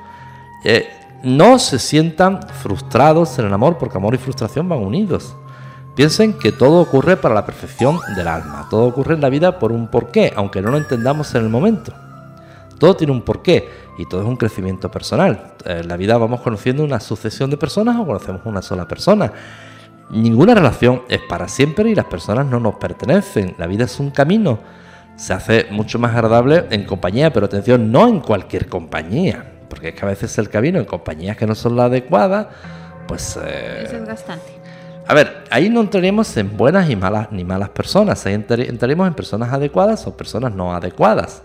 No 1.23 1.59
se 1.61 1.79
sientan 1.79 2.41
frustrados 2.63 3.39
en 3.39 3.47
el 3.47 3.53
amor, 3.53 3.79
porque 3.79 3.97
amor 3.99 4.15
y 4.15 4.19
frustración 4.19 4.69
van 4.69 4.81
unidos. 4.81 5.37
Piensen 5.97 6.35
que 6.35 6.53
todo 6.53 6.81
ocurre 6.83 7.17
para 7.17 7.35
la 7.35 7.47
perfección 7.47 7.99
del 8.15 8.29
alma, 8.29 8.67
todo 8.71 8.85
ocurre 8.85 9.15
en 9.15 9.23
la 9.23 9.31
vida 9.31 9.59
por 9.59 9.73
un 9.73 9.89
porqué, 9.89 10.33
aunque 10.37 10.61
no 10.61 10.71
lo 10.71 10.77
entendamos 10.77 11.35
en 11.35 11.43
el 11.43 11.49
momento. 11.49 11.93
Todo 12.79 12.95
tiene 12.95 13.15
un 13.15 13.23
porqué 13.23 13.67
y 13.97 14.07
todo 14.07 14.21
es 14.21 14.27
un 14.27 14.37
crecimiento 14.37 14.91
personal. 14.91 15.55
Eh, 15.65 15.79
En 15.81 15.89
la 15.89 15.97
vida 15.97 16.19
vamos 16.19 16.43
conociendo 16.43 16.85
una 16.85 17.01
sucesión 17.01 17.49
de 17.49 17.57
personas 17.57 17.97
o 17.99 18.05
conocemos 18.05 18.43
una 18.45 18.61
sola 18.61 18.87
persona. 18.87 19.33
Ninguna 20.11 20.55
relación 20.55 21.03
es 21.09 21.21
para 21.29 21.49
siempre 21.49 21.89
y 21.89 21.95
las 21.95 22.05
personas 22.05 22.45
no 22.45 22.61
nos 22.61 22.75
pertenecen. 22.75 23.55
La 23.59 23.67
vida 23.67 23.85
es 23.85 23.99
un 23.99 24.11
camino. 24.11 24.59
Se 25.17 25.33
hace 25.33 25.67
mucho 25.71 25.99
más 25.99 26.13
agradable 26.15 26.67
en 26.71 26.85
compañía, 26.85 27.33
pero 27.33 27.47
atención, 27.47 27.91
no 27.91 28.07
en 28.07 28.21
cualquier 28.21 28.69
compañía. 28.69 29.51
Porque 29.71 29.89
es 29.89 29.95
que 29.95 30.05
a 30.05 30.09
veces 30.09 30.37
el 30.37 30.51
camino 30.51 30.79
en 30.79 30.85
compañías 30.85 31.39
que 31.39 31.47
no 31.47 31.55
son 31.55 31.75
la 31.75 31.87
adecuada, 31.87 32.51
pues... 33.09 33.39
eh, 33.43 33.85
Es 33.85 33.93
desgastante. 33.93 34.56
A 35.09 35.15
ver, 35.15 35.45
ahí 35.51 35.69
no 35.69 35.81
entraríamos 35.81 36.37
en 36.37 36.57
buenas 36.57 36.89
y 36.91 36.97
malas 36.97 37.31
ni 37.33 37.45
malas 37.45 37.69
personas. 37.71 38.25
Ahí 38.27 38.35
entrar- 38.35 38.61
entraríamos 38.61 39.07
en 39.09 39.15
personas 39.15 39.53
adecuadas 39.53 40.07
o 40.07 40.17
personas 40.17 40.55
no 40.55 40.75
adecuadas. 40.75 41.43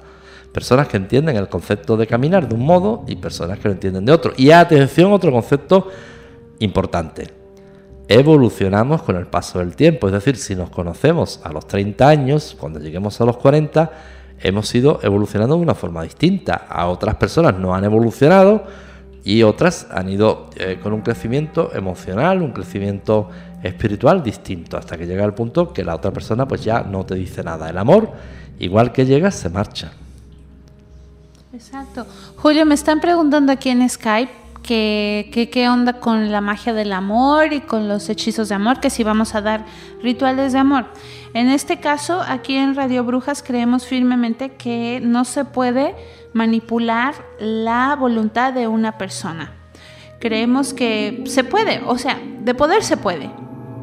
Personas 0.51 0.87
que 0.87 0.97
entienden 0.97 1.37
el 1.37 1.47
concepto 1.47 1.95
de 1.95 2.07
caminar 2.07 2.47
de 2.49 2.55
un 2.55 2.65
modo 2.65 3.03
y 3.07 3.15
personas 3.15 3.59
que 3.59 3.67
lo 3.69 3.73
entienden 3.73 4.05
de 4.05 4.11
otro. 4.11 4.33
Y 4.35 4.51
atención, 4.51 5.11
otro 5.13 5.31
concepto 5.31 5.87
importante. 6.59 7.27
Evolucionamos 8.07 9.03
con 9.03 9.15
el 9.15 9.27
paso 9.27 9.59
del 9.59 9.75
tiempo. 9.75 10.07
Es 10.07 10.13
decir, 10.13 10.35
si 10.35 10.55
nos 10.55 10.69
conocemos 10.69 11.39
a 11.43 11.53
los 11.53 11.65
30 11.67 12.07
años, 12.09 12.57
cuando 12.59 12.79
lleguemos 12.79 13.21
a 13.21 13.25
los 13.25 13.37
40, 13.37 13.91
hemos 14.41 14.73
ido 14.75 14.99
evolucionando 15.03 15.55
de 15.55 15.61
una 15.61 15.75
forma 15.75 16.03
distinta. 16.03 16.65
A 16.67 16.87
otras 16.87 17.15
personas 17.15 17.55
no 17.57 17.73
han 17.73 17.85
evolucionado 17.85 18.63
y 19.23 19.43
otras 19.43 19.87
han 19.91 20.09
ido 20.09 20.49
eh, 20.57 20.79
con 20.83 20.91
un 20.93 21.01
crecimiento 21.01 21.71
emocional, 21.73 22.41
un 22.41 22.51
crecimiento 22.51 23.29
espiritual 23.63 24.23
distinto, 24.23 24.77
hasta 24.77 24.97
que 24.97 25.05
llega 25.05 25.23
el 25.25 25.33
punto 25.33 25.73
que 25.73 25.83
la 25.83 25.95
otra 25.95 26.11
persona 26.11 26.47
pues 26.47 26.63
ya 26.63 26.81
no 26.81 27.05
te 27.05 27.15
dice 27.15 27.43
nada. 27.43 27.69
El 27.69 27.77
amor, 27.77 28.11
igual 28.59 28.91
que 28.91 29.05
llega, 29.05 29.31
se 29.31 29.49
marcha. 29.49 29.91
Exacto. 31.53 32.05
Julio, 32.37 32.65
me 32.65 32.75
están 32.75 33.01
preguntando 33.01 33.51
aquí 33.51 33.69
en 33.69 33.87
Skype 33.87 34.31
que, 34.63 35.29
que 35.33 35.49
qué 35.49 35.69
onda 35.69 35.93
con 35.93 36.31
la 36.31 36.41
magia 36.41 36.73
del 36.73 36.93
amor 36.93 37.53
y 37.53 37.61
con 37.61 37.87
los 37.87 38.09
hechizos 38.09 38.49
de 38.49 38.55
amor, 38.55 38.79
que 38.79 38.89
si 38.89 39.03
vamos 39.03 39.35
a 39.35 39.41
dar 39.41 39.65
rituales 40.01 40.53
de 40.53 40.59
amor. 40.59 40.85
En 41.33 41.49
este 41.49 41.79
caso, 41.79 42.21
aquí 42.27 42.55
en 42.55 42.75
Radio 42.75 43.03
Brujas 43.03 43.43
creemos 43.43 43.85
firmemente 43.85 44.51
que 44.51 44.99
no 45.03 45.25
se 45.25 45.45
puede 45.45 45.95
manipular 46.33 47.15
la 47.39 47.95
voluntad 47.95 48.53
de 48.53 48.67
una 48.67 48.97
persona. 48.97 49.51
Creemos 50.19 50.73
que 50.73 51.23
se 51.25 51.43
puede, 51.43 51.81
o 51.85 51.97
sea, 51.97 52.19
de 52.41 52.53
poder 52.53 52.83
se 52.83 52.97
puede. 52.97 53.29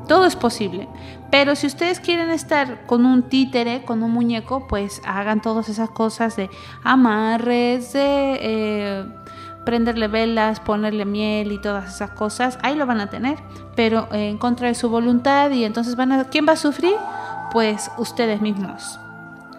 Todo 0.08 0.24
es 0.24 0.36
posible. 0.36 0.88
Pero 1.30 1.54
si 1.54 1.66
ustedes 1.66 2.00
quieren 2.00 2.30
estar 2.30 2.86
con 2.86 3.04
un 3.04 3.24
títere, 3.24 3.82
con 3.84 4.02
un 4.02 4.10
muñeco, 4.10 4.66
pues 4.66 5.02
hagan 5.04 5.42
todas 5.42 5.68
esas 5.68 5.90
cosas 5.90 6.34
de 6.34 6.48
amarres, 6.82 7.92
de 7.92 8.38
eh, 8.40 9.04
prenderle 9.66 10.08
velas, 10.08 10.60
ponerle 10.60 11.04
miel 11.04 11.52
y 11.52 11.60
todas 11.60 11.94
esas 11.94 12.10
cosas. 12.12 12.58
Ahí 12.62 12.74
lo 12.74 12.86
van 12.86 13.00
a 13.02 13.10
tener, 13.10 13.36
pero 13.76 14.08
en 14.10 14.38
contra 14.38 14.68
de 14.68 14.74
su 14.74 14.88
voluntad. 14.88 15.50
Y 15.50 15.64
entonces 15.64 15.94
van 15.94 16.12
a. 16.12 16.24
¿Quién 16.24 16.48
va 16.48 16.52
a 16.52 16.56
sufrir? 16.56 16.94
Pues 17.52 17.90
ustedes 17.98 18.40
mismos. 18.40 18.98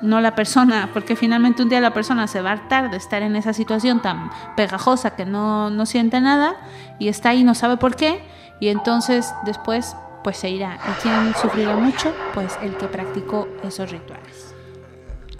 No 0.01 0.21
la 0.21 0.33
persona, 0.33 0.89
porque 0.93 1.15
finalmente 1.15 1.61
un 1.61 1.69
día 1.69 1.81
la 1.81 1.93
persona 1.93 2.25
se 2.25 2.41
va 2.41 2.51
a 2.51 2.53
hartar 2.53 2.89
de 2.89 2.97
estar 2.97 3.21
en 3.21 3.35
esa 3.35 3.53
situación 3.53 4.01
tan 4.01 4.31
pegajosa 4.55 5.15
que 5.15 5.25
no, 5.25 5.69
no 5.69 5.85
siente 5.85 6.21
nada 6.21 6.55
y 6.99 7.09
está 7.09 7.29
ahí, 7.29 7.43
no 7.43 7.53
sabe 7.53 7.75
por 7.75 7.97
qué, 7.97 8.23
y 8.61 8.69
entonces 8.69 9.35
después 9.43 9.97
pues 10.23 10.37
se 10.37 10.49
irá. 10.49 10.79
¿Y 10.87 11.01
quién 11.01 11.33
sufrirá 11.41 11.75
mucho? 11.75 12.13
Pues 12.33 12.57
el 12.61 12.75
que 12.75 12.87
practicó 12.87 13.47
esos 13.63 13.91
rituales. 13.91 14.53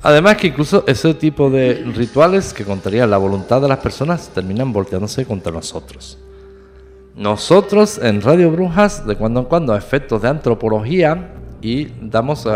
Además 0.02 0.38
que 0.38 0.48
incluso 0.48 0.84
ese 0.88 1.14
tipo 1.14 1.50
de 1.50 1.84
rituales 1.96 2.54
que 2.54 2.64
contarían 2.64 3.10
la 3.10 3.18
voluntad 3.18 3.62
de 3.62 3.68
las 3.68 3.80
personas 3.80 4.30
terminan 4.30 4.72
volteándose 4.72 5.26
contra 5.26 5.52
nosotros. 5.52 6.18
Nosotros 7.16 8.00
en 8.02 8.22
Radio 8.22 8.50
Brujas 8.50 9.06
de 9.06 9.18
cuando 9.18 9.42
en 9.42 9.46
cuando 9.48 9.76
efectos 9.76 10.22
de 10.22 10.30
antropología 10.30 11.34
y 11.62 11.86
damos 12.02 12.48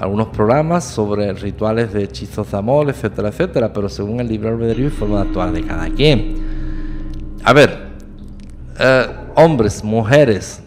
algunos 0.00 0.28
programas 0.28 0.84
sobre 0.84 1.34
rituales 1.34 1.92
de 1.92 2.04
hechizos 2.04 2.50
de 2.50 2.56
amor, 2.56 2.88
etcétera, 2.88 3.28
etcétera, 3.28 3.72
pero 3.72 3.90
según 3.90 4.20
el 4.20 4.28
libro 4.28 4.48
albedrío 4.48 4.86
y 4.86 4.90
forma 4.90 5.16
de 5.16 5.22
actuar 5.28 5.52
de 5.52 5.66
cada 5.66 5.90
quien. 5.90 7.38
A 7.44 7.52
ver, 7.52 7.88
eh, 8.78 9.06
hombres, 9.34 9.84
mujeres, 9.84 10.62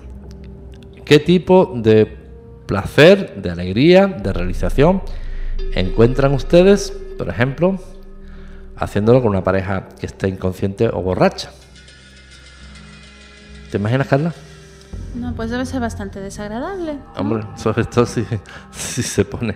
¿qué 1.05 1.19
tipo 1.19 1.73
de 1.75 2.17
placer, 2.65 3.41
de 3.41 3.49
alegría, 3.51 4.07
de 4.07 4.33
realización 4.33 5.01
encuentran 5.73 6.33
ustedes, 6.33 6.91
por 7.17 7.29
ejemplo, 7.29 7.79
haciéndolo 8.75 9.21
con 9.21 9.31
una 9.31 9.43
pareja 9.43 9.89
que 9.99 10.05
esté 10.05 10.27
inconsciente 10.27 10.87
o 10.87 11.01
borracha? 11.01 11.51
¿Te 13.69 13.77
imaginas, 13.77 14.07
Carla? 14.07 14.33
No, 15.15 15.33
pues 15.35 15.49
debe 15.49 15.65
ser 15.65 15.79
bastante 15.79 16.19
desagradable. 16.19 16.97
Hombre, 17.17 17.45
sobre 17.55 17.85
todo 17.85 18.05
si, 18.05 18.25
si 18.71 19.03
se 19.03 19.25
pone. 19.25 19.55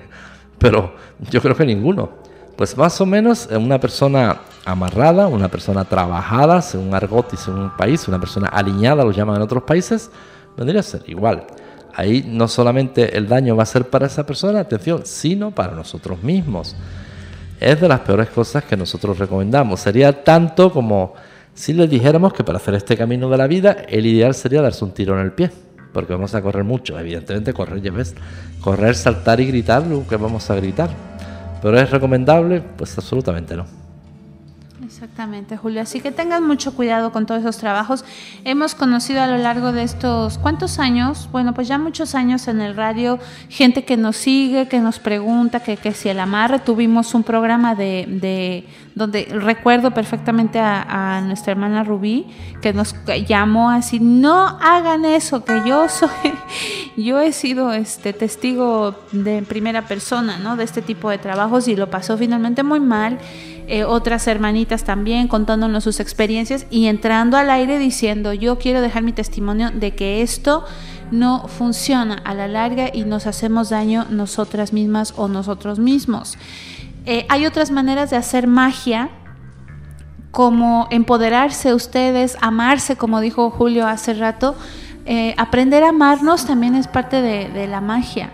Pero 0.58 0.96
yo 1.30 1.42
creo 1.42 1.56
que 1.56 1.66
ninguno. 1.66 2.10
Pues 2.56 2.78
más 2.78 3.00
o 3.02 3.06
menos 3.06 3.50
una 3.52 3.80
persona 3.80 4.42
amarrada, 4.64 5.28
una 5.28 5.50
persona 5.50 5.84
trabajada, 5.84 6.62
según 6.62 6.94
argot 6.94 7.34
y 7.34 7.38
según 7.38 7.64
un 7.64 7.78
país, 7.78 8.08
una 8.08 8.20
persona 8.20 8.48
alineada, 8.48 9.04
lo 9.04 9.12
llaman 9.12 9.36
en 9.36 9.42
otros 9.42 9.64
países, 9.64 10.10
vendría 10.58 10.80
a 10.80 10.84
ser 10.84 11.04
igual. 11.08 11.46
Ahí 11.94 12.26
no 12.28 12.48
solamente 12.48 13.18
el 13.18 13.28
daño 13.28 13.56
va 13.56 13.64
a 13.64 13.68
ser 13.68 13.90
para 13.90 14.08
esa 14.08 14.26
persona, 14.26 14.60
atención, 14.60 15.02
sino 15.06 15.52
para 15.52 15.74
nosotros 15.74 16.22
mismos. 16.22 16.76
Es 17.60 17.80
de 17.80 17.88
las 17.88 18.02
peores 18.02 18.30
cosas 18.30 18.66
que 18.66 18.76
nosotros 18.76 19.18
recomendamos. 19.18 19.80
Sería 19.80 20.24
tanto 20.24 20.72
como 20.72 21.14
si 21.54 21.72
les 21.72 21.90
dijéramos 21.90 22.34
que 22.34 22.44
para 22.44 22.58
hacer 22.58 22.74
este 22.74 22.98
camino 22.98 23.30
de 23.30 23.38
la 23.38 23.48
vida, 23.48 23.78
el 23.88 24.06
ideal 24.06 24.36
sería 24.36 24.62
darse 24.62 24.84
un 24.84 24.92
tiro 24.92 25.14
en 25.18 25.26
el 25.26 25.32
pie, 25.32 25.52
porque 25.94 26.12
vamos 26.12 26.36
a 26.36 26.42
correr 26.42 26.66
mucho. 26.66 27.00
Evidentemente, 27.00 27.54
correr, 27.54 27.82
ya 27.82 27.92
ves, 27.92 28.14
correr, 28.60 28.94
saltar 28.96 29.40
y 29.40 29.46
gritar 29.46 29.88
lo 29.88 30.06
que 30.06 30.18
vamos 30.18 30.50
a 30.50 30.56
gritar. 30.56 30.90
Pero 31.62 31.80
es 31.80 31.90
recomendable, 31.90 32.62
pues 32.62 32.98
absolutamente 32.98 33.56
no. 33.56 33.85
Exactamente, 34.96 35.58
Julio. 35.58 35.82
Así 35.82 36.00
que 36.00 36.10
tengan 36.10 36.48
mucho 36.48 36.74
cuidado 36.74 37.12
con 37.12 37.26
todos 37.26 37.42
esos 37.42 37.58
trabajos. 37.58 38.06
Hemos 38.46 38.76
conocido 38.76 39.22
a 39.22 39.28
lo 39.28 39.38
largo 39.38 39.74
de 39.74 39.84
estos, 39.84 40.38
¿cuántos 40.38 40.80
años? 40.80 41.28
Bueno, 41.34 41.54
pues 41.54 41.68
ya 41.68 41.78
muchos 41.78 42.16
años 42.16 42.48
en 42.48 42.62
el 42.62 42.78
radio, 42.78 43.20
gente 43.50 43.84
que 43.84 43.98
nos 43.98 44.16
sigue, 44.16 44.70
que 44.70 44.80
nos 44.80 45.00
pregunta 45.00 45.60
que, 45.60 45.76
que 45.76 45.94
si 45.94 46.08
el 46.08 46.18
amarre, 46.22 46.60
tuvimos 46.60 47.14
un 47.14 47.24
programa 47.24 47.76
de, 47.76 48.06
de 48.08 48.64
donde 48.96 49.28
recuerdo 49.30 49.92
perfectamente 49.92 50.60
a, 50.60 51.22
nuestra 51.26 51.52
hermana 51.52 51.84
Rubí, 51.84 52.28
que 52.62 52.74
nos 52.74 52.96
llamó 53.28 53.70
así, 53.70 54.00
no 54.00 54.58
hagan 54.62 55.06
eso, 55.06 55.44
que 55.44 55.62
yo 55.66 55.88
soy, 55.90 56.10
yo 56.98 57.20
he 57.20 57.32
sido 57.34 57.74
este 57.74 58.14
testigo 58.14 58.96
de 59.12 59.42
primera 59.44 59.84
persona, 59.84 60.38
¿no? 60.38 60.56
De 60.56 60.64
este 60.64 60.82
tipo 60.82 61.10
de 61.10 61.18
trabajos 61.18 61.68
y 61.68 61.76
lo 61.76 61.90
pasó 61.90 62.18
finalmente 62.18 62.64
muy 62.64 62.80
mal 62.80 63.20
eh, 63.68 63.84
otras 63.84 64.28
hermanitas 64.28 64.84
también 64.84 65.28
contándonos 65.28 65.84
sus 65.84 66.00
experiencias 66.00 66.68
y 66.70 66.86
entrando 66.86 67.36
al 67.36 67.50
aire 67.50 67.80
diciendo, 67.80 68.32
yo 68.32 68.60
quiero 68.60 68.80
dejar 68.80 69.02
mi 69.02 69.12
testimonio 69.12 69.72
de 69.72 69.96
que 69.96 70.22
esto 70.22 70.64
no 71.10 71.48
funciona 71.48 72.16
a 72.26 72.36
la 72.36 72.48
larga 72.48 72.92
y 72.94 73.06
nos 73.06 73.26
hacemos 73.26 73.70
daño 73.70 74.06
nosotras 74.10 74.72
mismas 74.72 75.14
o 75.18 75.28
nosotros 75.28 75.80
mismos. 75.80 76.38
Eh, 77.06 77.26
hay 77.30 77.46
otras 77.46 77.70
maneras 77.72 78.10
de 78.10 78.18
hacer 78.18 78.48
magia, 78.48 79.10
como 80.32 80.88
empoderarse 80.92 81.74
ustedes, 81.74 82.38
amarse, 82.42 82.98
como 82.98 83.22
dijo 83.22 83.50
Julio 83.52 83.88
hace 83.88 84.14
rato. 84.14 84.56
Eh, 85.06 85.36
aprender 85.38 85.84
a 85.84 85.90
amarnos 85.90 86.46
también 86.46 86.76
es 86.76 86.88
parte 86.88 87.22
de, 87.22 87.68
la 87.68 87.80
magia. 87.80 88.32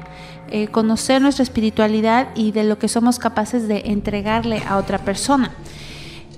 Eh, 0.50 0.68
conocer 0.68 1.22
nuestra 1.22 1.44
espiritualidad 1.44 2.30
y 2.34 2.54
de 2.54 2.64
lo 2.64 2.80
que 2.80 2.88
somos 2.88 3.20
capaces 3.20 3.68
de 3.68 3.84
entregarle 3.86 4.64
a 4.68 4.78
otra 4.78 4.98
persona. 5.00 5.52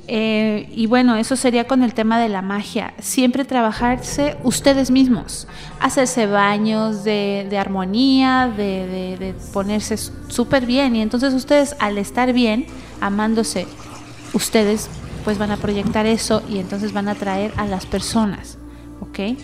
Eh, 0.07 0.67
y 0.71 0.85
bueno, 0.85 1.15
eso 1.15 1.35
sería 1.35 1.65
con 1.65 1.81
el 1.81 1.93
tema 1.93 2.19
de 2.19 2.29
la 2.29 2.41
magia. 2.41 2.93
Siempre 2.99 3.45
trabajarse 3.45 4.35
ustedes 4.43 4.91
mismos, 4.91 5.47
hacerse 5.79 6.27
baños 6.27 7.03
de, 7.03 7.57
armonía, 7.57 8.51
de, 8.55 9.17
de 9.17 9.35
ponerse 9.53 9.97
súper 9.97 10.65
bien. 10.65 10.95
Y 10.95 11.01
entonces 11.01 11.33
ustedes 11.33 11.75
al 11.79 11.97
estar 11.97 12.33
bien, 12.33 12.65
amándose, 12.99 13.65
ustedes 14.33 14.89
pues 15.23 15.37
van 15.37 15.51
a 15.51 15.57
proyectar 15.57 16.05
eso 16.05 16.43
y 16.49 16.59
entonces 16.59 16.91
van 16.91 17.07
a 17.07 17.11
atraer 17.11 17.53
a 17.57 17.65
las 17.65 17.85
personas. 17.85 18.57
¿Ok? 18.99 19.37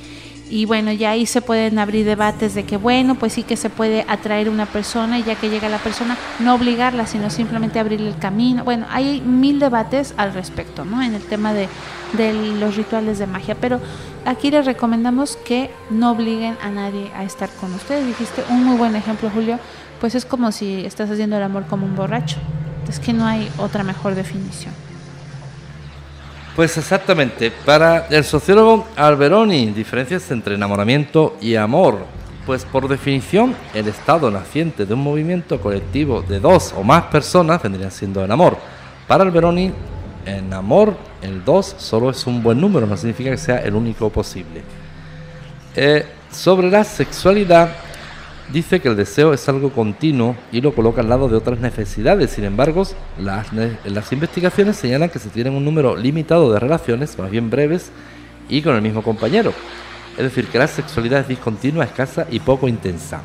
Y 0.50 0.66
bueno, 0.66 0.91
ya 0.91 1.12
ahí 1.12 1.26
se 1.26 1.41
pueden 1.41 1.78
abrir 1.80 2.06
debates 2.06 2.56
de 2.56 2.64
que 2.64 2.78
bueno, 2.78 3.16
pues 3.16 3.34
sí 3.34 3.43
que 3.43 3.56
se 3.56 3.70
puede 3.70 4.06
atraer 4.08 4.50
una 4.50 4.66
persona 4.66 5.20
y 5.20 5.24
ya 5.24 5.36
que 5.36 5.50
llega 5.50 5.70
la 5.70 5.78
persona, 5.78 6.18
no 6.39 6.56
obligarla, 6.56 7.06
sino 7.06 7.30
simplemente 7.30 7.80
abrirle 7.80 8.10
el 8.10 8.18
camino. 8.18 8.64
Bueno, 8.64 8.88
hay 8.89 9.22
mil 9.22 9.60
debates 9.60 10.14
al 10.18 10.34
respecto, 10.34 10.86
¿no? 10.86 11.02
En 11.02 11.14
el 11.14 11.22
tema 11.22 11.54
de, 11.54 11.70
de 12.18 12.34
los 12.34 12.76
rituales 12.76 13.20
de 13.20 13.28
magia, 13.28 13.56
pero 13.56 13.80
aquí 14.26 14.50
les 14.50 14.66
recomendamos 14.66 15.38
que 15.38 15.70
no 15.89 16.12
obliguen 16.12 16.58
a 16.64 16.70
nadie 16.70 17.12
a 17.16 17.24
estar 17.24 17.50
con 17.50 17.74
ustedes. 17.74 18.08
Dijiste 18.08 18.43
un 18.50 18.64
muy 18.64 18.78
buen 18.78 18.95
ejemplo, 18.95 19.30
Julio, 19.30 19.60
pues 20.00 20.16
es 20.16 20.26
como 20.26 20.52
si 20.52 20.86
estás 20.86 21.12
haciendo 21.12 21.38
el 21.38 21.43
amor 21.43 21.66
como 21.68 21.86
un 21.86 21.95
borracho. 21.95 22.38
Es 22.88 23.00
que 23.00 23.14
no 23.14 23.28
hay 23.28 23.47
otra 23.60 23.84
mejor 23.84 24.16
definición. 24.16 24.74
Pues 26.60 26.78
exactamente, 26.78 27.51
para 27.51 28.07
el 28.10 28.26
sociólogo 28.26 28.86
Alberoni, 28.97 29.68
diferencias 29.68 30.30
entre 30.30 30.55
enamoramiento 30.55 31.38
y 31.39 31.55
amor. 31.55 31.99
Pues 32.45 32.66
por 32.66 32.89
definición, 32.89 33.55
el 33.74 33.88
estado 33.88 34.30
naciente 34.30 34.86
de 34.86 34.93
un 34.93 34.99
movimiento 34.99 35.62
colectivo 35.62 36.22
de 36.22 36.41
dos 36.41 36.76
o 36.78 36.84
más 36.84 37.03
personas 37.03 37.64
vendría 37.64 37.89
siendo 37.89 38.26
el 38.26 38.30
amor. 38.30 38.57
Para 39.07 39.24
Alberoni, 39.24 39.72
en 40.26 40.53
amor, 40.53 40.97
el 41.22 41.45
dos 41.45 41.76
solo 41.78 42.10
es 42.10 42.28
un 42.28 42.43
buen 42.43 42.60
número, 42.60 42.86
no 42.86 42.97
significa 42.97 43.32
que 43.32 43.38
sea 43.38 43.60
el 43.60 43.74
único 43.74 44.10
posible. 44.10 44.62
Eh, 45.78 46.05
sobre 46.30 46.70
la 46.70 46.84
sexualidad, 46.84 47.70
dice 48.52 48.80
que 48.80 48.89
el 48.89 48.95
deseo 48.95 49.34
es 49.34 49.47
algo 49.47 49.72
continuo 49.72 50.36
y 50.52 50.62
lo 50.62 50.74
coloca 50.74 51.02
al 51.02 51.10
lado 51.10 51.30
de 51.30 51.36
otras 51.36 51.60
necesidades. 51.60 52.32
Sin 52.32 52.43
embargo, 52.43 52.84
las, 53.18 54.12
investigaciones 54.12 54.78
señalan 54.78 55.10
que 55.10 55.20
se 55.20 55.30
tienen 55.30 55.54
un 55.54 55.66
número 55.66 55.95
limitado 55.95 56.52
de 56.52 56.60
relaciones, 56.60 57.18
más 57.18 57.30
bien 57.30 57.50
breves, 57.50 57.91
y 58.47 58.62
con 58.62 58.76
el 58.76 58.82
mismo 58.82 59.04
compañero. 59.04 59.54
Es 60.18 60.24
decir, 60.24 60.47
que 60.47 60.58
la 60.58 60.68
sexualidad 60.68 61.22
es 61.22 61.28
discontinua, 61.28 61.86
escasa 61.86 62.28
y 62.30 62.39
poco 62.39 62.68
intensa. 62.68 63.22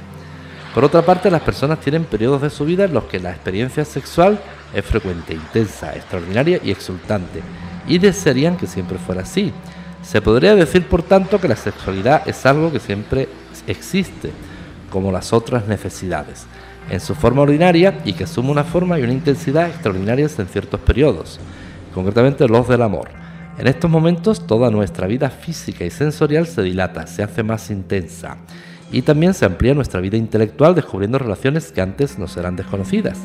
Por 0.75 0.85
otra 0.85 1.03
parte, 1.03 1.31
las 1.31 1.43
personas 1.43 1.81
tienen 1.81 2.05
periodos 2.05 2.43
de 2.43 2.51
su 2.51 2.65
vida 2.65 2.85
en 2.85 2.95
los 2.95 3.05
que 3.05 3.21
la 3.21 3.31
experiencia 3.31 3.85
sexual 3.85 4.41
es 4.75 4.85
frecuente, 4.85 5.33
intensa, 5.33 5.95
extraordinaria 5.95 6.61
y 6.63 6.71
exultante, 6.71 7.41
y 7.87 7.99
desearían 7.99 8.57
que 8.57 8.67
siempre 8.67 8.99
fuera 8.99 9.23
así. 9.23 9.53
Se 10.03 10.21
podría 10.21 10.55
decir, 10.55 10.87
por 10.87 11.03
tanto, 11.03 11.41
que 11.41 11.49
la 11.49 11.57
sexualidad 11.57 12.29
es 12.29 12.45
algo 12.45 12.71
que 12.71 12.81
siempre 12.81 13.29
existe, 13.67 14.33
como 14.95 15.11
las 15.11 15.33
otras 15.33 15.67
necesidades, 15.67 16.47
en 16.89 17.01
su 17.01 17.17
forma 17.17 17.43
ordinaria 17.43 17.99
y 18.05 18.13
que 18.13 18.23
asume 18.23 18.53
una 18.53 18.63
forma 18.63 18.97
y 18.97 19.03
una 19.03 19.13
intensidad 19.13 19.67
extraordinarias 19.67 20.39
en 20.39 20.47
ciertos 20.47 20.79
periodos, 20.79 21.41
concretamente 21.93 22.47
los 22.47 22.69
del 22.69 22.81
amor. 22.81 23.09
En 23.59 23.67
estos 23.67 23.91
momentos 23.91 24.47
toda 24.47 24.71
nuestra 24.71 25.09
vida 25.09 25.31
física 25.31 25.85
y 25.85 25.91
sensorial 25.91 26.47
se 26.47 26.63
dilata, 26.63 27.09
se 27.09 27.25
hace 27.25 27.43
más 27.43 27.73
intensa 27.73 28.37
y 28.93 29.03
también 29.03 29.35
se 29.35 29.45
amplía 29.45 29.75
nuestra 29.75 30.01
vida 30.01 30.17
intelectual 30.17 30.77
descubriendo 30.77 31.19
relaciones 31.19 31.73
que 31.73 31.81
antes 31.81 32.17
nos 32.17 32.37
eran 32.37 32.55
desconocidas. 32.55 33.19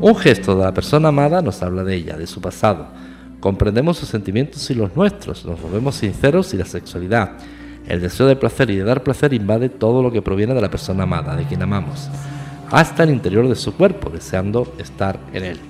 Un 0.00 0.14
gesto 0.14 0.56
de 0.56 0.64
la 0.64 0.74
persona 0.74 1.08
amada 1.08 1.40
nos 1.40 1.62
habla 1.62 1.84
de 1.84 1.94
ella, 1.94 2.18
de 2.18 2.26
su 2.26 2.42
pasado. 2.42 2.86
Comprendemos 3.40 3.96
sus 3.96 4.10
sentimientos 4.10 4.70
y 4.70 4.74
los 4.74 4.94
nuestros, 4.94 5.46
nos 5.46 5.58
volvemos 5.62 5.94
sinceros 5.94 6.52
y 6.52 6.58
la 6.58 6.66
sexualidad 6.66 7.30
el 7.88 8.00
deseo 8.00 8.26
de 8.26 8.36
placer 8.36 8.70
y 8.70 8.76
de 8.76 8.84
dar 8.84 9.02
placer 9.02 9.32
invade 9.32 9.70
todo 9.70 10.02
lo 10.02 10.12
que 10.12 10.22
proviene 10.22 10.54
de 10.54 10.60
la 10.60 10.70
persona 10.70 11.04
amada, 11.04 11.34
de 11.34 11.44
quien 11.44 11.62
amamos, 11.62 12.08
hasta 12.70 13.02
el 13.02 13.10
interior 13.10 13.48
de 13.48 13.56
su 13.56 13.74
cuerpo, 13.74 14.10
deseando 14.10 14.72
estar 14.78 15.18
en 15.32 15.44
él. 15.44 15.60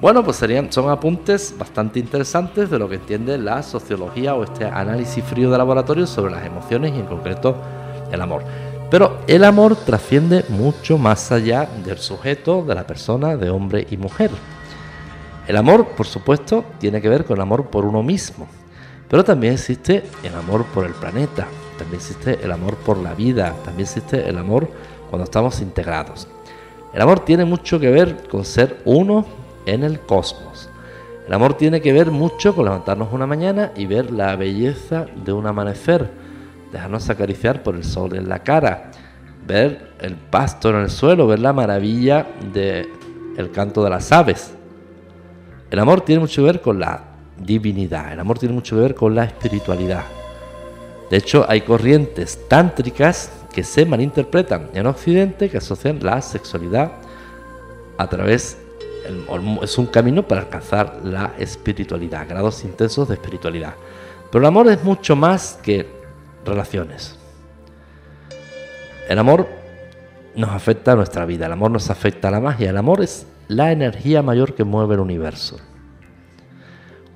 Bueno, 0.00 0.22
pues 0.22 0.36
serían, 0.36 0.70
son 0.70 0.90
apuntes 0.90 1.54
bastante 1.56 1.98
interesantes 1.98 2.68
de 2.68 2.78
lo 2.78 2.88
que 2.88 2.96
entiende 2.96 3.38
la 3.38 3.62
sociología 3.62 4.34
o 4.34 4.44
este 4.44 4.66
análisis 4.66 5.24
frío 5.24 5.50
de 5.50 5.56
laboratorio 5.56 6.06
sobre 6.06 6.32
las 6.32 6.44
emociones 6.44 6.92
y 6.94 6.98
en 6.98 7.06
concreto 7.06 7.56
el 8.12 8.20
amor. 8.20 8.42
Pero 8.90 9.18
el 9.26 9.42
amor 9.44 9.74
trasciende 9.74 10.44
mucho 10.48 10.98
más 10.98 11.32
allá 11.32 11.68
del 11.84 11.98
sujeto, 11.98 12.62
de 12.62 12.74
la 12.74 12.86
persona, 12.86 13.36
de 13.36 13.48
hombre 13.50 13.86
y 13.90 13.96
mujer. 13.96 14.30
El 15.48 15.56
amor, 15.56 15.86
por 15.96 16.06
supuesto, 16.06 16.64
tiene 16.78 17.00
que 17.00 17.08
ver 17.08 17.24
con 17.24 17.36
el 17.36 17.42
amor 17.42 17.66
por 17.66 17.84
uno 17.84 18.02
mismo, 18.02 18.46
pero 19.08 19.24
también 19.24 19.54
existe 19.54 20.04
el 20.22 20.34
amor 20.34 20.64
por 20.66 20.84
el 20.84 20.92
planeta, 20.92 21.46
también 21.78 22.00
existe 22.00 22.38
el 22.42 22.50
amor 22.50 22.76
por 22.76 22.98
la 22.98 23.14
vida, 23.14 23.54
también 23.64 23.86
existe 23.86 24.28
el 24.28 24.38
amor 24.38 24.68
cuando 25.10 25.24
estamos 25.24 25.60
integrados. 25.60 26.26
El 26.92 27.02
amor 27.02 27.20
tiene 27.20 27.44
mucho 27.44 27.78
que 27.78 27.90
ver 27.90 28.26
con 28.28 28.44
ser 28.44 28.80
uno 28.84 29.26
en 29.66 29.84
el 29.84 30.00
cosmos. 30.00 30.68
El 31.26 31.34
amor 31.34 31.54
tiene 31.54 31.80
que 31.80 31.92
ver 31.92 32.10
mucho 32.10 32.54
con 32.54 32.64
levantarnos 32.64 33.12
una 33.12 33.26
mañana 33.26 33.72
y 33.76 33.86
ver 33.86 34.10
la 34.12 34.36
belleza 34.36 35.06
de 35.24 35.32
un 35.32 35.46
amanecer, 35.46 36.08
dejarnos 36.72 37.10
acariciar 37.10 37.62
por 37.62 37.74
el 37.74 37.84
sol 37.84 38.14
en 38.16 38.28
la 38.28 38.40
cara, 38.40 38.92
ver 39.46 39.92
el 40.00 40.14
pasto 40.14 40.70
en 40.70 40.76
el 40.76 40.90
suelo, 40.90 41.26
ver 41.26 41.40
la 41.40 41.52
maravilla 41.52 42.26
del 42.52 42.88
el 43.36 43.50
canto 43.50 43.82
de 43.84 43.90
las 43.90 44.12
aves. 44.12 44.54
El 45.70 45.78
amor 45.80 46.00
tiene 46.00 46.20
mucho 46.20 46.42
que 46.42 46.46
ver 46.46 46.60
con 46.60 46.78
la 46.78 47.05
divinidad. 47.38 48.12
El 48.12 48.20
amor 48.20 48.38
tiene 48.38 48.54
mucho 48.54 48.76
que 48.76 48.82
ver 48.82 48.94
con 48.94 49.14
la 49.14 49.24
espiritualidad. 49.24 50.04
De 51.10 51.16
hecho, 51.16 51.44
hay 51.48 51.60
corrientes 51.60 52.48
tántricas 52.48 53.30
que 53.52 53.62
se 53.62 53.86
malinterpretan 53.86 54.70
en 54.74 54.86
Occidente 54.86 55.48
que 55.48 55.58
asocian 55.58 56.00
la 56.02 56.20
sexualidad 56.20 56.92
a 57.96 58.06
través 58.08 58.58
es 59.62 59.78
un 59.78 59.86
camino 59.86 60.26
para 60.26 60.42
alcanzar 60.42 61.00
la 61.04 61.32
espiritualidad, 61.38 62.28
grados 62.28 62.64
intensos 62.64 63.08
de 63.08 63.14
espiritualidad. 63.14 63.74
Pero 64.30 64.42
el 64.42 64.46
amor 64.46 64.68
es 64.68 64.82
mucho 64.82 65.14
más 65.14 65.58
que 65.62 65.86
relaciones. 66.44 67.16
El 69.08 69.18
amor 69.18 69.46
nos 70.34 70.50
afecta 70.50 70.92
a 70.92 70.96
nuestra 70.96 71.24
vida, 71.24 71.46
el 71.46 71.52
amor 71.52 71.70
nos 71.70 71.90
afecta 71.90 72.28
a 72.28 72.30
la 72.32 72.40
magia, 72.40 72.70
el 72.70 72.76
amor 72.76 73.02
es 73.02 73.26
la 73.48 73.70
energía 73.70 74.22
mayor 74.22 74.54
que 74.54 74.64
mueve 74.64 74.94
el 74.94 75.00
universo. 75.00 75.58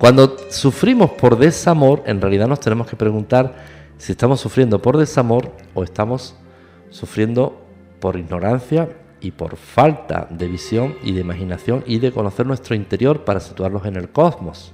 Cuando 0.01 0.35
sufrimos 0.49 1.11
por 1.11 1.37
desamor, 1.37 2.01
en 2.07 2.19
realidad 2.19 2.47
nos 2.47 2.59
tenemos 2.59 2.87
que 2.87 2.95
preguntar 2.95 3.53
si 3.99 4.13
estamos 4.13 4.39
sufriendo 4.39 4.81
por 4.81 4.97
desamor 4.97 5.51
o 5.75 5.83
estamos 5.83 6.35
sufriendo 6.89 7.61
por 7.99 8.17
ignorancia 8.17 8.89
y 9.19 9.29
por 9.29 9.57
falta 9.57 10.25
de 10.31 10.47
visión 10.47 10.95
y 11.03 11.11
de 11.11 11.21
imaginación 11.21 11.83
y 11.85 11.99
de 11.99 12.11
conocer 12.11 12.47
nuestro 12.47 12.73
interior 12.73 13.25
para 13.25 13.39
situarnos 13.39 13.85
en 13.85 13.95
el 13.95 14.09
cosmos. 14.09 14.73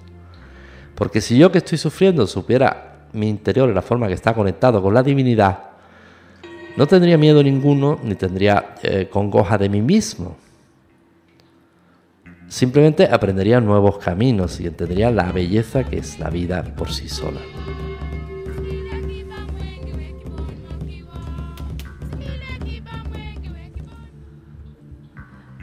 Porque 0.95 1.19
si 1.19 1.38
yo 1.38 1.51
que 1.51 1.57
estoy 1.57 1.78
sufriendo 1.78 2.25
supiera 2.25 3.09
mi 3.11 3.28
interior 3.28 3.67
en 3.67 3.75
la 3.75 3.82
forma 3.82 4.07
que 4.07 4.13
está 4.13 4.34
conectado 4.34 4.82
con 4.82 4.93
la 4.93 5.03
divinidad, 5.03 5.59
no 6.78 6.88
tendría 6.88 7.17
miedo 7.17 7.43
ninguno 7.43 7.99
ni 8.01 8.15
tendría 8.15 8.75
eh, 8.82 9.09
congoja 9.11 9.57
de 9.57 9.67
mí 9.67 9.82
mismo. 9.82 10.38
Simplemente 12.48 13.08
aprendería 13.12 13.60
nuevos 13.60 13.98
caminos 13.98 14.60
y 14.60 14.68
entendería 14.68 15.12
la 15.12 15.32
belleza 15.32 15.84
que 15.84 15.98
es 15.98 16.20
la 16.20 16.30
vida 16.30 16.64
por 16.76 16.91
sí 16.91 17.10
sola. 17.10 17.41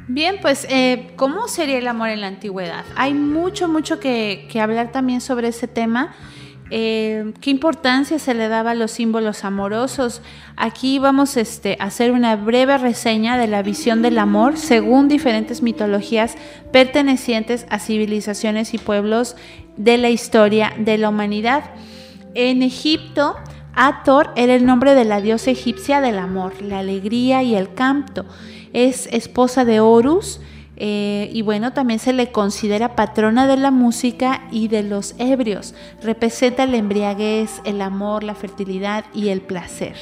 Bien, 0.07 0.37
pues, 0.41 0.67
eh, 0.71 1.13
¿cómo 1.17 1.49
sería 1.49 1.79
el 1.79 1.89
amor 1.89 2.11
en 2.11 2.21
la 2.21 2.29
antigüedad? 2.29 2.85
Hay 2.95 3.15
mucho, 3.15 3.69
mucho 3.69 3.99
que 3.99 4.49
hablar 4.61 4.93
también 4.93 5.21
sobre 5.21 5.49
ese 5.49 5.67
tema. 5.67 6.15
Eh, 6.71 7.33
¿Qué 7.41 7.51
importancia 7.51 8.19
se 8.19 8.35
le 8.35 8.49
daba 8.49 8.73
a 8.73 8.75
los 8.75 8.91
símbolos 8.91 9.45
amorosos? 9.45 10.23
Aquí 10.57 10.99
vamos 10.99 11.37
este, 11.37 11.77
a 11.79 11.85
hacer 11.85 12.13
una 12.13 12.37
breve 12.37 12.79
reseña 12.79 13.37
de 13.37 13.47
la 13.47 13.63
visión 13.63 14.03
del 14.03 14.19
amor 14.19 14.57
según 14.57 15.09
diferentes 15.09 15.63
mitologías 15.63 16.37
pertenecientes 16.73 17.67
a 17.69 17.79
civilizaciones 17.79 18.73
y 18.75 18.79
pueblos 18.79 19.37
de 19.77 19.99
la 19.99 20.11
historia 20.11 20.73
de 20.79 20.99
la 20.99 21.11
humanidad. 21.11 21.65
En 22.35 22.63
Egipto, 22.63 23.37
Ator 23.75 24.31
era 24.37 24.55
el 24.55 24.65
nombre 24.65 24.95
de 24.95 25.05
la 25.05 25.21
diosa 25.21 25.51
egipcia 25.51 26.01
del 26.01 26.19
amor, 26.19 26.63
la 26.63 26.79
alegría 26.79 27.43
y 27.43 27.55
el 27.55 27.75
canto 27.75 28.25
es 28.75 29.09
esposa 29.13 29.65
de 29.65 29.81
Horus. 29.81 30.41
Eh, 30.77 31.31
y 31.33 31.43
bueno, 31.43 31.73
también 31.73 32.01
se 32.01 32.13
le 32.13 32.33
considera 32.33 32.97
patrona 32.97 33.47
de 33.47 33.57
la 33.57 33.71
música 33.71 34.43
y 34.51 34.69
de 34.69 34.83
los 34.83 35.15
ebrios. 35.19 35.75
Representa 36.03 36.67
la 36.67 36.77
embriaguez, 36.77 37.61
el 37.65 37.81
amor, 37.81 38.25
la 38.25 38.35
fertilidad 38.35 39.05
y 39.15 39.29
el 39.29 39.41
placer. 39.41 39.97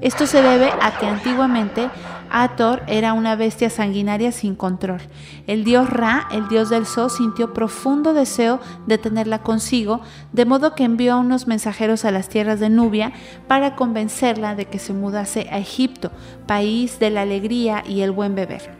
Esto 0.00 0.26
se 0.26 0.40
debe 0.40 0.70
a 0.80 0.98
que 0.98 1.06
antiguamente 1.06 1.90
Ator 2.30 2.82
era 2.86 3.12
una 3.12 3.36
bestia 3.36 3.68
sanguinaria 3.68 4.32
sin 4.32 4.54
control. 4.54 5.00
El 5.46 5.62
dios 5.62 5.90
Ra, 5.90 6.26
el 6.32 6.48
dios 6.48 6.70
del 6.70 6.86
sol, 6.86 7.10
sintió 7.10 7.52
profundo 7.52 8.14
deseo 8.14 8.60
de 8.86 8.96
tenerla 8.96 9.42
consigo, 9.42 10.00
de 10.32 10.46
modo 10.46 10.74
que 10.74 10.84
envió 10.84 11.18
unos 11.18 11.46
mensajeros 11.46 12.06
a 12.06 12.12
las 12.12 12.30
tierras 12.30 12.60
de 12.60 12.70
Nubia 12.70 13.12
para 13.46 13.76
convencerla 13.76 14.54
de 14.54 14.66
que 14.66 14.78
se 14.78 14.94
mudase 14.94 15.48
a 15.50 15.58
Egipto, 15.58 16.12
país 16.46 16.98
de 16.98 17.10
la 17.10 17.22
alegría 17.22 17.82
y 17.86 18.00
el 18.00 18.12
buen 18.12 18.34
beber. 18.34 18.79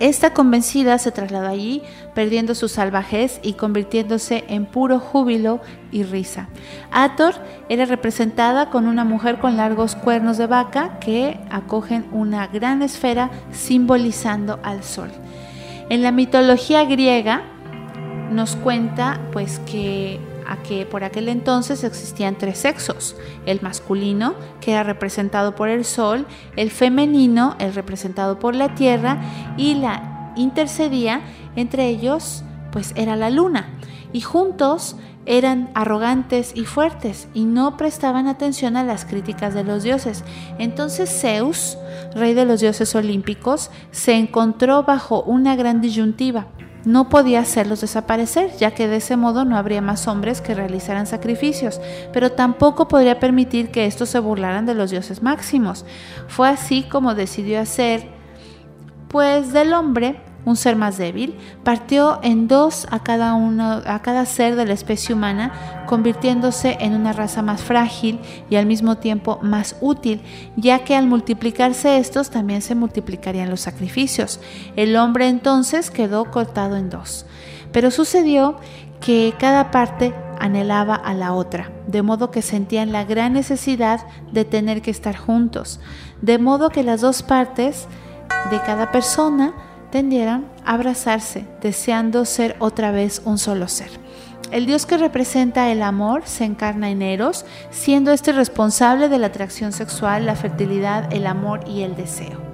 Esta 0.00 0.32
convencida 0.32 0.96
se 0.96 1.12
trasladó 1.12 1.48
allí, 1.48 1.82
perdiendo 2.14 2.54
su 2.54 2.68
salvajez 2.68 3.38
y 3.42 3.52
convirtiéndose 3.52 4.44
en 4.48 4.64
puro 4.64 4.98
júbilo 4.98 5.60
y 5.92 6.04
risa. 6.04 6.48
Ator 6.90 7.34
era 7.68 7.84
representada 7.84 8.70
con 8.70 8.86
una 8.86 9.04
mujer 9.04 9.38
con 9.38 9.58
largos 9.58 9.96
cuernos 9.96 10.38
de 10.38 10.46
vaca 10.46 10.98
que 11.00 11.38
acogen 11.50 12.06
una 12.12 12.46
gran 12.46 12.80
esfera 12.80 13.30
simbolizando 13.52 14.58
al 14.62 14.84
sol. 14.84 15.10
En 15.90 16.02
la 16.02 16.12
mitología 16.12 16.84
griega 16.86 17.42
nos 18.30 18.56
cuenta 18.56 19.20
pues 19.32 19.58
que 19.60 20.18
a 20.50 20.62
que 20.62 20.84
por 20.84 21.04
aquel 21.04 21.28
entonces 21.28 21.84
existían 21.84 22.36
tres 22.36 22.58
sexos, 22.58 23.16
el 23.46 23.62
masculino, 23.62 24.34
que 24.60 24.72
era 24.72 24.82
representado 24.82 25.54
por 25.54 25.68
el 25.68 25.84
sol, 25.84 26.26
el 26.56 26.70
femenino, 26.70 27.56
el 27.60 27.72
representado 27.72 28.38
por 28.38 28.54
la 28.54 28.74
tierra, 28.74 29.22
y 29.56 29.74
la 29.74 30.32
intercedía 30.36 31.22
entre 31.56 31.88
ellos, 31.88 32.42
pues 32.72 32.92
era 32.96 33.16
la 33.16 33.30
luna, 33.30 33.68
y 34.12 34.20
juntos 34.20 34.96
eran 35.26 35.70
arrogantes 35.74 36.52
y 36.56 36.64
fuertes 36.64 37.28
y 37.34 37.44
no 37.44 37.76
prestaban 37.76 38.26
atención 38.26 38.76
a 38.76 38.82
las 38.82 39.04
críticas 39.04 39.54
de 39.54 39.62
los 39.62 39.84
dioses. 39.84 40.24
Entonces 40.58 41.10
Zeus, 41.20 41.78
rey 42.14 42.34
de 42.34 42.46
los 42.46 42.60
dioses 42.60 42.94
olímpicos, 42.96 43.70
se 43.92 44.14
encontró 44.14 44.82
bajo 44.82 45.22
una 45.22 45.54
gran 45.54 45.80
disyuntiva 45.80 46.46
no 46.84 47.08
podía 47.08 47.40
hacerlos 47.40 47.80
desaparecer, 47.80 48.56
ya 48.56 48.72
que 48.72 48.88
de 48.88 48.96
ese 48.96 49.16
modo 49.16 49.44
no 49.44 49.56
habría 49.56 49.82
más 49.82 50.08
hombres 50.08 50.40
que 50.40 50.54
realizaran 50.54 51.06
sacrificios, 51.06 51.80
pero 52.12 52.32
tampoco 52.32 52.88
podría 52.88 53.20
permitir 53.20 53.70
que 53.70 53.86
estos 53.86 54.08
se 54.08 54.18
burlaran 54.18 54.66
de 54.66 54.74
los 54.74 54.90
dioses 54.90 55.22
máximos. 55.22 55.84
Fue 56.28 56.48
así 56.48 56.82
como 56.84 57.14
decidió 57.14 57.60
hacer, 57.60 58.08
pues 59.08 59.52
del 59.52 59.72
hombre 59.72 60.20
un 60.44 60.56
ser 60.56 60.76
más 60.76 60.98
débil, 60.98 61.36
partió 61.64 62.18
en 62.22 62.48
dos 62.48 62.86
a 62.90 63.00
cada, 63.02 63.34
uno, 63.34 63.82
a 63.84 64.00
cada 64.02 64.24
ser 64.26 64.56
de 64.56 64.66
la 64.66 64.74
especie 64.74 65.14
humana, 65.14 65.52
convirtiéndose 65.86 66.78
en 66.80 66.94
una 66.94 67.12
raza 67.12 67.42
más 67.42 67.62
frágil 67.62 68.20
y 68.48 68.56
al 68.56 68.66
mismo 68.66 68.96
tiempo 68.96 69.38
más 69.42 69.76
útil, 69.80 70.22
ya 70.56 70.80
que 70.84 70.96
al 70.96 71.06
multiplicarse 71.06 71.98
estos 71.98 72.30
también 72.30 72.62
se 72.62 72.74
multiplicarían 72.74 73.50
los 73.50 73.60
sacrificios. 73.60 74.40
El 74.76 74.96
hombre 74.96 75.28
entonces 75.28 75.90
quedó 75.90 76.30
cortado 76.30 76.76
en 76.76 76.90
dos. 76.90 77.26
Pero 77.72 77.90
sucedió 77.90 78.56
que 79.00 79.34
cada 79.38 79.70
parte 79.70 80.14
anhelaba 80.38 80.94
a 80.94 81.14
la 81.14 81.34
otra, 81.34 81.70
de 81.86 82.02
modo 82.02 82.30
que 82.30 82.42
sentían 82.42 82.92
la 82.92 83.04
gran 83.04 83.34
necesidad 83.34 84.00
de 84.32 84.44
tener 84.44 84.82
que 84.82 84.90
estar 84.90 85.16
juntos, 85.16 85.80
de 86.22 86.38
modo 86.38 86.70
que 86.70 86.82
las 86.82 87.02
dos 87.02 87.22
partes 87.22 87.86
de 88.50 88.60
cada 88.62 88.90
persona 88.90 89.52
tendieran 89.90 90.46
a 90.64 90.74
abrazarse, 90.74 91.46
deseando 91.60 92.24
ser 92.24 92.56
otra 92.58 92.90
vez 92.90 93.22
un 93.24 93.38
solo 93.38 93.68
ser. 93.68 93.90
El 94.50 94.66
Dios 94.66 94.84
que 94.84 94.98
representa 94.98 95.70
el 95.70 95.82
amor 95.82 96.22
se 96.24 96.44
encarna 96.44 96.90
en 96.90 97.02
Eros, 97.02 97.44
siendo 97.70 98.10
este 98.10 98.32
responsable 98.32 99.08
de 99.08 99.18
la 99.18 99.28
atracción 99.28 99.72
sexual, 99.72 100.26
la 100.26 100.34
fertilidad, 100.34 101.12
el 101.12 101.26
amor 101.26 101.60
y 101.68 101.82
el 101.82 101.94
deseo. 101.94 102.50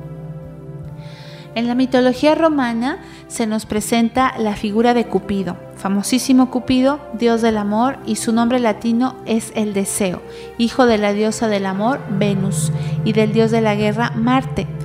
En 1.55 1.67
la 1.67 1.75
mitología 1.75 2.35
romana 2.35 2.99
se 3.29 3.47
nos 3.47 3.65
presenta 3.65 4.35
la 4.39 4.57
figura 4.57 4.93
de 4.93 5.07
Cupido, 5.07 5.57
famosísimo 5.75 6.51
Cupido, 6.51 7.01
dios 7.15 7.41
del 7.41 7.57
amor, 7.57 7.97
y 8.05 8.17
su 8.17 8.31
nombre 8.31 8.61
latino 8.61 9.17
es 9.25 9.53
el 9.55 9.73
deseo, 9.73 10.21
hijo 10.59 10.85
de 10.85 10.99
la 10.99 11.15
diosa 11.15 11.49
del 11.49 11.65
amor, 11.65 12.01
Venus, 12.11 12.73
y 13.07 13.15
del 13.15 13.33
dios 13.33 13.51
de 13.51 13.63
la 13.63 13.75
guerra, 13.75 14.11
Marte. 14.15 14.76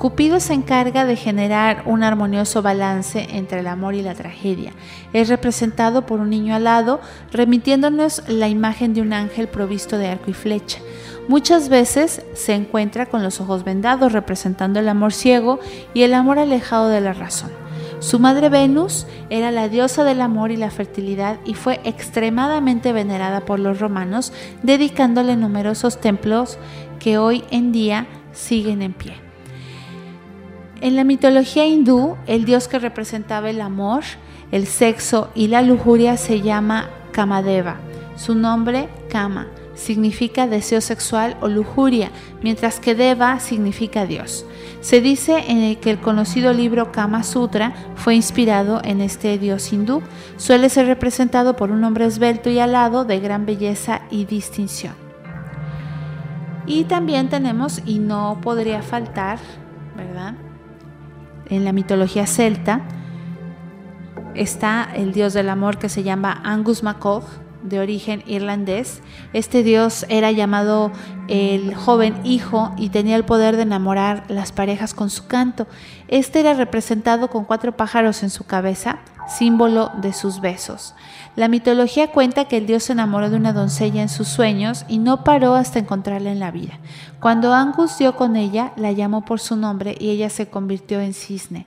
Cupido 0.00 0.40
se 0.40 0.54
encarga 0.54 1.04
de 1.04 1.14
generar 1.14 1.82
un 1.84 2.02
armonioso 2.02 2.62
balance 2.62 3.26
entre 3.32 3.60
el 3.60 3.66
amor 3.66 3.94
y 3.94 4.00
la 4.00 4.14
tragedia. 4.14 4.72
Es 5.12 5.28
representado 5.28 6.06
por 6.06 6.20
un 6.20 6.30
niño 6.30 6.54
alado, 6.54 7.02
remitiéndonos 7.32 8.22
la 8.26 8.48
imagen 8.48 8.94
de 8.94 9.02
un 9.02 9.12
ángel 9.12 9.46
provisto 9.46 9.98
de 9.98 10.08
arco 10.08 10.30
y 10.30 10.32
flecha. 10.32 10.78
Muchas 11.28 11.68
veces 11.68 12.22
se 12.32 12.54
encuentra 12.54 13.04
con 13.04 13.22
los 13.22 13.42
ojos 13.42 13.62
vendados, 13.62 14.14
representando 14.14 14.80
el 14.80 14.88
amor 14.88 15.12
ciego 15.12 15.60
y 15.92 16.00
el 16.00 16.14
amor 16.14 16.38
alejado 16.38 16.88
de 16.88 17.02
la 17.02 17.12
razón. 17.12 17.50
Su 17.98 18.18
madre 18.18 18.48
Venus 18.48 19.06
era 19.28 19.50
la 19.50 19.68
diosa 19.68 20.02
del 20.02 20.22
amor 20.22 20.50
y 20.50 20.56
la 20.56 20.70
fertilidad 20.70 21.36
y 21.44 21.52
fue 21.52 21.78
extremadamente 21.84 22.94
venerada 22.94 23.42
por 23.42 23.60
los 23.60 23.80
romanos, 23.80 24.32
dedicándole 24.62 25.36
numerosos 25.36 26.00
templos 26.00 26.56
que 26.98 27.18
hoy 27.18 27.44
en 27.50 27.70
día 27.70 28.06
siguen 28.32 28.80
en 28.80 28.94
pie. 28.94 29.29
En 30.80 30.96
la 30.96 31.04
mitología 31.04 31.66
hindú, 31.66 32.16
el 32.26 32.46
dios 32.46 32.66
que 32.66 32.78
representaba 32.78 33.50
el 33.50 33.60
amor, 33.60 34.02
el 34.50 34.66
sexo 34.66 35.30
y 35.34 35.48
la 35.48 35.60
lujuria 35.60 36.16
se 36.16 36.40
llama 36.40 36.88
Kamadeva. 37.12 37.76
Su 38.16 38.34
nombre, 38.34 38.88
Kama, 39.10 39.48
significa 39.74 40.46
deseo 40.46 40.80
sexual 40.80 41.36
o 41.42 41.48
lujuria, 41.48 42.10
mientras 42.42 42.80
que 42.80 42.94
Deva 42.94 43.40
significa 43.40 44.06
Dios. 44.06 44.46
Se 44.80 45.02
dice 45.02 45.44
en 45.48 45.76
que 45.76 45.90
el 45.90 46.00
conocido 46.00 46.54
libro 46.54 46.92
Kama 46.92 47.24
Sutra 47.24 47.74
fue 47.96 48.14
inspirado 48.14 48.80
en 48.82 49.02
este 49.02 49.38
dios 49.38 49.74
hindú. 49.74 50.02
Suele 50.38 50.70
ser 50.70 50.86
representado 50.86 51.56
por 51.56 51.70
un 51.70 51.84
hombre 51.84 52.06
esbelto 52.06 52.48
y 52.48 52.58
alado 52.58 53.04
de 53.04 53.20
gran 53.20 53.44
belleza 53.44 54.00
y 54.10 54.24
distinción. 54.24 54.94
Y 56.64 56.84
también 56.84 57.28
tenemos, 57.28 57.82
y 57.84 57.98
no 57.98 58.38
podría 58.42 58.80
faltar, 58.80 59.38
¿verdad? 59.94 60.34
En 61.50 61.64
la 61.64 61.72
mitología 61.72 62.26
celta 62.26 62.82
está 64.34 64.88
el 64.94 65.12
dios 65.12 65.34
del 65.34 65.48
amor 65.48 65.78
que 65.78 65.88
se 65.88 66.02
llama 66.02 66.40
Angus 66.44 66.82
MacCoch, 66.82 67.24
de 67.62 67.78
origen 67.78 68.22
irlandés. 68.26 69.02
Este 69.32 69.62
dios 69.62 70.06
era 70.08 70.30
llamado 70.30 70.92
el 71.28 71.74
joven 71.74 72.18
hijo 72.24 72.72
y 72.78 72.88
tenía 72.88 73.16
el 73.16 73.24
poder 73.24 73.56
de 73.56 73.62
enamorar 73.62 74.24
las 74.28 74.52
parejas 74.52 74.94
con 74.94 75.10
su 75.10 75.26
canto. 75.26 75.66
Este 76.08 76.40
era 76.40 76.54
representado 76.54 77.28
con 77.28 77.44
cuatro 77.44 77.76
pájaros 77.76 78.22
en 78.22 78.30
su 78.30 78.44
cabeza, 78.44 79.00
símbolo 79.28 79.90
de 80.00 80.12
sus 80.12 80.40
besos. 80.40 80.94
La 81.36 81.48
mitología 81.48 82.10
cuenta 82.10 82.46
que 82.46 82.56
el 82.56 82.66
dios 82.66 82.84
se 82.84 82.92
enamoró 82.92 83.30
de 83.30 83.36
una 83.36 83.52
doncella 83.52 84.02
en 84.02 84.08
sus 84.08 84.28
sueños 84.28 84.84
y 84.88 84.98
no 84.98 85.22
paró 85.22 85.54
hasta 85.54 85.78
encontrarla 85.78 86.32
en 86.32 86.40
la 86.40 86.50
vida. 86.50 86.78
Cuando 87.20 87.54
Angus 87.54 87.96
dio 87.98 88.16
con 88.16 88.36
ella, 88.36 88.72
la 88.76 88.92
llamó 88.92 89.24
por 89.24 89.38
su 89.40 89.56
nombre 89.56 89.96
y 89.98 90.10
ella 90.10 90.28
se 90.28 90.48
convirtió 90.48 91.00
en 91.00 91.14
cisne. 91.14 91.66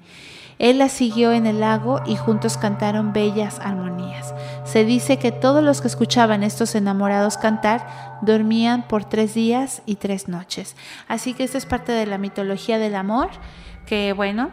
Él 0.60 0.78
la 0.78 0.90
siguió 0.90 1.32
en 1.32 1.46
el 1.48 1.60
lago 1.60 2.02
y 2.06 2.16
juntos 2.16 2.58
cantaron 2.58 3.14
bellas 3.14 3.60
armonías. 3.60 4.34
Se 4.66 4.86
dice 4.86 5.18
que 5.18 5.32
todos 5.32 5.64
los 5.64 5.82
que 5.82 5.88
escuchaban 5.88 6.44
estos 6.44 6.76
enamorados 6.76 7.38
cantar 7.38 8.20
dormían 8.22 8.84
por 8.88 9.06
tres 9.06 9.34
días 9.34 9.82
y 9.86 9.96
tres 9.96 10.28
noches. 10.28 10.76
Así 11.08 11.34
que 11.34 11.44
esta 11.44 11.58
es 11.58 11.66
parte 11.66 11.92
de 11.92 12.06
la 12.06 12.18
mitología 12.18 12.78
del 12.78 12.96
amor, 12.96 13.30
que 13.86 14.14
bueno, 14.14 14.52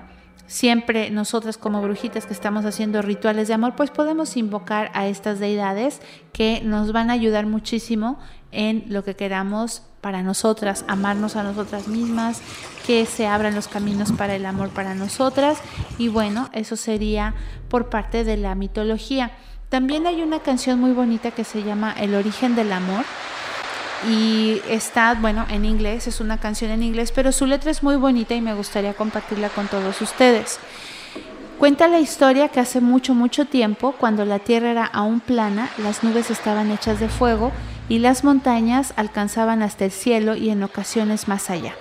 siempre 0.51 1.11
nosotras 1.11 1.57
como 1.57 1.81
brujitas 1.81 2.27
que 2.27 2.33
estamos 2.33 2.65
haciendo 2.65 3.03
rituales 3.03 3.47
de 3.47 3.55
amor, 3.55 3.77
pues 3.77 3.93
podemos 3.93 4.37
invocar 4.37 4.91
a 4.95 5.07
estas 5.07 5.39
deidades 5.39 6.03
que 6.33 6.61
nos 6.65 6.91
van 6.91 7.09
a 7.09 7.13
ayudar 7.13 7.47
muchísimo 7.47 8.19
en 8.51 8.83
lo 8.89 9.05
que 9.05 9.15
queramos 9.15 9.83
para 10.01 10.25
nosotras, 10.25 10.85
amarnos 10.89 11.37
a 11.37 11.45
nosotras 11.45 11.87
mismas, 11.87 12.43
que 12.85 13.07
se 13.07 13.29
abran 13.29 13.55
los 13.55 13.69
caminos 13.69 14.11
para 14.11 14.35
el 14.35 14.45
amor 14.45 14.71
para 14.71 14.97
nosotras 14.97 15.59
y 15.99 16.09
bueno, 16.09 16.51
eso 16.53 16.75
sería 16.75 17.35
por 17.69 17.89
parte 17.89 18.25
de 18.25 18.37
la 18.37 18.57
mitología. 18.57 19.31
También 19.69 20.09
hay 20.09 20.21
una 20.21 20.41
canción 20.41 20.81
muy 20.81 20.91
bonita 20.91 21.31
que 21.31 21.45
se 21.45 21.63
llama 21.63 21.95
El 21.97 22.17
origen 22.17 22.57
del 22.57 22.73
amor 22.73 23.05
y 24.09 24.61
está, 24.69 25.15
bueno, 25.15 25.47
en 25.51 25.65
inglés, 25.65 26.07
es 26.07 26.21
una 26.21 26.39
canción 26.39 26.71
en 26.71 26.83
inglés, 26.83 27.13
pero 27.13 27.33
su 27.33 27.47
letra 27.47 27.71
es 27.71 27.83
muy 27.83 27.97
bonita 27.97 28.35
y 28.35 28.41
me 28.41 28.55
gustaría 28.55 28.95
compartirla 28.95 29.49
con 29.51 29.69
todos 29.69 30.01
ustedes. 30.01 30.59
Cuenta 31.59 31.89
la 31.89 32.01
historia 32.01 32.49
que 32.49 32.61
hace 32.61 32.81
mucho, 32.81 33.15
mucho 33.15 33.45
tiempo, 33.45 33.93
cuando 33.93 34.25
la 34.25 34.39
Tierra 34.39 34.71
era 34.71 34.87
aún 34.87 35.21
plana, 35.21 35.69
las 35.77 36.03
nubes 36.03 36.31
estaban 36.31 36.71
hechas 36.71 37.01
de 37.01 37.09
fuego 37.11 37.53
y 37.91 37.99
las 37.99 38.25
montañas 38.25 38.95
alcanzaban 38.97 39.63
hasta 39.63 39.85
el 39.85 39.91
cielo 39.91 40.37
y 40.37 40.49
en 40.49 40.63
ocasiones 40.63 41.29
más 41.29 41.51
allá. 41.51 41.75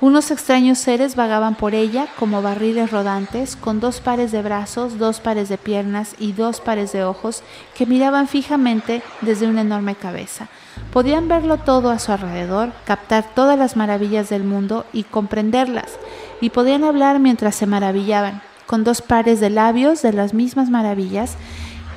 Unos 0.00 0.32
extraños 0.32 0.78
seres 0.78 1.14
vagaban 1.14 1.54
por 1.54 1.74
ella 1.74 2.08
como 2.18 2.42
barriles 2.42 2.90
rodantes, 2.90 3.56
con 3.56 3.78
dos 3.78 4.00
pares 4.00 4.32
de 4.32 4.42
brazos, 4.42 4.98
dos 4.98 5.20
pares 5.20 5.48
de 5.48 5.56
piernas 5.56 6.16
y 6.18 6.32
dos 6.32 6.60
pares 6.60 6.92
de 6.92 7.04
ojos 7.04 7.42
que 7.76 7.86
miraban 7.86 8.26
fijamente 8.26 9.02
desde 9.22 9.46
una 9.46 9.60
enorme 9.60 9.94
cabeza. 9.94 10.48
Podían 10.92 11.28
verlo 11.28 11.58
todo 11.58 11.90
a 11.90 12.00
su 12.00 12.10
alrededor, 12.10 12.72
captar 12.84 13.24
todas 13.34 13.58
las 13.58 13.76
maravillas 13.76 14.28
del 14.28 14.42
mundo 14.42 14.84
y 14.92 15.04
comprenderlas, 15.04 15.92
y 16.40 16.50
podían 16.50 16.82
hablar 16.82 17.20
mientras 17.20 17.54
se 17.54 17.66
maravillaban, 17.66 18.42
con 18.66 18.82
dos 18.82 19.00
pares 19.00 19.38
de 19.38 19.48
labios 19.48 20.02
de 20.02 20.12
las 20.12 20.34
mismas 20.34 20.70
maravillas, 20.70 21.36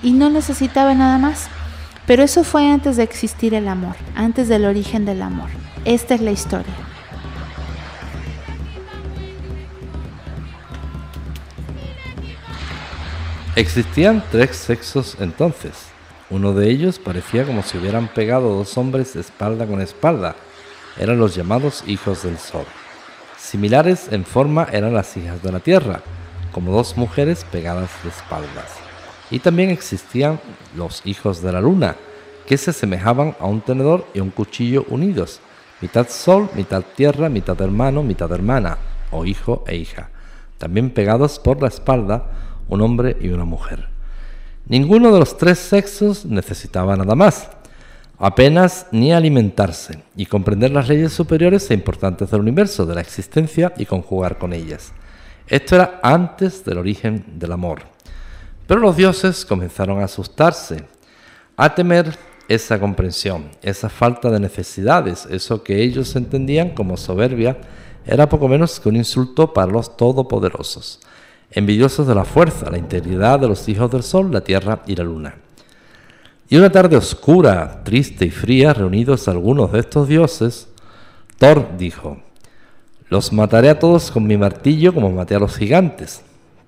y 0.04 0.12
no 0.12 0.30
necesitaban 0.30 1.00
nada 1.00 1.18
más. 1.18 1.48
Pero 2.06 2.24
eso 2.24 2.44
fue 2.44 2.70
antes 2.70 2.96
de 2.96 3.04
existir 3.04 3.56
el 3.56 3.68
amor, 3.68 3.96
antes 4.16 4.48
del 4.48 4.66
origen 4.66 5.04
del 5.04 5.24
amor. 5.24 5.50
Esta 5.84 6.14
es 6.14 6.22
la 6.22 6.32
historia. 6.32 6.87
Existían 13.58 14.24
tres 14.32 14.56
sexos 14.56 15.18
entonces. 15.20 15.88
Uno 16.30 16.54
de 16.54 16.70
ellos 16.70 17.00
parecía 17.00 17.44
como 17.44 17.64
si 17.64 17.80
hubieran 17.80 18.08
pegado 18.08 18.56
dos 18.56 18.78
hombres 18.78 19.16
espalda 19.16 19.66
con 19.66 19.82
espalda. 19.82 20.36
Eran 21.00 21.18
los 21.18 21.34
llamados 21.34 21.84
hijos 21.88 22.22
del 22.22 22.38
sol. 22.38 22.66
Similares 23.36 24.10
en 24.12 24.26
forma 24.26 24.68
eran 24.72 24.94
las 24.94 25.18
hijas 25.18 25.42
de 25.42 25.52
la 25.52 25.60
tierra, 25.60 26.02
como 26.52 26.72
dos 26.72 26.98
mujeres 26.98 27.48
pegadas 27.52 27.90
de 28.04 28.10
espaldas. 28.10 28.76
Y 29.32 29.40
también 29.40 29.72
existían 29.72 30.40
los 30.76 31.02
hijos 31.04 31.42
de 31.42 31.52
la 31.52 31.60
luna, 31.60 31.96
que 32.46 32.60
se 32.60 32.70
asemejaban 32.70 33.36
a 33.40 33.48
un 33.48 33.62
tenedor 33.62 34.06
y 34.14 34.20
un 34.20 34.30
cuchillo 34.30 34.86
unidos, 34.88 35.40
mitad 35.82 36.08
sol, 36.10 36.48
mitad 36.54 36.84
tierra, 36.96 37.28
mitad 37.28 37.60
hermano, 37.60 38.04
mitad 38.04 38.32
hermana, 38.32 38.78
o 39.10 39.26
hijo 39.26 39.64
e 39.66 39.78
hija, 39.78 40.12
también 40.60 40.92
pegados 40.92 41.40
por 41.40 41.60
la 41.60 41.70
espalda, 41.70 42.47
un 42.70 42.82
hombre 42.82 43.18
y 43.20 43.30
una 43.30 43.46
mujer. 43.46 43.88
Ninguno 44.68 45.14
de 45.14 45.20
los 45.20 45.38
tres 45.38 45.60
sexos 45.60 46.26
necesitaba 46.26 46.96
nada 46.96 47.16
más, 47.16 47.50
apenas 48.18 48.88
ni 48.92 49.14
alimentarse 49.14 50.04
y 50.16 50.26
comprender 50.26 50.72
las 50.72 50.90
leyes 50.90 51.14
superiores 51.14 51.70
e 51.70 51.74
importantes 51.74 52.32
del 52.32 52.42
universo, 52.42 52.86
de 52.86 52.96
la 52.96 53.02
existencia 53.02 53.74
y 53.78 53.86
conjugar 53.86 54.38
con 54.38 54.54
ellas. 54.54 54.92
Esto 55.48 55.76
era 55.76 56.00
antes 56.04 56.66
del 56.66 56.80
origen 56.80 57.24
del 57.36 57.54
amor. 57.54 57.84
Pero 58.68 58.82
los 58.82 58.98
dioses 58.98 59.46
comenzaron 59.46 60.02
a 60.02 60.06
asustarse, 60.06 60.84
a 61.56 61.74
temer 61.74 62.18
esa 62.50 62.78
comprensión, 62.78 63.50
esa 63.62 63.88
falta 63.88 64.30
de 64.30 64.42
necesidades, 64.42 65.26
eso 65.32 65.64
que 65.64 65.82
ellos 65.82 66.14
entendían 66.18 66.72
como 66.72 66.98
soberbia, 66.98 67.58
era 68.06 68.28
poco 68.28 68.50
menos 68.50 68.80
que 68.80 68.90
un 68.90 68.98
insulto 68.98 69.54
para 69.54 69.72
los 69.72 69.96
todopoderosos 69.96 71.00
envidiosos 71.52 72.08
de 72.08 72.16
la 72.16 72.26
fuerza, 72.26 72.70
la 72.70 72.78
integridad 72.78 73.40
de 73.40 73.48
los 73.48 73.68
hijos 73.70 73.90
del 73.92 74.04
sol, 74.04 74.32
la 74.32 74.42
tierra 74.42 74.82
y 74.86 74.96
la 74.96 75.04
luna. 75.04 75.36
Y 76.50 76.58
una 76.58 76.72
tarde 76.72 76.96
oscura, 76.96 77.84
triste 77.84 78.26
y 78.26 78.30
fría, 78.30 78.74
reunidos 78.74 79.28
algunos 79.28 79.72
de 79.72 79.80
estos 79.80 80.08
dioses, 80.08 80.70
Thor 81.38 81.78
dijo, 81.78 82.18
los 83.10 83.32
mataré 83.32 83.70
a 83.70 83.80
todos 83.80 84.12
con 84.12 84.26
mi 84.26 84.38
martillo 84.38 84.94
como 84.94 85.12
maté 85.12 85.36
a 85.36 85.40
los 85.40 85.56
gigantes. 85.56 86.22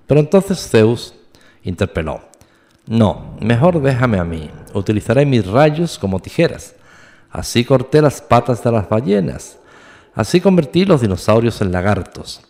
Pero 0.06 0.20
entonces 0.20 0.68
Zeus 0.68 1.14
interpeló, 1.62 2.20
no, 2.86 3.36
mejor 3.40 3.80
déjame 3.80 4.18
a 4.18 4.24
mí, 4.24 4.50
utilizaré 4.74 5.24
mis 5.24 5.46
rayos 5.46 5.98
como 5.98 6.20
tijeras. 6.20 6.74
Así 7.30 7.64
corté 7.64 8.02
las 8.02 8.20
patas 8.20 8.62
de 8.64 8.72
las 8.72 8.88
ballenas, 8.88 9.58
así 10.14 10.40
convertí 10.40 10.84
los 10.84 11.00
dinosaurios 11.00 11.60
en 11.60 11.72
lagartos. 11.72 12.40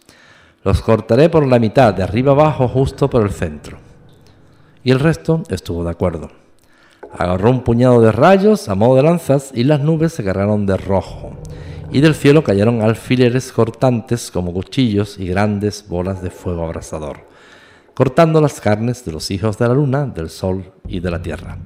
Los 0.63 0.83
cortaré 0.83 1.31
por 1.31 1.47
la 1.47 1.59
mitad, 1.59 1.95
de 1.95 2.03
arriba 2.03 2.33
abajo, 2.33 2.69
justo 2.69 3.09
por 3.09 3.23
el 3.23 3.31
centro. 3.31 3.79
Y 4.85 4.91
el 4.91 5.01
resto 5.01 5.43
estuvo 5.49 5.85
de 5.85 5.91
acuerdo. 5.91 6.31
Agarró 7.17 7.51
un 7.51 7.65
puñado 7.65 8.03
de 8.03 8.13
rayos 8.13 8.69
a 8.69 8.75
modo 8.75 8.97
de 8.97 9.03
lanzas 9.03 9.53
y 9.55 9.65
las 9.65 9.81
nubes 9.81 10.13
se 10.13 10.23
cargaron 10.23 10.67
de 10.67 10.77
rojo. 10.77 11.33
Y 11.91 12.03
del 12.03 12.15
cielo 12.15 12.45
cayeron 12.45 12.83
alfileres 12.83 13.53
cortantes 13.53 14.31
como 14.31 14.53
cuchillos 14.53 15.19
y 15.19 15.27
grandes 15.29 15.87
bolas 15.89 16.23
de 16.23 16.31
fuego 16.31 16.65
abrasador, 16.65 17.27
cortando 17.95 18.41
las 18.43 18.61
carnes 18.61 19.03
de 19.05 19.13
los 19.13 19.31
hijos 19.31 19.57
de 19.57 19.67
la 19.67 19.75
luna, 19.75 20.05
del 20.05 20.29
sol 20.29 20.73
y 20.87 21.01
de 21.01 21.11
la 21.11 21.23
tierra. 21.23 21.57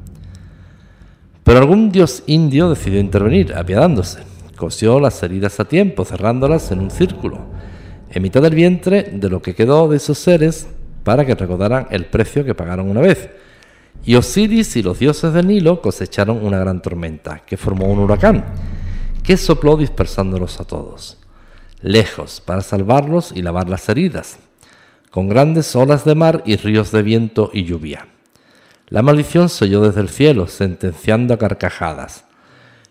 Pero 1.43 1.59
algún 1.59 1.91
dios 1.91 2.23
indio 2.27 2.71
decidió 2.71 3.01
intervenir, 3.01 3.55
apiadándose. 3.55 4.21
Cosió 4.57 5.01
las 5.01 5.21
heridas 5.25 5.59
a 5.59 5.65
tiempo, 5.65 6.05
cerrándolas 6.05 6.71
en 6.71 6.79
un 6.79 6.91
círculo 6.93 7.54
en 8.15 8.23
mitad 8.23 8.41
del 8.43 8.55
vientre 8.55 9.03
de 9.13 9.29
lo 9.29 9.43
que 9.43 9.57
quedó 9.57 9.89
de 9.89 9.97
esos 9.97 10.19
seres 10.19 10.69
para 11.03 11.27
que 11.27 11.35
recordaran 11.35 11.89
el 11.91 12.07
precio 12.07 12.45
que 12.45 12.55
pagaron 12.55 12.89
una 12.89 13.01
vez. 13.01 13.29
Y 14.05 14.15
Osiris 14.15 14.77
y 14.77 14.83
los 14.85 15.01
dioses 15.01 15.33
del 15.33 15.49
Nilo 15.49 15.83
cosecharon 15.83 16.45
una 16.45 16.61
gran 16.61 16.81
tormenta, 16.81 17.41
que 17.45 17.57
formó 17.57 17.87
un 17.87 17.99
huracán, 17.99 18.45
que 19.25 19.37
sopló 19.37 19.77
dispersándolos 19.77 20.61
a 20.61 20.65
todos, 20.65 21.19
lejos, 21.81 22.41
para 22.41 22.61
salvarlos 22.61 23.33
y 23.35 23.43
lavar 23.43 23.69
las 23.69 23.89
heridas, 23.89 24.39
con 25.11 25.29
grandes 25.29 25.75
olas 25.75 26.05
de 26.05 26.15
mar 26.15 26.43
y 26.47 26.55
ríos 26.55 26.93
de 26.93 27.03
viento 27.03 27.51
y 27.53 27.65
lluvia. 27.65 28.07
La 28.91 29.03
maldición 29.03 29.49
se 29.49 29.65
oyó 29.65 29.81
desde 29.81 30.03
el 30.03 30.09
cielo, 30.09 30.47
sentenciando 30.47 31.35
a 31.35 31.39
carcajadas. 31.39 32.27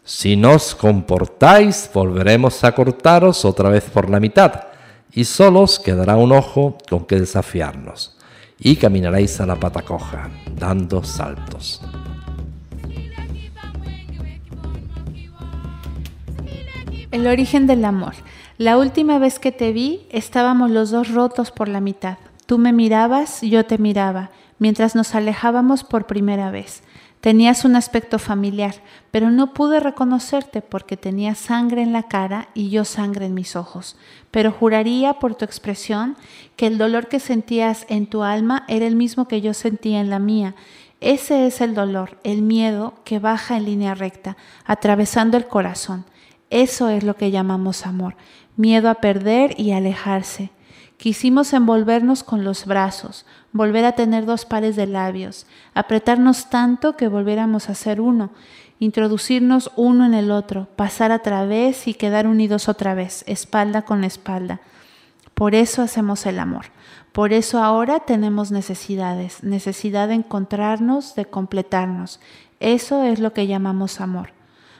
Si 0.03 0.35
nos 0.35 0.75
comportáis, 0.75 1.89
volveremos 1.93 2.61
a 2.65 2.73
cortaros 2.73 3.45
otra 3.45 3.69
vez 3.69 3.85
por 3.85 4.09
la 4.09 4.19
mitad 4.19 4.72
y 5.15 5.25
solos 5.25 5.79
quedará 5.79 6.17
un 6.17 6.31
ojo 6.31 6.77
con 6.89 7.05
que 7.05 7.19
desafiarnos, 7.19 8.17
y 8.59 8.75
caminaréis 8.75 9.39
a 9.39 9.45
la 9.45 9.59
pata 9.59 9.81
coja, 9.81 10.29
dando 10.55 11.03
saltos. 11.03 11.81
El 17.11 17.27
origen 17.27 17.67
del 17.67 17.85
amor. 17.85 18.15
La 18.57 18.77
última 18.77 19.19
vez 19.19 19.37
que 19.37 19.51
te 19.51 19.71
vi, 19.71 20.07
estábamos 20.09 20.71
los 20.71 20.89
dos 20.89 21.11
rotos 21.11 21.51
por 21.51 21.67
la 21.67 21.79
mitad. 21.79 22.17
Tú 22.47 22.57
me 22.57 22.73
mirabas, 22.73 23.41
yo 23.41 23.65
te 23.65 23.77
miraba, 23.77 24.31
mientras 24.57 24.95
nos 24.95 25.13
alejábamos 25.13 25.83
por 25.83 26.07
primera 26.07 26.49
vez. 26.49 26.81
Tenías 27.23 27.63
un 27.63 27.77
aspecto 27.77 28.19
familiar, 28.19 28.75
pero 29.09 29.31
no 29.31 29.53
pude 29.53 29.79
reconocerte 29.79 30.61
porque 30.61 30.97
tenías 30.97 31.37
sangre 31.37 31.81
en 31.81 31.93
la 31.93 32.03
cara 32.03 32.49
y 32.53 32.69
yo 32.69 32.83
sangre 32.83 33.27
en 33.27 33.33
mis 33.33 33.55
ojos. 33.55 33.95
Pero 34.29 34.51
juraría 34.51 35.13
por 35.19 35.33
tu 35.33 35.45
expresión 35.45 36.17
que 36.57 36.67
el 36.67 36.77
dolor 36.77 37.07
que 37.07 37.21
sentías 37.21 37.85
en 37.87 38.07
tu 38.07 38.23
alma 38.23 38.65
era 38.67 38.85
el 38.85 38.97
mismo 38.97 39.29
que 39.29 39.39
yo 39.39 39.53
sentía 39.53 40.01
en 40.01 40.09
la 40.09 40.19
mía. 40.19 40.53
Ese 40.99 41.47
es 41.47 41.61
el 41.61 41.75
dolor, 41.75 42.19
el 42.25 42.41
miedo 42.41 42.95
que 43.05 43.19
baja 43.19 43.55
en 43.55 43.67
línea 43.67 43.95
recta, 43.95 44.35
atravesando 44.65 45.37
el 45.37 45.47
corazón. 45.47 46.03
Eso 46.49 46.89
es 46.89 47.05
lo 47.05 47.15
que 47.15 47.31
llamamos 47.31 47.85
amor, 47.85 48.17
miedo 48.57 48.89
a 48.89 48.95
perder 48.95 49.57
y 49.57 49.71
alejarse. 49.71 50.51
Quisimos 51.03 51.51
envolvernos 51.51 52.23
con 52.23 52.45
los 52.45 52.65
brazos, 52.65 53.25
volver 53.51 53.83
a 53.83 53.91
tener 53.91 54.25
dos 54.25 54.45
pares 54.45 54.77
de 54.77 54.87
labios, 54.87 55.45
apretarnos 55.73 56.49
tanto 56.49 56.95
que 56.95 57.09
volviéramos 57.09 57.69
a 57.69 57.75
ser 57.75 57.99
uno, 57.99 58.29
introducirnos 58.79 59.69
uno 59.75 60.05
en 60.05 60.13
el 60.13 60.31
otro, 60.31 60.69
pasar 60.77 61.11
a 61.11 61.19
través 61.19 61.89
y 61.89 61.93
quedar 61.93 62.25
unidos 62.25 62.69
otra 62.69 62.93
vez, 62.93 63.25
espalda 63.27 63.81
con 63.81 64.05
espalda. 64.05 64.61
Por 65.33 65.55
eso 65.55 65.81
hacemos 65.81 66.25
el 66.25 66.39
amor. 66.39 66.67
Por 67.11 67.33
eso 67.33 67.61
ahora 67.61 67.99
tenemos 67.99 68.51
necesidades, 68.51 69.43
necesidad 69.43 70.07
de 70.07 70.13
encontrarnos, 70.13 71.15
de 71.15 71.25
completarnos. 71.25 72.21
Eso 72.61 73.03
es 73.03 73.19
lo 73.19 73.33
que 73.33 73.45
llamamos 73.45 73.99
amor. 73.99 74.29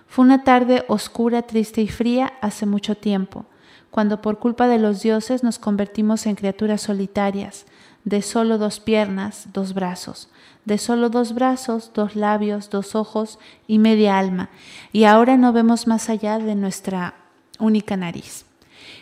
Fue 0.08 0.24
una 0.24 0.46
tarde 0.46 0.86
oscura, 0.88 1.42
triste 1.42 1.82
y 1.82 1.90
fría 1.90 2.32
hace 2.40 2.66
mucho 2.66 2.96
tiempo 2.96 3.46
cuando 3.94 4.24
por 4.24 4.40
culpa 4.40 4.68
de 4.68 4.80
los 4.80 5.04
dioses 5.04 5.44
nos 5.44 5.60
convertimos 5.60 6.26
en 6.26 6.34
criaturas 6.34 6.82
solitarias, 6.82 7.68
de 8.06 8.24
solo 8.24 8.58
dos 8.58 8.80
piernas, 8.80 9.50
dos 9.54 9.76
brazos, 9.76 10.30
de 10.66 10.80
solo 10.80 11.12
dos 11.12 11.36
brazos, 11.36 11.92
dos 11.94 12.16
labios, 12.16 12.72
dos 12.72 12.96
ojos 12.96 13.38
y 13.68 13.78
media 13.78 14.18
alma, 14.18 14.50
y 14.92 15.04
ahora 15.04 15.38
no 15.38 15.54
vemos 15.54 15.86
más 15.86 16.10
allá 16.10 16.40
de 16.40 16.56
nuestra 16.56 17.14
única 17.60 17.96
nariz. 17.96 18.48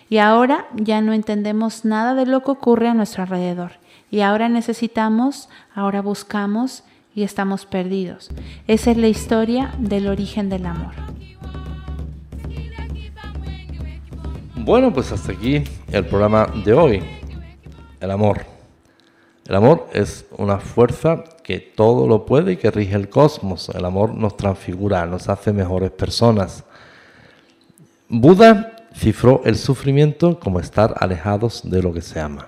Y 0.09 0.17
ahora 0.17 0.67
ya 0.75 0.99
no 0.99 1.13
entendemos 1.13 1.85
nada 1.85 2.13
de 2.13 2.25
lo 2.25 2.43
que 2.43 2.51
ocurre 2.51 2.89
a 2.89 2.93
nuestro 2.93 3.23
alrededor. 3.23 3.79
Y 4.11 4.19
ahora 4.19 4.49
necesitamos, 4.49 5.47
ahora 5.73 6.01
buscamos 6.01 6.83
y 7.15 7.23
estamos 7.23 7.65
perdidos. 7.65 8.29
Esa 8.67 8.91
es 8.91 8.97
la 8.97 9.07
historia 9.07 9.73
del 9.79 10.09
origen 10.09 10.49
del 10.49 10.65
amor. 10.65 10.95
Bueno, 14.63 14.93
pues 14.93 15.11
hasta 15.11 15.31
aquí 15.31 15.63
el 15.91 16.05
programa 16.05 16.47
de 16.63 16.73
hoy. 16.73 17.03
El 17.99 18.11
amor. 18.11 18.41
El 19.47 19.55
amor 19.55 19.87
es 19.91 20.25
una 20.37 20.59
fuerza 20.59 21.23
que 21.43 21.57
todo 21.57 22.07
lo 22.07 22.27
puede 22.27 22.53
y 22.53 22.57
que 22.57 22.69
rige 22.69 22.95
el 22.95 23.09
cosmos. 23.09 23.69
El 23.69 23.83
amor 23.85 24.13
nos 24.13 24.37
transfigura, 24.37 25.07
nos 25.07 25.29
hace 25.29 25.51
mejores 25.51 25.89
personas. 25.89 26.63
Buda 28.07 28.75
cifró 28.95 29.41
el 29.45 29.57
sufrimiento 29.57 30.39
como 30.39 30.59
estar 30.59 30.93
alejados 30.99 31.61
de 31.63 31.81
lo 31.81 31.91
que 31.91 32.01
se 32.01 32.19
ama. 32.19 32.47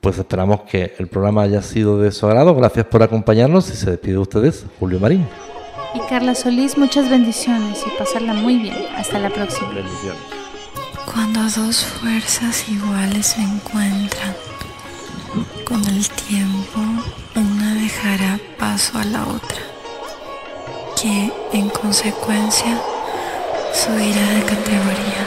Pues 0.00 0.18
esperamos 0.18 0.62
que 0.62 0.94
el 0.98 1.06
programa 1.06 1.42
haya 1.42 1.62
sido 1.62 2.00
de 2.00 2.10
su 2.10 2.26
agrado. 2.26 2.52
Gracias 2.56 2.86
por 2.86 3.04
acompañarnos 3.04 3.70
y 3.70 3.76
se 3.76 3.92
despide 3.92 4.14
de 4.14 4.18
ustedes 4.18 4.66
Julio 4.80 4.98
Marín. 4.98 5.24
Y 5.94 6.00
Carla 6.08 6.34
Solís, 6.34 6.78
muchas 6.78 7.10
bendiciones 7.10 7.82
y 7.86 7.98
pasarla 7.98 8.32
muy 8.32 8.56
bien. 8.56 8.86
Hasta 8.96 9.18
la 9.18 9.28
próxima. 9.28 9.68
Bendiciones. 9.68 10.20
Cuando 11.04 11.42
dos 11.50 11.84
fuerzas 11.84 12.66
iguales 12.68 13.26
se 13.26 13.42
encuentran, 13.42 14.34
con 15.66 15.84
el 15.86 16.08
tiempo 16.08 16.80
una 17.34 17.74
dejará 17.74 18.38
paso 18.58 18.98
a 18.98 19.04
la 19.04 19.26
otra, 19.26 19.60
que 21.00 21.30
en 21.52 21.68
consecuencia 21.68 22.80
subirá 23.74 24.30
de 24.30 24.42
categoría. 24.44 25.26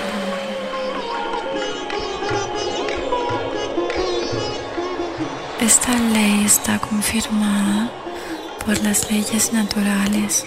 Esta 5.61 5.93
ley 5.93 6.43
está 6.45 6.79
confirmada 6.79 7.91
por 8.65 8.81
las 8.81 9.11
leyes 9.11 9.53
naturales 9.53 10.43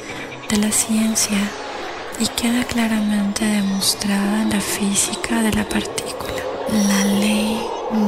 de 0.50 0.56
la 0.56 0.72
ciencia 0.72 1.38
y 2.18 2.26
queda 2.26 2.64
claramente 2.64 3.44
demostrada 3.44 4.42
en 4.42 4.50
la 4.50 4.60
física 4.60 5.40
de 5.42 5.52
la 5.52 5.64
partícula. 5.68 6.42
La 6.68 7.04
ley 7.04 7.60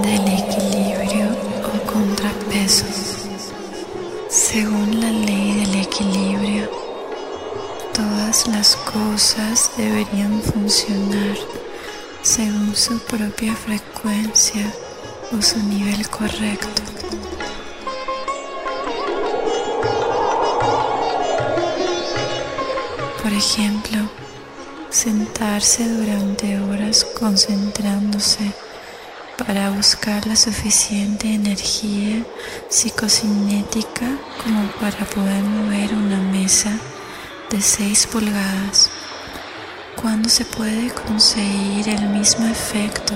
del 0.02 0.28
equilibrio 0.28 1.28
o 1.64 1.92
contrapeso. 1.92 2.86
Según 4.28 5.00
la 5.00 5.10
ley 5.10 5.64
del 5.64 5.80
equilibrio, 5.82 6.68
todas 7.94 8.48
las 8.48 8.76
cosas 8.76 9.70
deberían 9.76 10.42
funcionar 10.42 11.36
según 12.22 12.74
su 12.74 12.98
propia 12.98 13.54
frecuencia 13.54 14.72
o 15.32 15.40
su 15.40 15.58
nivel 15.62 16.08
correcto. 16.08 16.82
Por 23.22 23.32
ejemplo, 23.32 23.98
sentarse 24.88 25.86
durante 25.86 26.58
horas 26.58 27.04
concentrándose 27.18 28.50
para 29.36 29.70
buscar 29.70 30.26
la 30.26 30.36
suficiente 30.36 31.34
energía 31.34 32.24
psicocinética 32.68 34.06
como 34.42 34.70
para 34.80 35.04
poder 35.06 35.42
mover 35.42 35.92
una 35.94 36.18
mesa 36.18 36.72
de 37.50 37.60
6 37.60 38.06
pulgadas. 38.06 38.90
Cuando 40.00 40.28
se 40.28 40.44
puede 40.44 40.90
conseguir 40.90 41.88
el 41.88 42.08
mismo 42.08 42.46
efecto 42.46 43.14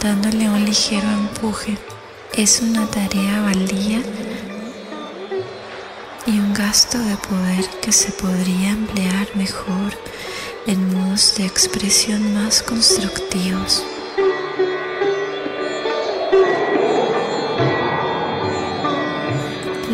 dándole 0.00 0.48
un 0.50 0.64
ligero 0.64 1.08
empuje, 1.08 1.78
es 2.34 2.60
una 2.60 2.86
tarea 2.86 3.42
valía 3.42 4.02
y 6.26 6.38
un 6.38 6.54
gasto 6.54 6.98
de 6.98 7.16
poder 7.16 7.68
que 7.80 7.92
se 7.92 8.12
podría 8.12 8.70
emplear 8.70 9.28
mejor 9.34 9.92
en 10.66 10.94
modos 10.94 11.34
de 11.36 11.46
expresión 11.46 12.34
más 12.34 12.62
constructivos. 12.62 13.84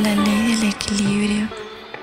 La 0.02 0.14
ley 0.14 0.56
del 0.56 0.68
equilibrio 0.68 1.48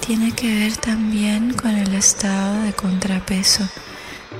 tiene 0.06 0.32
que 0.32 0.54
ver 0.54 0.78
también 0.78 1.54
con 1.54 1.72
el 1.72 1.94
estado 1.94 2.64
de 2.64 2.74
contrapeso 2.74 3.68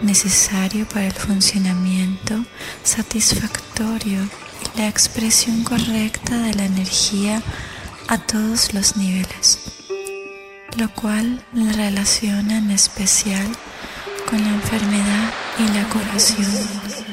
necesario 0.02 0.88
para 0.88 1.08
el 1.08 1.14
funcionamiento 1.14 2.44
satisfactorio 2.84 4.20
y 4.74 4.78
la 4.78 4.88
expresión 4.88 5.64
correcta 5.64 6.38
de 6.38 6.54
la 6.54 6.66
energía 6.66 7.42
a 8.08 8.18
todos 8.20 8.74
los 8.74 8.98
niveles, 8.98 9.60
lo 10.78 10.90
cual 10.90 11.42
la 11.54 11.72
relaciona 11.72 12.58
en 12.58 12.72
especial 12.72 13.48
con 14.30 14.42
la 14.42 14.50
enfermedad 14.50 15.34
y 15.60 15.68
la 15.74 15.88
curación. 15.90 17.05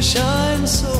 Shine 0.00 0.66
so 0.66 0.99